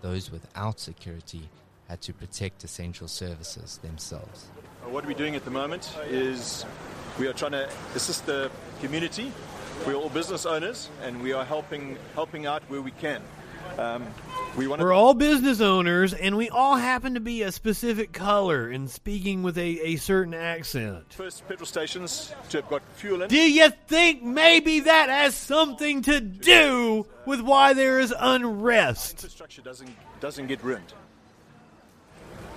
Those 0.05 0.29
without 0.31 0.79
security 0.79 1.49
had 1.89 1.99
to 1.99 2.13
protect 2.13 2.63
essential 2.63 3.07
services 3.07 3.79
themselves. 3.81 4.45
Uh, 4.83 4.89
What 4.89 5.05
we're 5.05 5.17
doing 5.17 5.35
at 5.35 5.45
the 5.45 5.51
moment 5.51 5.83
is 6.09 6.63
we 7.19 7.27
are 7.27 7.33
trying 7.33 7.53
to 7.53 7.67
assist 7.95 8.25
the 8.27 8.51
community. 8.81 9.31
We 9.87 9.93
are 9.93 9.97
all 9.97 10.09
business 10.09 10.45
owners, 10.45 10.89
and 11.03 11.23
we 11.23 11.33
are 11.33 11.43
helping 11.43 11.97
helping 12.13 12.45
out 12.45 12.61
where 12.69 12.81
we 12.81 12.91
can. 12.91 13.21
Um, 13.77 14.05
we 14.57 14.67
We're 14.67 14.93
all 14.93 15.13
business 15.13 15.59
owners, 15.59 16.13
and 16.13 16.37
we 16.37 16.49
all 16.49 16.77
happen 16.77 17.15
to 17.15 17.19
be 17.19 17.41
a 17.41 17.51
specific 17.51 18.13
color 18.13 18.69
and 18.69 18.89
speaking 18.89 19.43
with 19.43 19.57
a, 19.57 19.87
a 19.87 19.95
certain 19.97 20.33
accent. 20.33 21.13
first 21.13 21.45
petrol 21.47 21.65
stations 21.65 22.33
to 22.49 22.61
have 22.61 22.69
got 22.69 22.81
fuel 22.95 23.21
in. 23.21 23.27
Do 23.27 23.35
you 23.35 23.69
think 23.87 24.23
maybe 24.23 24.81
that 24.81 25.09
has 25.09 25.35
something 25.35 26.03
to 26.03 26.21
do 26.21 27.05
with 27.25 27.41
why 27.41 27.73
there 27.73 27.99
is 27.99 28.13
unrest? 28.17 29.11
Infrastructure 29.11 29.61
doesn't 29.61 29.89
doesn't 30.21 30.47
get 30.47 30.63
ruined. 30.63 30.93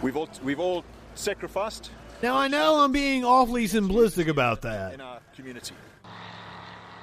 We've 0.00 0.16
all 0.16 0.28
we've 0.44 0.60
all 0.60 0.84
sacrificed 1.16 1.90
Now, 2.22 2.36
I 2.36 2.46
know 2.46 2.80
I'm 2.80 2.92
being 2.92 3.24
awfully 3.24 3.66
simplistic 3.66 4.28
about 4.28 4.62
that, 4.62 4.94
in 4.94 5.00
our 5.00 5.18
community. 5.34 5.74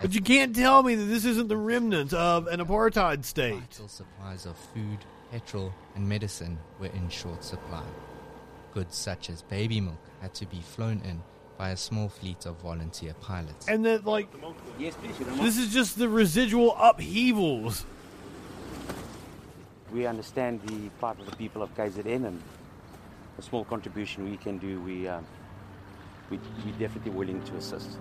But 0.05 0.13
you 0.13 0.21
can't 0.21 0.55
tell 0.55 0.83
me 0.83 0.93
that 0.93 1.05
this 1.05 1.25
isn't 1.25 1.47
the 1.47 1.57
remnants 1.57 2.13
of 2.13 2.45
an 2.45 2.59
apartheid 2.59 3.25
state. 3.25 3.59
Vital 3.59 3.87
supplies 3.87 4.45
of 4.45 4.55
food, 4.55 4.99
petrol, 5.31 5.73
and 5.95 6.07
medicine 6.07 6.59
were 6.79 6.91
in 6.93 7.09
short 7.09 7.43
supply. 7.43 7.81
Goods 8.75 8.95
such 8.95 9.31
as 9.31 9.41
baby 9.41 9.81
milk 9.81 9.97
had 10.21 10.31
to 10.35 10.45
be 10.45 10.61
flown 10.61 11.01
in 11.05 11.23
by 11.57 11.71
a 11.71 11.75
small 11.75 12.07
fleet 12.07 12.45
of 12.45 12.55
volunteer 12.57 13.15
pilots. 13.15 13.67
And 13.67 13.83
that, 13.85 14.05
like, 14.05 14.27
Yes, 14.77 14.93
please. 14.93 15.17
this 15.39 15.57
is 15.57 15.73
just 15.73 15.97
the 15.97 16.07
residual 16.07 16.75
upheavals. 16.75 17.83
We 19.91 20.05
understand 20.05 20.61
the 20.67 20.89
plight 20.99 21.19
of 21.19 21.25
the 21.25 21.35
people 21.35 21.63
of 21.63 21.75
KZN 21.75 22.27
and 22.27 22.43
a 23.39 23.41
small 23.41 23.65
contribution 23.65 24.29
we 24.29 24.37
can 24.37 24.59
do, 24.59 24.79
we, 24.81 25.07
um, 25.07 25.25
we, 26.29 26.39
we're 26.63 26.77
definitely 26.77 27.11
willing 27.11 27.41
to 27.45 27.55
assist. 27.55 27.97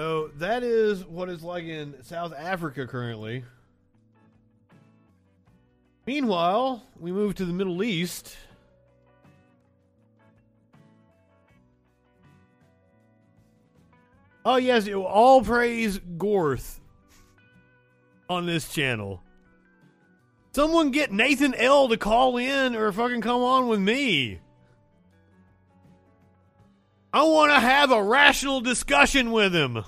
So 0.00 0.30
that 0.38 0.62
is 0.62 1.04
what 1.04 1.28
it's 1.28 1.42
like 1.42 1.64
in 1.64 1.94
South 2.04 2.32
Africa 2.32 2.86
currently. 2.86 3.44
Meanwhile, 6.06 6.82
we 6.98 7.12
move 7.12 7.34
to 7.34 7.44
the 7.44 7.52
Middle 7.52 7.82
East. 7.82 8.34
Oh 14.46 14.56
yes, 14.56 14.86
it- 14.86 14.94
all 14.94 15.42
praise 15.44 15.98
Gorth 15.98 16.80
on 18.30 18.46
this 18.46 18.72
channel. 18.72 19.22
Someone 20.52 20.92
get 20.92 21.12
Nathan 21.12 21.52
L 21.52 21.88
to 21.88 21.98
call 21.98 22.38
in 22.38 22.74
or 22.74 22.90
fucking 22.90 23.20
come 23.20 23.42
on 23.42 23.68
with 23.68 23.80
me. 23.80 24.40
I 27.12 27.24
want 27.24 27.50
to 27.50 27.58
have 27.58 27.90
a 27.90 28.00
rational 28.00 28.60
discussion 28.60 29.32
with 29.32 29.52
him. 29.52 29.82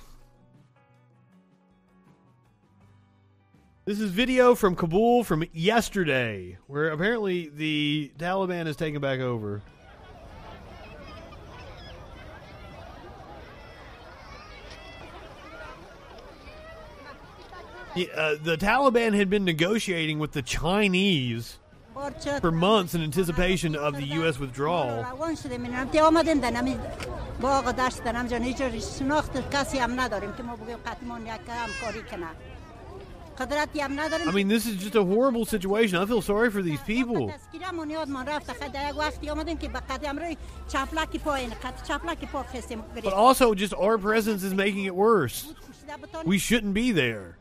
This 3.85 4.01
is 4.01 4.11
video 4.11 4.57
from 4.57 4.75
Kabul 4.75 5.23
from 5.23 5.45
yesterday, 5.53 6.59
where 6.67 6.89
apparently 6.89 7.49
the 7.49 8.11
Taliban 8.19 8.67
has 8.67 8.75
taken 8.77 9.01
back 9.01 9.21
over. 9.21 9.63
Uh, 17.95 18.37
the 18.43 18.57
Taliban 18.57 19.15
had 19.15 19.31
been 19.31 19.45
negotiating 19.45 20.19
with 20.19 20.33
the 20.33 20.43
Chinese 20.43 21.59
for 22.41 22.51
months 22.51 22.95
in 22.95 23.03
anticipation 23.03 23.77
of 23.77 23.95
the 23.95 24.05
U.S. 24.19 24.39
withdrawal. 24.39 25.05
I 34.29 34.31
mean, 34.33 34.49
this 34.49 34.67
is 34.67 34.77
just 34.77 34.95
a 34.95 35.03
horrible 35.05 35.45
situation. 35.45 35.97
I 35.99 36.05
feel 36.07 36.21
sorry 36.23 36.51
for 36.51 36.63
these 36.63 36.81
people. 36.83 37.33
But 43.03 43.13
also, 43.13 43.55
just 43.55 43.75
our 43.75 43.99
presence 43.99 44.43
is 44.43 44.55
making 44.55 44.85
it 44.85 44.95
worse. 44.95 45.55
We 46.25 46.39
shouldn't 46.39 46.75
be 46.75 46.93
there. 46.93 47.37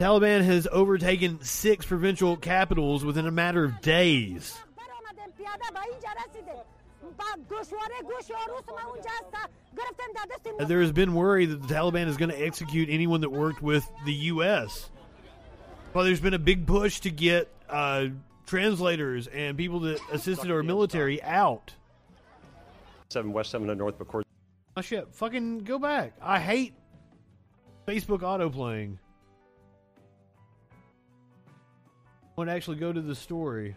Taliban 0.00 0.42
has 0.42 0.66
overtaken 0.72 1.42
six 1.42 1.84
provincial 1.84 2.38
capitals 2.38 3.04
within 3.04 3.26
a 3.26 3.30
matter 3.30 3.64
of 3.64 3.82
days. 3.82 4.56
There 10.58 10.80
has 10.80 10.92
been 10.92 11.12
worry 11.12 11.44
that 11.44 11.60
the 11.60 11.74
Taliban 11.74 12.06
is 12.06 12.16
going 12.16 12.30
to 12.30 12.42
execute 12.42 12.88
anyone 12.88 13.20
that 13.20 13.28
worked 13.28 13.60
with 13.60 13.86
the 14.06 14.12
U.S. 14.12 14.88
Well, 15.92 16.06
there's 16.06 16.20
been 16.20 16.32
a 16.32 16.38
big 16.38 16.66
push 16.66 17.00
to 17.00 17.10
get 17.10 17.52
uh, 17.68 18.06
translators 18.46 19.26
and 19.26 19.58
people 19.58 19.80
that 19.80 20.00
assisted 20.10 20.50
our 20.50 20.62
military 20.62 21.22
out. 21.22 21.74
Seven 23.10 23.34
West, 23.34 23.50
seven 23.50 23.66
North, 23.76 23.98
but 23.98 24.08
course. 24.08 24.24
Oh 24.78 24.80
shit! 24.80 25.08
Fucking 25.12 25.58
go 25.58 25.78
back. 25.78 26.14
I 26.22 26.38
hate 26.38 26.72
Facebook 27.86 28.22
auto 28.22 28.48
playing. 28.48 28.98
I 32.30 32.40
want 32.40 32.48
to 32.48 32.54
actually 32.54 32.76
go 32.76 32.92
to 32.92 33.00
the 33.00 33.14
story. 33.14 33.74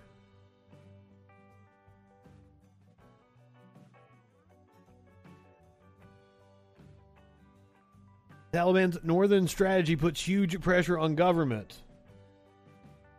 Taliban's 8.53 8.99
northern 9.03 9.47
strategy 9.47 9.95
puts 9.95 10.21
huge 10.21 10.61
pressure 10.61 10.99
on 10.99 11.15
government. 11.15 11.81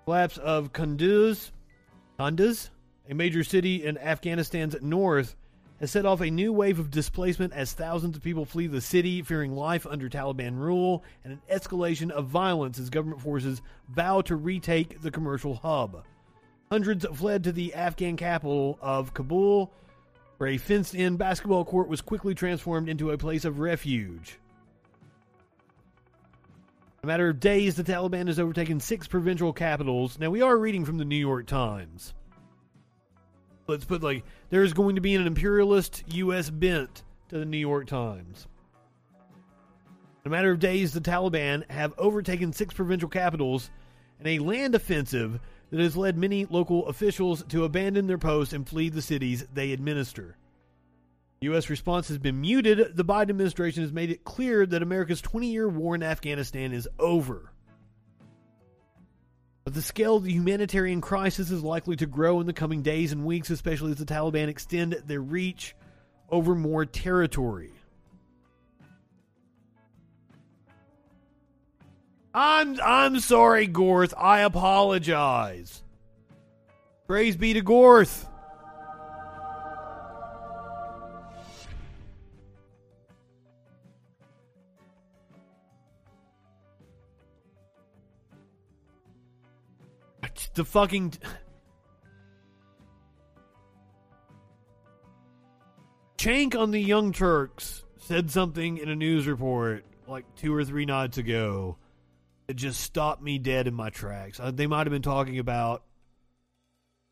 Collapse 0.04 0.38
of 0.38 0.72
Kunduz, 0.72 1.50
Kunduz, 2.20 2.70
a 3.10 3.14
major 3.14 3.42
city 3.42 3.84
in 3.84 3.98
Afghanistan's 3.98 4.76
north, 4.80 5.34
has 5.84 5.90
set 5.90 6.06
off 6.06 6.22
a 6.22 6.30
new 6.30 6.50
wave 6.50 6.78
of 6.78 6.90
displacement 6.90 7.52
as 7.52 7.74
thousands 7.74 8.16
of 8.16 8.22
people 8.22 8.46
flee 8.46 8.66
the 8.66 8.80
city, 8.80 9.20
fearing 9.20 9.54
life 9.54 9.86
under 9.86 10.08
Taliban 10.08 10.58
rule, 10.58 11.04
and 11.22 11.34
an 11.34 11.42
escalation 11.54 12.10
of 12.10 12.24
violence 12.24 12.78
as 12.78 12.88
government 12.88 13.20
forces 13.20 13.60
vow 13.90 14.22
to 14.22 14.34
retake 14.34 15.02
the 15.02 15.10
commercial 15.10 15.56
hub. 15.56 16.02
Hundreds 16.70 17.04
fled 17.12 17.44
to 17.44 17.52
the 17.52 17.74
Afghan 17.74 18.16
capital 18.16 18.78
of 18.80 19.12
Kabul, 19.12 19.70
where 20.38 20.48
a 20.48 20.56
fenced 20.56 20.94
in 20.94 21.18
basketball 21.18 21.66
court 21.66 21.88
was 21.88 22.00
quickly 22.00 22.34
transformed 22.34 22.88
into 22.88 23.10
a 23.10 23.18
place 23.18 23.44
of 23.44 23.58
refuge. 23.58 24.38
In 27.02 27.06
a 27.10 27.12
matter 27.12 27.28
of 27.28 27.40
days, 27.40 27.76
the 27.76 27.84
Taliban 27.84 28.28
has 28.28 28.40
overtaken 28.40 28.80
six 28.80 29.06
provincial 29.06 29.52
capitals. 29.52 30.18
Now, 30.18 30.30
we 30.30 30.40
are 30.40 30.56
reading 30.56 30.86
from 30.86 30.96
the 30.96 31.04
New 31.04 31.14
York 31.14 31.46
Times. 31.46 32.14
Let's 33.66 33.84
put 33.84 34.02
like 34.02 34.24
there's 34.50 34.72
going 34.72 34.96
to 34.96 35.00
be 35.00 35.14
an 35.14 35.26
imperialist 35.26 36.02
U.S. 36.08 36.50
bent 36.50 37.02
to 37.28 37.38
the 37.38 37.44
New 37.44 37.58
York 37.58 37.86
Times. 37.86 38.46
In 40.24 40.30
a 40.30 40.34
matter 40.34 40.50
of 40.50 40.58
days, 40.58 40.92
the 40.92 41.00
Taliban 41.00 41.70
have 41.70 41.94
overtaken 41.98 42.52
six 42.52 42.74
provincial 42.74 43.08
capitals 43.08 43.70
in 44.20 44.26
a 44.26 44.38
land 44.38 44.74
offensive 44.74 45.40
that 45.70 45.80
has 45.80 45.96
led 45.96 46.16
many 46.16 46.44
local 46.46 46.86
officials 46.88 47.42
to 47.48 47.64
abandon 47.64 48.06
their 48.06 48.18
posts 48.18 48.52
and 48.52 48.68
flee 48.68 48.88
the 48.88 49.02
cities 49.02 49.46
they 49.52 49.72
administer. 49.72 50.36
U.S. 51.40 51.68
response 51.68 52.08
has 52.08 52.18
been 52.18 52.40
muted. 52.40 52.96
The 52.96 53.04
Biden 53.04 53.30
administration 53.30 53.82
has 53.82 53.92
made 53.92 54.10
it 54.10 54.24
clear 54.24 54.64
that 54.64 54.82
America's 54.82 55.20
20 55.20 55.48
year 55.48 55.68
war 55.68 55.94
in 55.94 56.02
Afghanistan 56.02 56.72
is 56.72 56.88
over. 56.98 57.52
But 59.64 59.72
the 59.72 59.82
scale 59.82 60.16
of 60.16 60.24
the 60.24 60.32
humanitarian 60.32 61.00
crisis 61.00 61.50
is 61.50 61.62
likely 61.62 61.96
to 61.96 62.06
grow 62.06 62.40
in 62.40 62.46
the 62.46 62.52
coming 62.52 62.82
days 62.82 63.12
and 63.12 63.24
weeks, 63.24 63.48
especially 63.48 63.92
as 63.92 63.96
the 63.96 64.04
Taliban 64.04 64.48
extend 64.48 64.92
their 65.06 65.22
reach 65.22 65.74
over 66.28 66.54
more 66.54 66.84
territory. 66.84 67.72
I'm 72.34 72.78
I'm 72.82 73.20
sorry, 73.20 73.66
Gorth. 73.68 74.12
I 74.18 74.40
apologize. 74.40 75.82
Praise 77.06 77.36
be 77.36 77.54
to 77.54 77.62
Gorth. 77.62 78.26
The 90.54 90.64
fucking 90.64 91.14
Cenk 96.16 96.56
on 96.56 96.70
the 96.70 96.80
Young 96.80 97.12
Turks 97.12 97.84
said 97.98 98.30
something 98.30 98.78
in 98.78 98.88
a 98.88 98.96
news 98.96 99.26
report 99.26 99.84
like 100.06 100.24
two 100.36 100.54
or 100.54 100.64
three 100.64 100.84
nights 100.86 101.18
ago 101.18 101.76
it 102.48 102.56
just 102.56 102.80
stopped 102.80 103.22
me 103.22 103.38
dead 103.38 103.66
in 103.66 103.74
my 103.74 103.90
tracks. 103.90 104.38
Uh, 104.38 104.50
they 104.50 104.66
might 104.66 104.86
have 104.86 104.90
been 104.90 105.02
talking 105.02 105.38
about 105.38 105.82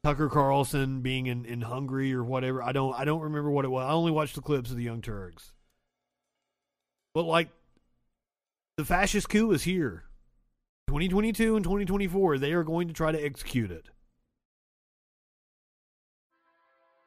Tucker 0.04 0.28
Carlson 0.28 1.00
being 1.00 1.26
in, 1.26 1.44
in 1.44 1.60
Hungary 1.60 2.12
or 2.12 2.24
whatever. 2.24 2.62
I 2.62 2.72
don't 2.72 2.94
I 2.94 3.04
don't 3.04 3.22
remember 3.22 3.50
what 3.50 3.64
it 3.64 3.68
was. 3.68 3.84
I 3.84 3.92
only 3.92 4.12
watched 4.12 4.34
the 4.34 4.42
clips 4.42 4.70
of 4.70 4.76
the 4.76 4.82
Young 4.82 5.00
Turks. 5.00 5.52
But 7.14 7.24
like 7.24 7.48
the 8.76 8.84
fascist 8.84 9.28
coup 9.28 9.52
is 9.52 9.62
here. 9.62 10.04
2022 10.92 11.56
and 11.56 11.64
2024, 11.64 12.36
they 12.36 12.52
are 12.52 12.62
going 12.62 12.86
to 12.86 12.92
try 12.92 13.10
to 13.10 13.24
execute 13.24 13.70
it. 13.70 13.88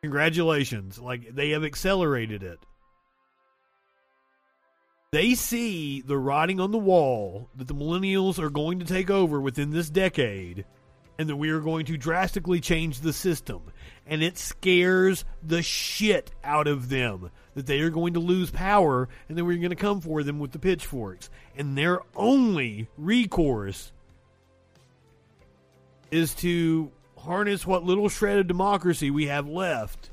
Congratulations. 0.01 0.97
Like 0.97 1.36
they 1.36 1.51
have 1.51 1.63
accelerated 1.63 2.41
it. 2.41 2.57
They 5.11 5.36
see 5.36 6.01
the 6.01 6.17
writing 6.17 6.59
on 6.59 6.71
the 6.71 6.79
wall 6.79 7.51
that 7.57 7.67
the 7.67 7.75
millennials 7.75 8.39
are 8.39 8.49
going 8.49 8.79
to 8.79 8.86
take 8.86 9.11
over 9.11 9.39
within 9.39 9.69
this 9.69 9.91
decade 9.91 10.65
and 11.19 11.29
that 11.29 11.36
we 11.36 11.51
are 11.51 11.59
going 11.59 11.86
to 11.86 11.95
drastically 11.95 12.61
change 12.61 13.01
the 13.01 13.13
system. 13.13 13.71
And 14.07 14.23
it 14.23 14.39
scares 14.39 15.25
the 15.43 15.61
shit 15.61 16.31
out 16.43 16.65
of 16.67 16.89
them 16.89 17.29
that 17.56 17.66
they 17.66 17.80
are 17.80 17.89
going 17.89 18.14
to 18.14 18.20
lose 18.20 18.51
power 18.51 19.10
and 19.28 19.38
then 19.38 19.45
we're 19.45 19.58
going 19.58 19.70
to 19.70 19.76
come 19.76 20.01
for 20.01 20.24
them 20.24 20.39
with 20.39 20.51
the 20.51 20.60
pitchforks. 20.60 21.30
And 21.58 21.78
their 21.78 22.01
only 22.16 22.88
recourse 22.97 23.91
is 26.12 26.34
to 26.36 26.91
harness 27.18 27.66
what 27.66 27.84
little 27.84 28.10
shred 28.10 28.39
of 28.39 28.47
democracy 28.47 29.10
we 29.10 29.28
have 29.28 29.47
left, 29.47 30.10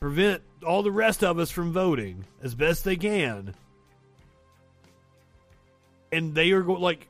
prevent 0.00 0.42
all 0.66 0.82
the 0.82 0.90
rest 0.90 1.22
of 1.22 1.38
us 1.38 1.50
from 1.50 1.72
voting 1.72 2.24
as 2.42 2.54
best 2.54 2.84
they 2.84 2.96
can. 2.96 3.54
And 6.10 6.34
they 6.34 6.50
are 6.50 6.62
going 6.62 6.80
like 6.80 7.08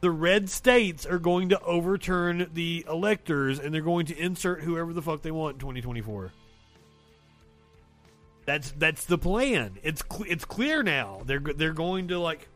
the 0.00 0.10
red 0.10 0.50
states 0.50 1.06
are 1.06 1.18
going 1.18 1.50
to 1.50 1.60
overturn 1.60 2.50
the 2.52 2.84
electors 2.88 3.58
and 3.58 3.72
they're 3.72 3.80
going 3.80 4.06
to 4.06 4.18
insert 4.18 4.62
whoever 4.62 4.92
the 4.92 5.00
fuck 5.00 5.22
they 5.22 5.30
want 5.30 5.54
in 5.54 5.60
2024. 5.60 6.32
That's 8.46 8.72
that's 8.72 9.04
the 9.06 9.18
plan. 9.18 9.78
It's 9.82 10.02
cl- 10.10 10.30
it's 10.30 10.44
clear 10.44 10.82
now. 10.82 11.22
They're 11.24 11.40
they're 11.40 11.72
going 11.72 12.08
to 12.08 12.18
like 12.18 12.48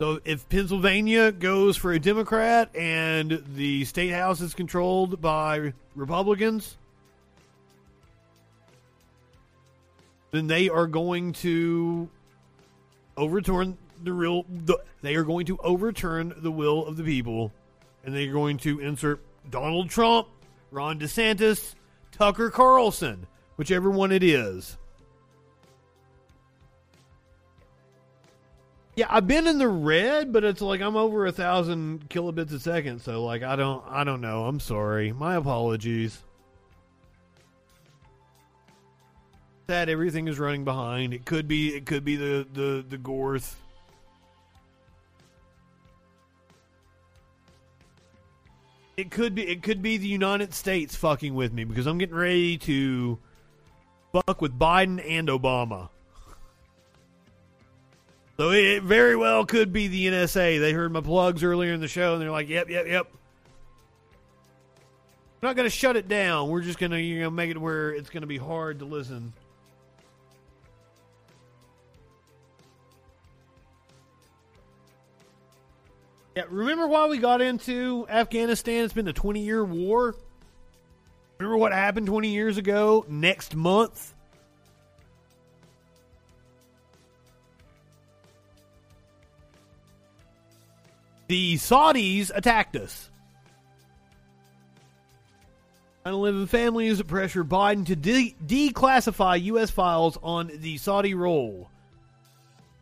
so 0.00 0.18
if 0.24 0.48
Pennsylvania 0.48 1.30
goes 1.30 1.76
for 1.76 1.92
a 1.92 1.98
Democrat 1.98 2.74
and 2.74 3.44
the 3.54 3.84
state 3.84 4.12
house 4.12 4.40
is 4.40 4.54
controlled 4.54 5.20
by 5.20 5.74
Republicans, 5.94 6.78
then 10.30 10.46
they 10.46 10.70
are 10.70 10.86
going 10.86 11.34
to 11.34 12.08
overturn 13.18 13.76
the 14.02 14.14
real. 14.14 14.46
The, 14.48 14.78
they 15.02 15.16
are 15.16 15.24
going 15.24 15.44
to 15.46 15.58
overturn 15.58 16.32
the 16.34 16.50
will 16.50 16.86
of 16.86 16.96
the 16.96 17.04
people, 17.04 17.52
and 18.02 18.14
they're 18.14 18.32
going 18.32 18.56
to 18.58 18.80
insert 18.80 19.20
Donald 19.50 19.90
Trump, 19.90 20.28
Ron 20.70 20.98
DeSantis, 20.98 21.74
Tucker 22.20 22.50
Carlson, 22.50 23.26
whichever 23.56 23.88
one 23.88 24.12
it 24.12 24.22
is. 24.22 24.76
Yeah, 28.94 29.06
I've 29.08 29.26
been 29.26 29.46
in 29.46 29.56
the 29.56 29.68
red, 29.68 30.30
but 30.30 30.44
it's 30.44 30.60
like 30.60 30.82
I'm 30.82 30.96
over 30.96 31.24
a 31.24 31.32
thousand 31.32 32.10
kilobits 32.10 32.52
a 32.52 32.60
second, 32.60 33.00
so 33.00 33.24
like 33.24 33.42
I 33.42 33.56
don't 33.56 33.82
I 33.88 34.04
don't 34.04 34.20
know. 34.20 34.44
I'm 34.44 34.60
sorry. 34.60 35.12
My 35.12 35.36
apologies. 35.36 36.22
That 39.68 39.88
everything 39.88 40.28
is 40.28 40.38
running 40.38 40.64
behind. 40.64 41.14
It 41.14 41.24
could 41.24 41.48
be 41.48 41.74
it 41.74 41.86
could 41.86 42.04
be 42.04 42.16
the 42.16 42.46
the 42.52 42.84
the 42.86 42.98
Gorth. 42.98 43.54
It 49.00 49.10
could 49.10 49.34
be 49.34 49.48
it 49.48 49.62
could 49.62 49.80
be 49.80 49.96
the 49.96 50.06
United 50.06 50.52
States 50.52 50.94
fucking 50.94 51.34
with 51.34 51.54
me 51.54 51.64
because 51.64 51.86
I'm 51.86 51.96
getting 51.96 52.14
ready 52.14 52.58
to 52.58 53.18
fuck 54.12 54.42
with 54.42 54.58
Biden 54.58 55.02
and 55.08 55.28
Obama. 55.28 55.88
So 58.36 58.50
it 58.50 58.82
very 58.82 59.16
well 59.16 59.46
could 59.46 59.72
be 59.72 59.88
the 59.88 60.08
NSA. 60.08 60.60
They 60.60 60.74
heard 60.74 60.92
my 60.92 61.00
plugs 61.00 61.42
earlier 61.42 61.72
in 61.72 61.80
the 61.80 61.88
show 61.88 62.12
and 62.12 62.20
they're 62.20 62.30
like, 62.30 62.50
"Yep, 62.50 62.68
yep, 62.68 62.86
yep." 62.86 63.10
We're 65.40 65.48
not 65.48 65.56
going 65.56 65.64
to 65.64 65.74
shut 65.74 65.96
it 65.96 66.06
down. 66.06 66.50
We're 66.50 66.60
just 66.60 66.78
going 66.78 66.92
to 66.92 67.00
you 67.00 67.20
know 67.20 67.30
make 67.30 67.50
it 67.50 67.58
where 67.58 67.94
it's 67.94 68.10
going 68.10 68.20
to 68.20 68.26
be 68.26 68.36
hard 68.36 68.80
to 68.80 68.84
listen. 68.84 69.32
Yeah, 76.36 76.44
remember 76.48 76.86
why 76.86 77.06
we 77.08 77.18
got 77.18 77.40
into 77.40 78.06
Afghanistan? 78.08 78.84
It's 78.84 78.94
been 78.94 79.08
a 79.08 79.12
20 79.12 79.40
year 79.40 79.64
war. 79.64 80.14
Remember 81.38 81.56
what 81.56 81.72
happened 81.72 82.06
20 82.06 82.28
years 82.28 82.56
ago? 82.56 83.04
Next 83.08 83.56
month? 83.56 84.14
The 91.28 91.54
Saudis 91.54 92.30
attacked 92.34 92.76
us. 92.76 93.08
9 96.04 96.14
11 96.14 96.46
families 96.48 97.00
pressure 97.02 97.44
Biden 97.44 97.86
to 97.86 97.96
de- 97.96 98.34
declassify 98.44 99.40
U.S. 99.44 99.70
files 99.70 100.18
on 100.22 100.50
the 100.52 100.76
Saudi 100.78 101.14
role. 101.14 101.70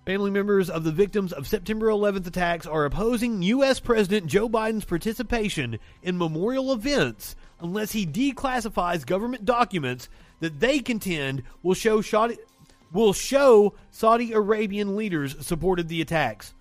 Family 0.08 0.30
members 0.30 0.70
of 0.70 0.84
the 0.84 0.90
victims 0.90 1.34
of 1.34 1.46
September 1.46 1.88
11th 1.88 2.26
attacks 2.26 2.66
are 2.66 2.86
opposing 2.86 3.42
U.S. 3.42 3.78
President 3.78 4.26
Joe 4.26 4.48
Biden's 4.48 4.86
participation 4.86 5.78
in 6.02 6.16
memorial 6.16 6.72
events 6.72 7.36
unless 7.60 7.92
he 7.92 8.06
declassifies 8.06 9.04
government 9.04 9.44
documents 9.44 10.08
that 10.40 10.60
they 10.60 10.78
contend 10.78 11.42
will 11.62 11.74
show 11.74 12.00
Saudi, 12.00 12.38
will 12.90 13.12
show 13.12 13.74
Saudi 13.90 14.32
Arabian 14.32 14.96
leaders 14.96 15.36
supported 15.46 15.88
the 15.88 16.00
attacks. 16.00 16.54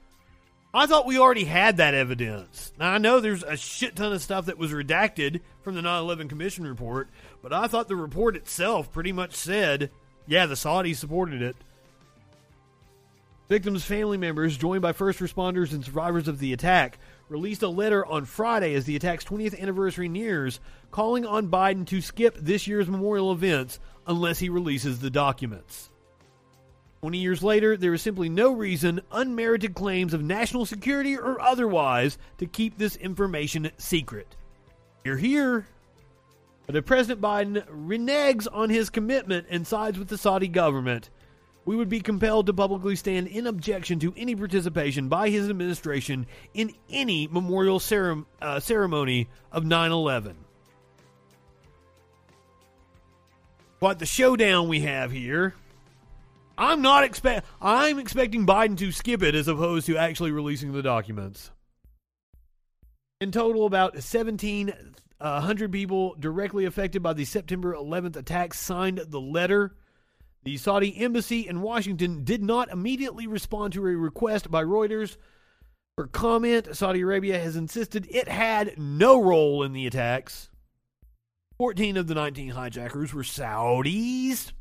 I 0.74 0.86
thought 0.86 1.08
we 1.08 1.18
already 1.18 1.46
had 1.46 1.78
that 1.78 1.94
evidence. 1.94 2.74
Now, 2.78 2.92
I 2.92 2.98
know 2.98 3.22
there's 3.22 3.44
a 3.44 3.56
shit 3.56 3.96
ton 3.96 4.12
of 4.12 4.22
stuff 4.22 4.48
that 4.48 4.58
was 4.58 4.74
redacted 4.74 5.40
from 5.62 5.76
the 5.76 5.82
9 5.82 6.02
11 6.02 6.28
Commission 6.28 6.68
report, 6.68 7.08
but 7.42 7.54
I 7.54 7.68
thought 7.68 7.88
the 7.88 7.96
report 7.96 8.36
itself 8.36 8.92
pretty 8.92 9.14
much 9.14 9.36
said, 9.36 9.90
yeah, 10.28 10.48
the 10.48 10.56
Saudis 10.56 10.98
supported 10.98 11.42
it. 11.42 11.56
Victims' 13.50 13.86
family 13.86 14.18
members, 14.18 14.58
joined 14.58 14.82
by 14.82 14.92
first 14.92 15.20
responders 15.20 15.72
and 15.72 15.84
survivors 15.84 16.28
of 16.28 16.40
the 16.40 16.52
attack, 16.52 17.00
released 17.30 17.64
a 17.64 17.70
letter 17.70 18.06
on 18.06 18.26
Friday 18.26 18.74
as 18.74 18.84
the 18.84 18.98
attack's 18.98 19.24
20th 19.24 19.58
anniversary 19.60 20.10
nears, 20.10 20.60
calling 20.92 21.26
on 21.26 21.48
Biden 21.48 21.88
to 21.88 22.02
skip 22.02 22.36
this 22.36 22.68
year's 22.68 22.90
memorial 22.90 23.32
events 23.32 23.80
unless 24.06 24.40
he 24.40 24.50
releases 24.50 25.00
the 25.00 25.10
documents. 25.10 25.90
20 27.02 27.20
years 27.20 27.42
later, 27.42 27.78
there 27.78 27.94
is 27.94 28.02
simply 28.02 28.28
no 28.28 28.52
reason, 28.52 29.00
unmerited 29.14 29.76
claims 29.76 30.14
of 30.14 30.22
national 30.22 30.66
security 30.66 31.16
or 31.18 31.40
otherwise, 31.40 32.18
to 32.40 32.46
keep 32.46 32.78
this 32.78 32.98
information 32.98 33.72
secret. 33.78 34.36
You're 35.06 35.16
here. 35.16 35.68
But 36.66 36.76
if 36.76 36.86
President 36.86 37.22
Biden 37.22 37.66
reneges 37.68 38.48
on 38.52 38.70
his 38.70 38.90
commitment 38.90 39.48
and 39.50 39.66
sides 39.66 39.98
with 39.98 40.10
the 40.10 40.18
Saudi 40.18 40.50
government, 40.50 41.10
we 41.68 41.76
would 41.76 41.90
be 41.90 42.00
compelled 42.00 42.46
to 42.46 42.54
publicly 42.54 42.96
stand 42.96 43.28
in 43.28 43.46
objection 43.46 44.00
to 44.00 44.14
any 44.16 44.34
participation 44.38 45.10
by 45.10 45.30
his 45.30 45.50
administration 45.50 46.26
in 46.54 46.74
any 46.90 47.28
memorial 47.28 47.78
cere- 47.78 48.24
uh, 48.42 48.58
ceremony 48.62 49.28
of 49.52 49.66
9 49.66 49.92
11. 49.92 50.38
What 53.80 54.00
the 54.00 54.06
showdown 54.06 54.70
we 54.70 54.80
have 54.80 55.12
here. 55.12 55.54
I'm 56.58 56.82
not 56.82 57.04
expect. 57.04 57.46
I'm 57.62 58.00
expecting 58.00 58.48
Biden 58.48 58.78
to 58.78 58.92
skip 58.94 59.22
it 59.22 59.36
as 59.36 59.50
opposed 59.50 59.88
to 59.88 59.98
actually 59.98 60.32
releasing 60.32 60.72
the 60.72 60.82
documents. 60.82 61.52
In 63.20 63.32
total, 63.32 63.66
about 63.66 63.94
1,700 63.94 65.72
people 65.72 66.16
directly 66.18 66.64
affected 66.64 67.04
by 67.04 67.12
the 67.12 67.26
September 67.26 67.76
11th 67.76 68.16
attacks 68.16 68.58
signed 68.58 69.02
the 69.06 69.22
letter. 69.22 69.76
The 70.48 70.56
Saudi 70.56 70.98
embassy 70.98 71.46
in 71.46 71.62
Washington 71.62 72.24
did 72.24 72.42
not 72.42 72.70
immediately 72.70 73.28
respond 73.28 73.74
to 73.74 73.86
a 73.86 73.98
request 73.98 74.50
by 74.50 74.64
Reuters 74.64 75.18
for 75.98 76.08
comment. 76.08 76.74
Saudi 76.74 77.02
Arabia 77.02 77.38
has 77.38 77.58
insisted 77.58 78.08
it 78.10 78.30
had 78.30 78.80
no 78.80 79.22
role 79.22 79.62
in 79.62 79.74
the 79.74 79.86
attacks. 79.86 80.50
14 81.58 81.98
of 81.98 82.08
the 82.08 82.16
19 82.16 82.52
hijackers 82.52 83.14
were 83.14 83.24
Saudis. 83.24 84.54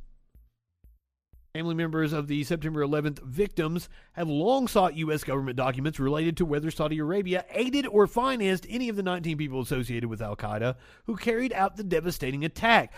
Family 1.54 1.76
members 1.76 2.12
of 2.12 2.26
the 2.26 2.42
September 2.42 2.84
11th 2.84 3.22
victims 3.22 3.88
have 4.14 4.28
long 4.28 4.66
sought 4.66 4.96
U.S. 4.96 5.22
government 5.22 5.56
documents 5.56 6.00
related 6.00 6.36
to 6.38 6.44
whether 6.44 6.72
Saudi 6.72 6.98
Arabia 6.98 7.44
aided 7.50 7.86
or 7.86 8.08
financed 8.08 8.66
any 8.68 8.88
of 8.88 8.96
the 8.96 9.04
19 9.04 9.38
people 9.38 9.60
associated 9.60 10.10
with 10.10 10.20
Al 10.20 10.34
Qaeda 10.34 10.74
who 11.04 11.14
carried 11.14 11.52
out 11.52 11.76
the 11.76 11.84
devastating 11.84 12.44
attack. 12.44 12.92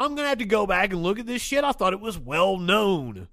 I'm 0.00 0.14
going 0.14 0.24
to 0.24 0.30
have 0.30 0.38
to 0.38 0.46
go 0.46 0.66
back 0.66 0.94
and 0.94 1.02
look 1.02 1.18
at 1.18 1.26
this 1.26 1.42
shit. 1.42 1.62
I 1.62 1.72
thought 1.72 1.92
it 1.92 2.00
was 2.00 2.18
well 2.18 2.56
known. 2.56 3.28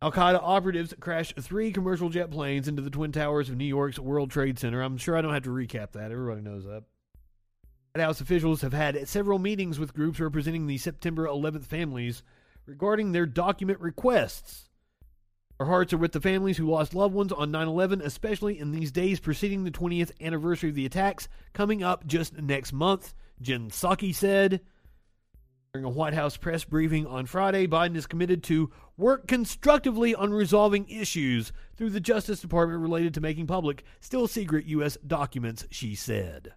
Al 0.00 0.12
Qaeda 0.12 0.38
operatives 0.40 0.94
crashed 1.00 1.38
three 1.40 1.72
commercial 1.72 2.08
jet 2.08 2.30
planes 2.30 2.68
into 2.68 2.80
the 2.80 2.90
Twin 2.90 3.10
Towers 3.10 3.48
of 3.48 3.56
New 3.56 3.64
York's 3.64 3.98
World 3.98 4.30
Trade 4.30 4.56
Center. 4.56 4.80
I'm 4.80 4.98
sure 4.98 5.16
I 5.16 5.20
don't 5.20 5.34
have 5.34 5.42
to 5.42 5.50
recap 5.50 5.92
that. 5.92 6.12
Everybody 6.12 6.42
knows 6.42 6.64
that. 6.64 6.84
White 7.92 8.04
House 8.04 8.20
officials 8.20 8.62
have 8.62 8.72
had 8.72 9.08
several 9.08 9.40
meetings 9.40 9.80
with 9.80 9.94
groups 9.94 10.20
representing 10.20 10.68
the 10.68 10.78
September 10.78 11.26
11th 11.26 11.66
families 11.66 12.22
regarding 12.66 13.10
their 13.10 13.26
document 13.26 13.80
requests. 13.80 14.68
Our 15.58 15.66
hearts 15.66 15.92
are 15.92 15.98
with 15.98 16.12
the 16.12 16.20
families 16.20 16.56
who 16.56 16.70
lost 16.70 16.94
loved 16.94 17.14
ones 17.14 17.32
on 17.32 17.50
9 17.50 17.66
11, 17.66 18.00
especially 18.00 18.60
in 18.60 18.70
these 18.70 18.92
days 18.92 19.18
preceding 19.18 19.64
the 19.64 19.72
20th 19.72 20.12
anniversary 20.20 20.70
of 20.70 20.76
the 20.76 20.86
attacks, 20.86 21.28
coming 21.52 21.82
up 21.82 22.06
just 22.06 22.40
next 22.40 22.72
month, 22.72 23.12
Jen 23.40 23.70
Psaki 23.70 24.14
said. 24.14 24.60
During 25.72 25.84
a 25.84 25.90
White 25.90 26.14
House 26.14 26.36
press 26.36 26.64
briefing 26.64 27.06
on 27.06 27.26
Friday, 27.26 27.68
Biden 27.68 27.94
is 27.94 28.06
committed 28.06 28.42
to 28.44 28.70
work 28.96 29.28
constructively 29.28 30.14
on 30.16 30.32
resolving 30.32 30.88
issues 30.88 31.52
through 31.76 31.90
the 31.90 32.00
Justice 32.00 32.40
Department 32.40 32.80
related 32.80 33.14
to 33.14 33.20
making 33.20 33.46
public 33.46 33.84
still 34.00 34.26
secret 34.26 34.66
U.S. 34.66 34.98
documents, 35.06 35.66
she 35.70 35.94
said. 35.94 36.54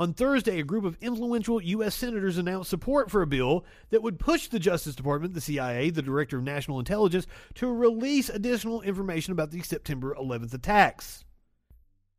On 0.00 0.12
Thursday, 0.12 0.60
a 0.60 0.64
group 0.64 0.84
of 0.84 0.96
influential 1.00 1.60
U.S. 1.60 1.94
senators 1.94 2.38
announced 2.38 2.70
support 2.70 3.10
for 3.10 3.22
a 3.22 3.26
bill 3.26 3.64
that 3.90 4.02
would 4.02 4.20
push 4.20 4.46
the 4.46 4.60
Justice 4.60 4.94
Department, 4.94 5.34
the 5.34 5.40
CIA, 5.40 5.90
the 5.90 6.02
Director 6.02 6.38
of 6.38 6.44
National 6.44 6.78
Intelligence, 6.78 7.26
to 7.54 7.72
release 7.72 8.28
additional 8.28 8.80
information 8.82 9.32
about 9.32 9.50
the 9.50 9.60
September 9.62 10.14
11th 10.14 10.54
attacks. 10.54 11.24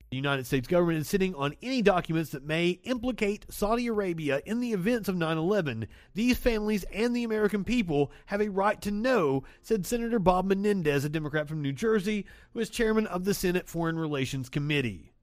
The 0.10 0.18
United 0.18 0.48
States 0.48 0.68
government 0.68 0.98
is 0.98 1.07
sitting 1.07 1.36
on 1.36 1.56
any 1.61 1.84
documents 1.84 2.31
that 2.31 2.44
may 2.44 2.80
implicate 2.84 3.45
Saudi 3.49 3.86
Arabia 3.86 4.41
in 4.44 4.60
the 4.60 4.73
events 4.73 5.07
of 5.07 5.15
9 5.15 5.38
11. 5.38 5.88
These 6.15 6.38
families 6.38 6.84
and 6.91 7.15
the 7.15 7.23
American 7.23 7.64
people 7.64 8.11
have 8.26 8.41
a 8.41 8.49
right 8.49 8.81
to 8.81 8.90
know, 8.90 9.44
said 9.61 9.86
Senator 9.86 10.18
Bob 10.18 10.45
Menendez, 10.45 11.06
a 11.06 11.10
Democrat 11.10 11.48
from 11.48 11.61
New 11.61 11.73
Jersey, 11.73 12.26
who 12.53 12.60
is 12.60 12.72
chairman 12.72 13.06
of 13.06 13.23
the 13.23 13.36
Senate 13.36 13.69
Foreign 13.69 13.99
Relations 13.99 14.49
Committee. 14.49 15.14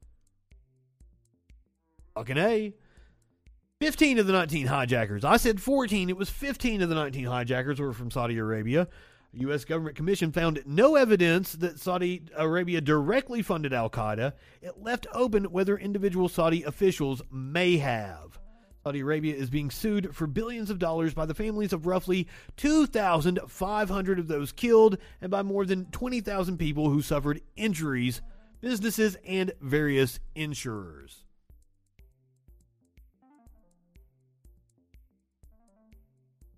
Fucking 2.15 2.39
A. 2.39 2.73
15 3.81 4.21
of 4.21 4.27
the 4.27 4.33
19 4.33 4.69
hijackers. 4.69 5.25
I 5.25 5.37
said 5.37 5.61
14. 5.61 6.09
It 6.09 6.17
was 6.17 6.31
15 6.31 6.81
of 6.81 6.89
the 6.89 6.95
19 6.95 7.25
hijackers 7.25 7.81
were 7.81 7.93
from 7.93 8.11
Saudi 8.11 8.39
Arabia. 8.39 8.89
U.S. 9.41 9.65
government 9.65 9.97
commission 9.97 10.33
found 10.33 10.63
no 10.67 10.97
evidence 10.97 11.53
that 11.53 11.79
Saudi 11.79 12.23
Arabia 12.37 12.81
directly 12.81 13.43
funded 13.43 13.73
Al 13.73 13.91
Qaeda. 13.91 14.33
It 14.63 14.79
left 14.83 15.07
open 15.13 15.45
whether 15.45 15.77
individual 15.77 16.29
Saudi 16.29 16.63
officials 16.63 17.23
may 17.31 17.77
have. 17.77 18.39
Saudi 18.85 19.01
Arabia 19.01 19.35
is 19.35 19.51
being 19.51 19.71
sued 19.71 20.15
for 20.15 20.27
billions 20.29 20.71
of 20.71 20.79
dollars 20.79 21.13
by 21.13 21.27
the 21.27 21.35
families 21.35 21.73
of 21.73 21.87
roughly 21.87 22.29
2,500 22.57 24.19
of 24.19 24.29
those 24.29 24.53
killed 24.53 24.97
and 25.21 25.31
by 25.31 25.43
more 25.43 25.67
than 25.67 25.87
20,000 25.87 26.57
people 26.57 26.89
who 26.89 27.03
suffered 27.03 27.41
injuries, 27.57 28.23
businesses, 28.61 29.17
and 29.27 29.53
various 29.61 30.21
insurers. 30.37 31.25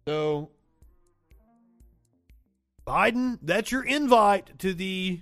So, 0.07 0.51
Biden, 2.89 3.39
that's 3.43 3.71
your 3.71 3.85
invite 3.85 4.59
to 4.61 4.73
the 4.73 5.21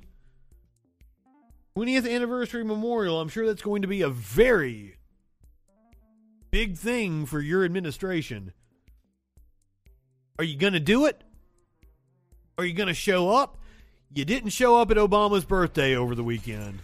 20th 1.76 2.09
anniversary 2.09 2.62
memorial. 2.62 3.20
I'm 3.20 3.28
sure 3.28 3.44
that's 3.44 3.60
going 3.60 3.82
to 3.82 3.88
be 3.88 4.02
a 4.02 4.09
very 4.09 4.94
big 6.52 6.76
thing 6.76 7.26
for 7.26 7.40
your 7.40 7.64
administration. 7.64 8.52
Are 10.38 10.44
you 10.44 10.56
going 10.56 10.74
to 10.74 10.80
do 10.80 11.06
it? 11.06 11.24
Are 12.56 12.64
you 12.64 12.72
going 12.72 12.86
to 12.86 12.94
show 12.94 13.30
up? 13.30 13.59
You 14.14 14.24
didn't 14.24 14.51
show 14.51 14.80
up 14.80 14.93
at 14.93 14.97
Obama's 14.97 15.44
birthday 15.44 15.97
over 15.97 16.14
the 16.14 16.22
weekend. 16.22 16.78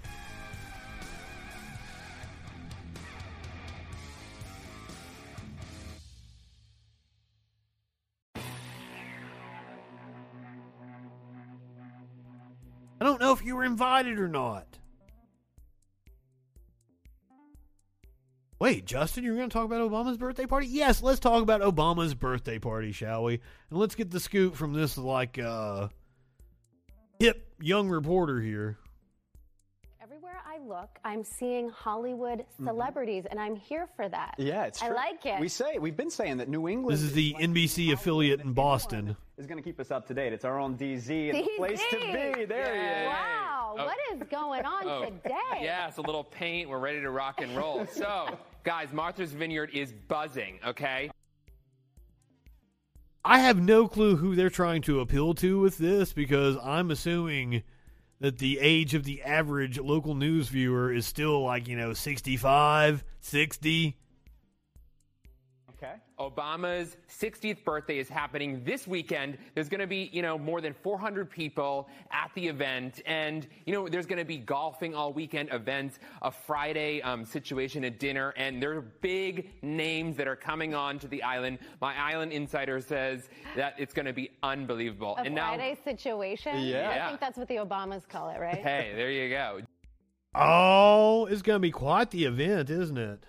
I 13.02 13.04
don't 13.04 13.20
know 13.20 13.32
if 13.32 13.44
you 13.44 13.56
were 13.56 13.64
invited 13.64 14.20
or 14.20 14.28
not. 14.28 14.78
Wait, 18.60 18.84
Justin, 18.84 19.24
you're 19.24 19.34
going 19.34 19.48
to 19.48 19.52
talk 19.52 19.64
about 19.64 19.80
Obama's 19.80 20.16
birthday 20.16 20.46
party? 20.46 20.68
Yes, 20.68 21.02
let's 21.02 21.18
talk 21.18 21.42
about 21.42 21.62
Obama's 21.62 22.14
birthday 22.14 22.60
party, 22.60 22.92
shall 22.92 23.24
we? 23.24 23.40
And 23.70 23.80
let's 23.80 23.96
get 23.96 24.12
the 24.12 24.20
scoop 24.20 24.54
from 24.54 24.72
this 24.72 24.96
like 24.96 25.36
uh 25.36 25.88
hip 27.18 27.44
young 27.60 27.88
reporter 27.88 28.40
here. 28.40 28.78
Everywhere 30.54 30.78
I 30.78 30.80
look, 30.80 30.98
I'm 31.04 31.24
seeing 31.24 31.68
Hollywood 31.70 32.40
mm-hmm. 32.40 32.66
celebrities, 32.66 33.24
and 33.30 33.38
I'm 33.38 33.56
here 33.56 33.86
for 33.96 34.08
that. 34.08 34.34
Yeah, 34.38 34.64
it's 34.64 34.78
true. 34.78 34.88
I 34.88 34.90
true. 34.90 34.96
like 34.96 35.26
it. 35.26 35.40
We 35.40 35.48
say 35.48 35.78
we've 35.78 35.96
been 35.96 36.10
saying 36.10 36.38
that 36.38 36.48
New 36.48 36.68
England 36.68 36.96
This 36.96 37.02
is 37.02 37.12
the 37.12 37.34
NBC 37.38 37.92
affiliate 37.92 38.40
in 38.40 38.52
Boston. 38.52 39.16
is 39.38 39.46
going 39.46 39.58
to 39.58 39.62
keep 39.62 39.80
us 39.80 39.90
up 39.90 40.06
to 40.08 40.14
date. 40.14 40.32
It's 40.32 40.44
our 40.44 40.58
own 40.58 40.76
DZ 40.76 41.30
and 41.30 41.44
the 41.44 41.50
place 41.56 41.80
to 41.90 41.96
be. 41.96 42.44
There 42.44 42.74
he 42.74 43.04
is. 43.04 43.08
Wow, 43.08 43.76
Oh. 43.78 43.84
what 43.84 43.96
is 44.12 44.22
going 44.28 44.64
on 44.64 44.86
Oh, 44.86 45.04
today? 45.04 45.60
Yeah, 45.60 45.88
it's 45.88 45.98
a 45.98 46.02
little 46.02 46.24
paint. 46.24 46.68
We're 46.68 46.78
ready 46.78 47.00
to 47.00 47.10
rock 47.10 47.40
and 47.40 47.56
roll. 47.56 47.86
So, 47.92 48.38
guys, 48.64 48.92
Martha's 48.92 49.32
Vineyard 49.32 49.70
is 49.72 49.92
buzzing, 49.92 50.58
okay? 50.66 51.10
I 53.24 53.38
have 53.38 53.60
no 53.60 53.86
clue 53.86 54.16
who 54.16 54.34
they're 54.34 54.50
trying 54.50 54.82
to 54.82 55.00
appeal 55.00 55.34
to 55.34 55.60
with 55.60 55.78
this 55.78 56.12
because 56.12 56.56
I'm 56.62 56.90
assuming 56.90 57.62
that 58.22 58.38
the 58.38 58.60
age 58.60 58.94
of 58.94 59.02
the 59.02 59.20
average 59.22 59.80
local 59.80 60.14
news 60.14 60.46
viewer 60.46 60.92
is 60.92 61.04
still 61.04 61.42
like, 61.42 61.66
you 61.66 61.76
know, 61.76 61.92
65, 61.92 63.02
60. 63.18 63.96
Okay. 66.18 66.34
Obama's 66.34 66.96
60th 67.08 67.64
birthday 67.64 67.98
is 67.98 68.08
happening 68.08 68.62
this 68.64 68.86
weekend. 68.86 69.38
There's 69.54 69.68
going 69.68 69.80
to 69.80 69.86
be, 69.86 70.10
you 70.12 70.22
know, 70.22 70.38
more 70.38 70.60
than 70.60 70.72
400 70.72 71.30
people 71.30 71.88
at 72.10 72.30
the 72.34 72.46
event. 72.48 73.00
And, 73.06 73.46
you 73.66 73.72
know, 73.72 73.88
there's 73.88 74.06
going 74.06 74.18
to 74.18 74.24
be 74.24 74.38
golfing 74.38 74.94
all 74.94 75.12
weekend 75.12 75.52
events, 75.52 75.98
a 76.22 76.30
Friday 76.30 77.02
um, 77.02 77.24
situation 77.24 77.84
a 77.84 77.90
dinner. 77.90 78.34
And 78.36 78.62
there 78.62 78.76
are 78.76 78.80
big 78.80 79.50
names 79.62 80.16
that 80.16 80.26
are 80.28 80.36
coming 80.36 80.74
on 80.74 80.98
to 81.00 81.08
the 81.08 81.22
island. 81.22 81.58
My 81.80 81.96
island 81.96 82.32
insider 82.32 82.80
says 82.80 83.28
that 83.56 83.74
it's 83.78 83.94
going 83.94 84.06
to 84.06 84.12
be 84.12 84.30
unbelievable. 84.42 85.16
A 85.18 85.22
and 85.22 85.34
now, 85.34 85.54
Friday 85.54 85.76
situation? 85.84 86.60
Yeah. 86.60 87.02
I 87.04 87.08
think 87.08 87.20
that's 87.20 87.38
what 87.38 87.48
the 87.48 87.56
Obamas 87.56 88.08
call 88.08 88.28
it, 88.30 88.40
right? 88.40 88.58
hey, 88.58 88.92
there 88.94 89.10
you 89.10 89.28
go. 89.28 89.60
Oh, 90.34 91.26
it's 91.26 91.42
going 91.42 91.56
to 91.56 91.60
be 91.60 91.70
quite 91.70 92.10
the 92.10 92.24
event, 92.24 92.70
isn't 92.70 92.96
it? 92.96 93.26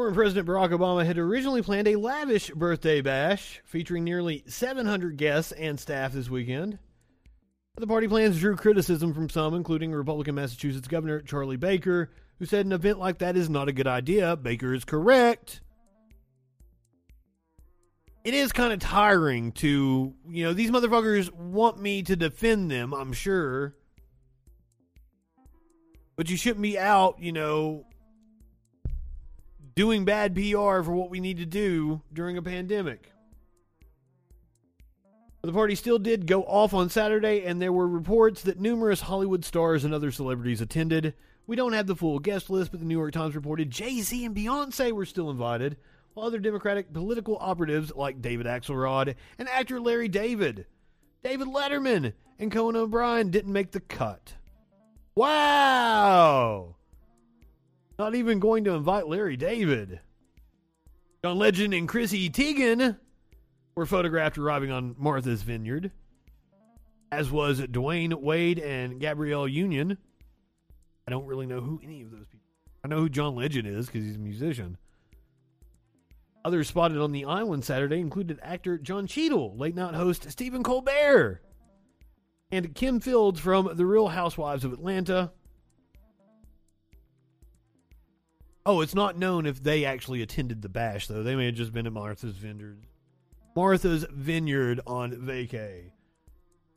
Former 0.00 0.14
President 0.14 0.48
Barack 0.48 0.70
Obama 0.70 1.04
had 1.04 1.18
originally 1.18 1.60
planned 1.60 1.86
a 1.86 1.96
lavish 1.96 2.48
birthday 2.52 3.02
bash 3.02 3.60
featuring 3.66 4.02
nearly 4.02 4.42
700 4.46 5.18
guests 5.18 5.52
and 5.52 5.78
staff 5.78 6.14
this 6.14 6.30
weekend. 6.30 6.78
The 7.76 7.86
party 7.86 8.08
plans 8.08 8.40
drew 8.40 8.56
criticism 8.56 9.12
from 9.12 9.28
some, 9.28 9.52
including 9.52 9.92
Republican 9.92 10.36
Massachusetts 10.36 10.88
Governor 10.88 11.20
Charlie 11.20 11.58
Baker, 11.58 12.08
who 12.38 12.46
said 12.46 12.64
an 12.64 12.72
event 12.72 12.98
like 12.98 13.18
that 13.18 13.36
is 13.36 13.50
not 13.50 13.68
a 13.68 13.74
good 13.74 13.86
idea. 13.86 14.36
Baker 14.36 14.72
is 14.72 14.86
correct. 14.86 15.60
It 18.24 18.32
is 18.32 18.52
kind 18.52 18.72
of 18.72 18.78
tiring 18.78 19.52
to, 19.52 20.14
you 20.30 20.44
know, 20.44 20.54
these 20.54 20.70
motherfuckers 20.70 21.30
want 21.30 21.78
me 21.78 22.04
to 22.04 22.16
defend 22.16 22.70
them, 22.70 22.94
I'm 22.94 23.12
sure. 23.12 23.76
But 26.16 26.30
you 26.30 26.38
shouldn't 26.38 26.62
be 26.62 26.78
out, 26.78 27.16
you 27.20 27.32
know, 27.32 27.84
doing 29.74 30.04
bad 30.04 30.34
PR 30.34 30.82
for 30.82 30.92
what 30.92 31.10
we 31.10 31.20
need 31.20 31.38
to 31.38 31.46
do 31.46 32.02
during 32.12 32.36
a 32.36 32.42
pandemic. 32.42 33.12
The 35.42 35.52
party 35.52 35.74
still 35.74 35.98
did 35.98 36.26
go 36.26 36.42
off 36.42 36.74
on 36.74 36.90
Saturday, 36.90 37.44
and 37.46 37.62
there 37.62 37.72
were 37.72 37.88
reports 37.88 38.42
that 38.42 38.60
numerous 38.60 39.00
Hollywood 39.00 39.42
stars 39.42 39.84
and 39.84 39.94
other 39.94 40.10
celebrities 40.10 40.60
attended. 40.60 41.14
We 41.46 41.56
don't 41.56 41.72
have 41.72 41.86
the 41.86 41.96
full 41.96 42.18
guest 42.18 42.50
list, 42.50 42.72
but 42.72 42.80
the 42.80 42.86
New 42.86 42.98
York 42.98 43.12
Times 43.12 43.34
reported 43.34 43.70
Jay 43.70 44.02
Z 44.02 44.24
and 44.24 44.36
Beyonce 44.36 44.92
were 44.92 45.06
still 45.06 45.30
invited, 45.30 45.78
while 46.12 46.26
other 46.26 46.40
Democratic 46.40 46.92
political 46.92 47.38
operatives 47.40 47.90
like 47.96 48.20
David 48.20 48.46
Axelrod 48.46 49.14
and 49.38 49.48
actor 49.48 49.80
Larry 49.80 50.08
David, 50.08 50.66
David 51.24 51.48
Letterman, 51.48 52.12
and 52.38 52.52
Conan 52.52 52.82
O'Brien 52.82 53.30
didn't 53.30 53.52
make 53.52 53.70
the 53.70 53.80
cut. 53.80 54.34
Wow! 55.14 56.76
Not 58.00 58.14
even 58.14 58.38
going 58.38 58.64
to 58.64 58.70
invite 58.70 59.08
Larry 59.08 59.36
David. 59.36 60.00
John 61.22 61.36
Legend 61.36 61.74
and 61.74 61.86
Chrissy 61.86 62.30
Teigen 62.30 62.96
were 63.74 63.84
photographed 63.84 64.38
arriving 64.38 64.70
on 64.70 64.94
Martha's 64.96 65.42
Vineyard, 65.42 65.90
as 67.12 67.30
was 67.30 67.60
Dwyane 67.60 68.14
Wade 68.14 68.58
and 68.58 68.98
Gabrielle 68.98 69.46
Union. 69.46 69.98
I 71.06 71.10
don't 71.10 71.26
really 71.26 71.44
know 71.44 71.60
who 71.60 71.78
any 71.84 72.00
of 72.00 72.10
those 72.10 72.26
people. 72.26 72.46
I 72.82 72.88
know 72.88 73.00
who 73.00 73.10
John 73.10 73.34
Legend 73.34 73.68
is 73.68 73.84
because 73.84 74.04
he's 74.04 74.16
a 74.16 74.18
musician. 74.18 74.78
Others 76.42 76.68
spotted 76.68 76.96
on 76.96 77.12
the 77.12 77.26
island 77.26 77.66
Saturday 77.66 78.00
included 78.00 78.38
actor 78.42 78.78
Don 78.78 79.08
Cheadle, 79.08 79.58
late 79.58 79.74
night 79.74 79.94
host 79.94 80.30
Stephen 80.30 80.62
Colbert, 80.62 81.42
and 82.50 82.74
Kim 82.74 82.98
Fields 82.98 83.40
from 83.40 83.68
The 83.76 83.84
Real 83.84 84.08
Housewives 84.08 84.64
of 84.64 84.72
Atlanta. 84.72 85.32
Oh, 88.66 88.82
it's 88.82 88.94
not 88.94 89.18
known 89.18 89.46
if 89.46 89.62
they 89.62 89.84
actually 89.84 90.22
attended 90.22 90.62
the 90.62 90.68
bash, 90.68 91.06
though. 91.06 91.22
They 91.22 91.34
may 91.34 91.46
have 91.46 91.54
just 91.54 91.72
been 91.72 91.86
at 91.86 91.92
Martha's 91.92 92.36
Vineyard. 92.36 92.86
Martha's 93.56 94.06
Vineyard 94.10 94.80
on 94.86 95.12
vacay. 95.12 95.92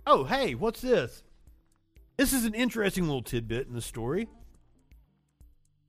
Oh, 0.07 0.23
hey, 0.23 0.55
what's 0.55 0.81
this? 0.81 1.23
This 2.17 2.33
is 2.33 2.45
an 2.45 2.53
interesting 2.53 3.05
little 3.05 3.21
tidbit 3.21 3.67
in 3.67 3.73
the 3.73 3.81
story. 3.81 4.27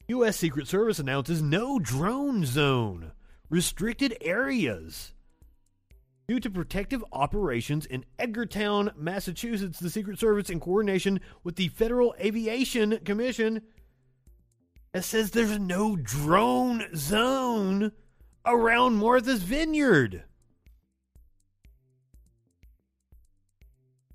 U.S. 0.08 0.36
Secret 0.36 0.68
Service 0.68 0.98
announces 0.98 1.40
no 1.40 1.78
drone 1.78 2.44
zone, 2.44 3.12
restricted 3.48 4.16
areas. 4.20 5.12
Due 6.26 6.40
to 6.40 6.50
protective 6.50 7.04
operations 7.12 7.86
in 7.86 8.04
Edgartown, 8.18 8.96
Massachusetts, 8.96 9.78
the 9.78 9.90
Secret 9.90 10.18
Service, 10.18 10.50
in 10.50 10.60
coordination 10.60 11.20
with 11.42 11.56
the 11.56 11.68
Federal 11.68 12.14
Aviation 12.18 12.98
Commission, 13.04 13.62
it 14.94 15.02
says 15.02 15.32
there's 15.32 15.58
no 15.58 15.96
drone 15.96 16.86
zone 16.94 17.90
around 18.46 18.94
Martha's 18.94 19.42
Vineyard. 19.42 20.22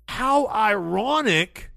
How 0.08 0.48
ironic 0.48 1.70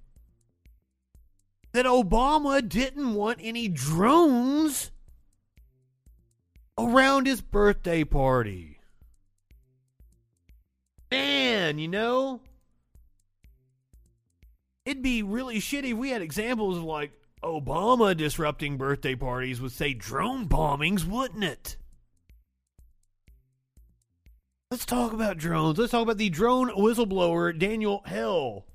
that 1.73 1.85
Obama 1.85 2.67
didn't 2.67 3.13
want 3.13 3.39
any 3.41 3.67
drones 3.67 4.91
around 6.77 7.27
his 7.27 7.41
birthday 7.41 8.03
party. 8.03 8.79
Man, 11.11 11.77
you 11.77 11.87
know, 11.87 12.41
it'd 14.85 15.03
be 15.03 15.23
really 15.23 15.59
shitty 15.59 15.91
if 15.91 15.97
we 15.97 16.09
had 16.09 16.21
examples 16.21 16.77
of 16.77 16.83
like 16.83 17.11
Obama 17.43 18.15
disrupting 18.15 18.77
birthday 18.77 19.15
parties 19.15 19.61
would 19.61 19.71
say, 19.71 19.93
drone 19.93 20.47
bombings, 20.47 21.05
wouldn't 21.05 21.43
it? 21.43 21.77
Let's 24.71 24.85
talk 24.85 25.13
about 25.13 25.37
drones. 25.37 25.77
Let's 25.77 25.91
talk 25.91 26.01
about 26.01 26.17
the 26.17 26.29
drone 26.29 26.69
whistleblower, 26.69 27.57
Daniel 27.57 28.01
Hale. 28.07 28.65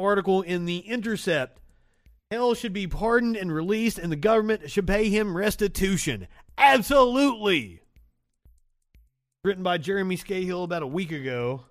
Article 0.00 0.42
in 0.42 0.64
The 0.64 0.78
Intercept. 0.78 1.60
Hale 2.30 2.54
should 2.54 2.72
be 2.72 2.88
pardoned 2.88 3.36
and 3.36 3.52
released, 3.52 3.98
and 3.98 4.10
the 4.10 4.16
government 4.16 4.68
should 4.68 4.86
pay 4.86 5.08
him 5.08 5.36
restitution. 5.36 6.26
Absolutely! 6.58 7.80
Written 9.44 9.62
by 9.62 9.78
Jeremy 9.78 10.16
Scahill 10.16 10.64
about 10.64 10.82
a 10.82 10.88
week 10.88 11.12
ago. 11.12 11.66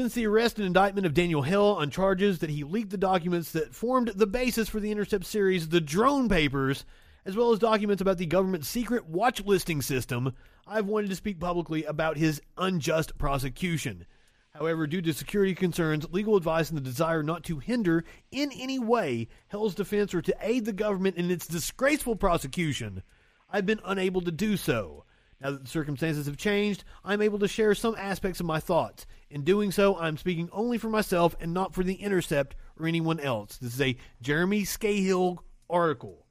Since 0.00 0.14
the 0.14 0.26
arrest 0.26 0.56
and 0.56 0.66
indictment 0.66 1.04
of 1.06 1.12
Daniel 1.12 1.42
Hale 1.42 1.76
on 1.78 1.90
charges 1.90 2.38
that 2.38 2.48
he 2.48 2.64
leaked 2.64 2.88
the 2.88 2.96
documents 2.96 3.52
that 3.52 3.74
formed 3.74 4.08
the 4.08 4.26
basis 4.26 4.66
for 4.66 4.80
the 4.80 4.90
Intercept 4.90 5.22
series, 5.22 5.68
The 5.68 5.82
Drone 5.82 6.30
Papers, 6.30 6.86
as 7.26 7.36
well 7.36 7.52
as 7.52 7.58
documents 7.58 8.00
about 8.00 8.16
the 8.16 8.24
government's 8.24 8.68
secret 8.68 9.06
watch 9.06 9.44
listing 9.44 9.82
system, 9.82 10.32
I've 10.66 10.86
wanted 10.86 11.10
to 11.10 11.16
speak 11.16 11.38
publicly 11.38 11.84
about 11.84 12.16
his 12.16 12.40
unjust 12.56 13.18
prosecution. 13.18 14.06
However, 14.54 14.86
due 14.86 15.02
to 15.02 15.12
security 15.12 15.54
concerns, 15.54 16.10
legal 16.10 16.38
advice, 16.38 16.70
and 16.70 16.78
the 16.78 16.82
desire 16.82 17.22
not 17.22 17.44
to 17.44 17.58
hinder 17.58 18.02
in 18.30 18.50
any 18.52 18.78
way 18.78 19.28
Hale's 19.48 19.74
defense 19.74 20.14
or 20.14 20.22
to 20.22 20.34
aid 20.40 20.64
the 20.64 20.72
government 20.72 21.18
in 21.18 21.30
its 21.30 21.46
disgraceful 21.46 22.16
prosecution, 22.16 23.02
I've 23.50 23.66
been 23.66 23.80
unable 23.84 24.22
to 24.22 24.32
do 24.32 24.56
so. 24.56 25.04
Now 25.42 25.50
that 25.50 25.64
the 25.64 25.68
circumstances 25.68 26.26
have 26.26 26.36
changed, 26.36 26.84
I'm 27.04 27.20
able 27.20 27.40
to 27.40 27.48
share 27.48 27.74
some 27.74 27.96
aspects 27.98 28.38
of 28.38 28.46
my 28.46 28.60
thoughts. 28.60 29.06
In 29.32 29.44
doing 29.44 29.72
so, 29.72 29.98
I'm 29.98 30.18
speaking 30.18 30.50
only 30.52 30.76
for 30.76 30.90
myself 30.90 31.34
and 31.40 31.54
not 31.54 31.74
for 31.74 31.82
The 31.82 31.94
Intercept 31.94 32.54
or 32.78 32.86
anyone 32.86 33.18
else. 33.18 33.56
This 33.56 33.72
is 33.72 33.80
a 33.80 33.96
Jeremy 34.20 34.64
Scahill 34.64 35.38
article. 35.70 36.26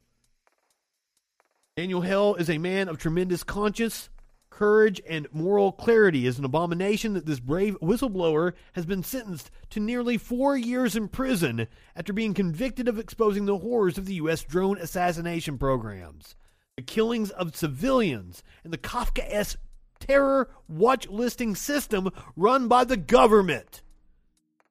Daniel 1.75 2.01
Hale 2.01 2.35
is 2.35 2.47
a 2.47 2.59
man 2.59 2.87
of 2.87 2.99
tremendous 2.99 3.43
conscience, 3.43 4.11
courage, 4.51 5.01
and 5.09 5.27
moral 5.31 5.71
clarity. 5.71 6.27
It 6.27 6.29
is 6.29 6.37
an 6.37 6.45
abomination 6.45 7.13
that 7.13 7.25
this 7.25 7.39
brave 7.39 7.75
whistleblower 7.81 8.53
has 8.73 8.85
been 8.85 9.01
sentenced 9.01 9.49
to 9.71 9.79
nearly 9.79 10.19
four 10.19 10.55
years 10.55 10.95
in 10.95 11.07
prison 11.07 11.67
after 11.95 12.13
being 12.13 12.35
convicted 12.35 12.87
of 12.87 12.99
exposing 12.99 13.45
the 13.45 13.57
horrors 13.57 13.97
of 13.97 14.05
the 14.05 14.15
U.S. 14.15 14.43
drone 14.43 14.77
assassination 14.77 15.57
programs 15.57 16.35
the 16.77 16.83
killings 16.83 17.31
of 17.31 17.55
civilians, 17.55 18.43
and 18.63 18.71
the 18.71 18.77
Kafkaesque 18.77 19.57
terror 20.01 20.49
watch 20.67 21.07
listing 21.07 21.55
system 21.55 22.09
run 22.35 22.67
by 22.67 22.83
the 22.83 22.97
government. 22.97 23.81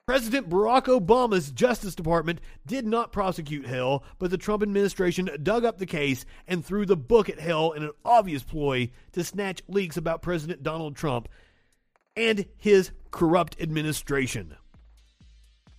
President 0.07 0.51
Barack 0.51 0.87
Obama's 0.87 1.53
Justice 1.53 1.95
Department 1.95 2.41
did 2.67 2.85
not 2.85 3.13
prosecute 3.13 3.69
Hale, 3.69 4.03
but 4.19 4.31
the 4.31 4.37
Trump 4.37 4.63
administration 4.63 5.31
dug 5.43 5.65
up 5.65 5.79
the 5.79 5.87
case 5.87 6.27
and 6.49 6.65
threw 6.65 6.85
the 6.85 6.97
book 6.97 7.29
at 7.29 7.39
Hale 7.39 7.73
in 7.73 7.85
an 7.85 7.93
obvious 8.05 8.43
ploy 8.43 8.91
to 9.13 9.23
snatch 9.23 9.63
leaks 9.69 9.97
about 9.97 10.21
President 10.21 10.65
Donald 10.65 10.97
Trump 10.97 11.29
and 12.17 12.45
his 12.57 12.91
corrupt 13.13 13.57
administration. 13.61 14.57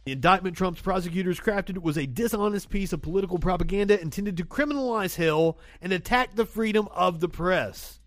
The 0.05 0.13
indictment 0.13 0.57
Trump's 0.57 0.81
prosecutors 0.81 1.39
crafted 1.39 1.79
was 1.79 1.97
a 1.97 2.07
dishonest 2.07 2.69
piece 2.69 2.91
of 2.91 3.03
political 3.03 3.37
propaganda 3.37 4.01
intended 4.01 4.37
to 4.37 4.45
criminalize 4.45 5.15
Hale 5.15 5.59
and 5.81 5.91
attack 5.91 6.35
the 6.35 6.45
freedom 6.45 6.87
of 6.93 7.19
the 7.19 7.29
press. 7.29 8.00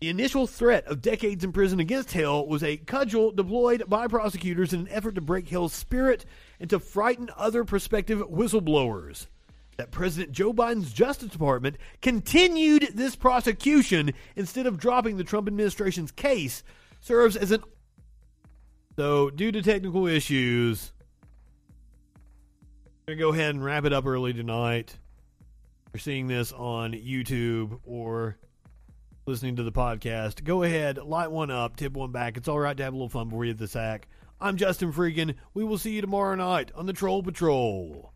The 0.00 0.10
initial 0.10 0.46
threat 0.46 0.86
of 0.86 1.00
decades 1.00 1.42
in 1.42 1.52
prison 1.52 1.80
against 1.80 2.12
Hale 2.12 2.46
was 2.46 2.62
a 2.62 2.76
cudgel 2.76 3.32
deployed 3.32 3.84
by 3.88 4.06
prosecutors 4.08 4.74
in 4.74 4.80
an 4.80 4.88
effort 4.90 5.14
to 5.14 5.22
break 5.22 5.48
Hale's 5.48 5.72
spirit 5.72 6.26
and 6.60 6.68
to 6.68 6.78
frighten 6.78 7.30
other 7.34 7.64
prospective 7.64 8.20
whistleblowers. 8.20 9.26
That 9.78 9.92
President 9.92 10.32
Joe 10.32 10.52
Biden's 10.52 10.92
Justice 10.92 11.30
Department 11.30 11.76
continued 12.02 12.90
this 12.94 13.16
prosecution 13.16 14.12
instead 14.34 14.66
of 14.66 14.78
dropping 14.78 15.16
the 15.16 15.24
Trump 15.24 15.48
administration's 15.48 16.12
case 16.12 16.62
serves 17.00 17.36
as 17.36 17.50
an. 17.50 17.62
So, 18.96 19.30
due 19.30 19.52
to 19.52 19.62
technical 19.62 20.06
issues, 20.06 20.92
gonna 23.06 23.18
go 23.18 23.32
ahead 23.32 23.54
and 23.54 23.64
wrap 23.64 23.84
it 23.84 23.92
up 23.92 24.06
early 24.06 24.32
tonight. 24.32 24.96
You're 25.92 26.00
seeing 26.00 26.26
this 26.26 26.52
on 26.52 26.92
YouTube 26.92 27.80
or 27.84 28.36
listening 29.26 29.56
to 29.56 29.64
the 29.64 29.72
podcast. 29.72 30.44
Go 30.44 30.62
ahead, 30.62 30.98
light 30.98 31.32
one 31.32 31.50
up, 31.50 31.74
tip 31.74 31.94
one 31.94 32.12
back. 32.12 32.36
It's 32.36 32.46
all 32.46 32.60
right 32.60 32.76
to 32.76 32.84
have 32.84 32.92
a 32.92 32.96
little 32.96 33.08
fun 33.08 33.28
before 33.28 33.44
you 33.44 33.50
hit 33.50 33.58
the 33.58 33.66
sack. 33.66 34.06
I'm 34.40 34.56
Justin 34.56 34.92
Freakin. 34.92 35.34
We 35.52 35.64
will 35.64 35.78
see 35.78 35.90
you 35.94 36.00
tomorrow 36.00 36.36
night 36.36 36.70
on 36.76 36.86
the 36.86 36.92
Troll 36.92 37.24
Patrol. 37.24 38.12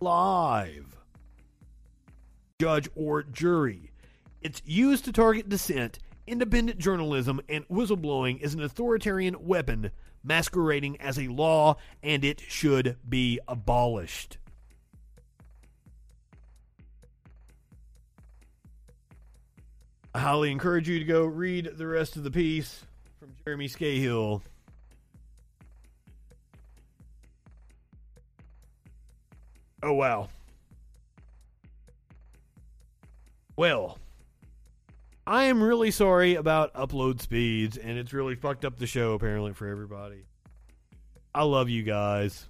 Live. 0.00 0.96
Judge 2.60 2.88
or 2.94 3.24
jury. 3.24 3.90
It's 4.40 4.62
used 4.64 5.04
to 5.06 5.12
target 5.12 5.48
dissent, 5.48 5.98
independent 6.28 6.78
journalism, 6.78 7.40
and 7.48 7.66
whistleblowing 7.66 8.40
is 8.40 8.54
an 8.54 8.62
authoritarian 8.62 9.44
weapon 9.44 9.90
masquerading 10.22 11.00
as 11.00 11.18
a 11.18 11.26
law, 11.26 11.76
and 12.04 12.24
it 12.24 12.40
should 12.40 12.96
be 13.08 13.40
abolished. 13.48 14.38
I 20.14 20.18
highly 20.18 20.50
encourage 20.50 20.88
you 20.88 20.98
to 20.98 21.04
go 21.04 21.24
read 21.24 21.70
the 21.76 21.86
rest 21.86 22.16
of 22.16 22.24
the 22.24 22.30
piece 22.30 22.84
from 23.18 23.32
Jeremy 23.44 23.68
Scahill. 23.68 24.42
Oh, 29.82 29.94
wow. 29.94 30.28
Well, 33.56 33.98
I 35.26 35.44
am 35.44 35.62
really 35.62 35.90
sorry 35.90 36.34
about 36.34 36.74
upload 36.74 37.20
speeds, 37.20 37.76
and 37.76 37.98
it's 37.98 38.12
really 38.12 38.34
fucked 38.34 38.64
up 38.64 38.78
the 38.78 38.86
show 38.86 39.12
apparently 39.12 39.54
for 39.54 39.66
everybody. 39.66 40.24
I 41.34 41.44
love 41.44 41.68
you 41.68 41.82
guys. 41.82 42.46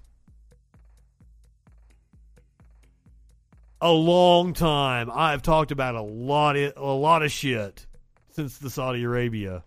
A 3.82 3.90
long 3.90 4.52
time. 4.52 5.10
I've 5.12 5.42
talked 5.42 5.72
about 5.72 5.96
a 5.96 6.02
lot 6.02 6.56
of, 6.56 6.72
a 6.76 6.92
lot 6.92 7.24
of 7.24 7.32
shit 7.32 7.84
since 8.30 8.58
the 8.58 8.70
Saudi 8.70 9.02
Arabia. 9.02 9.64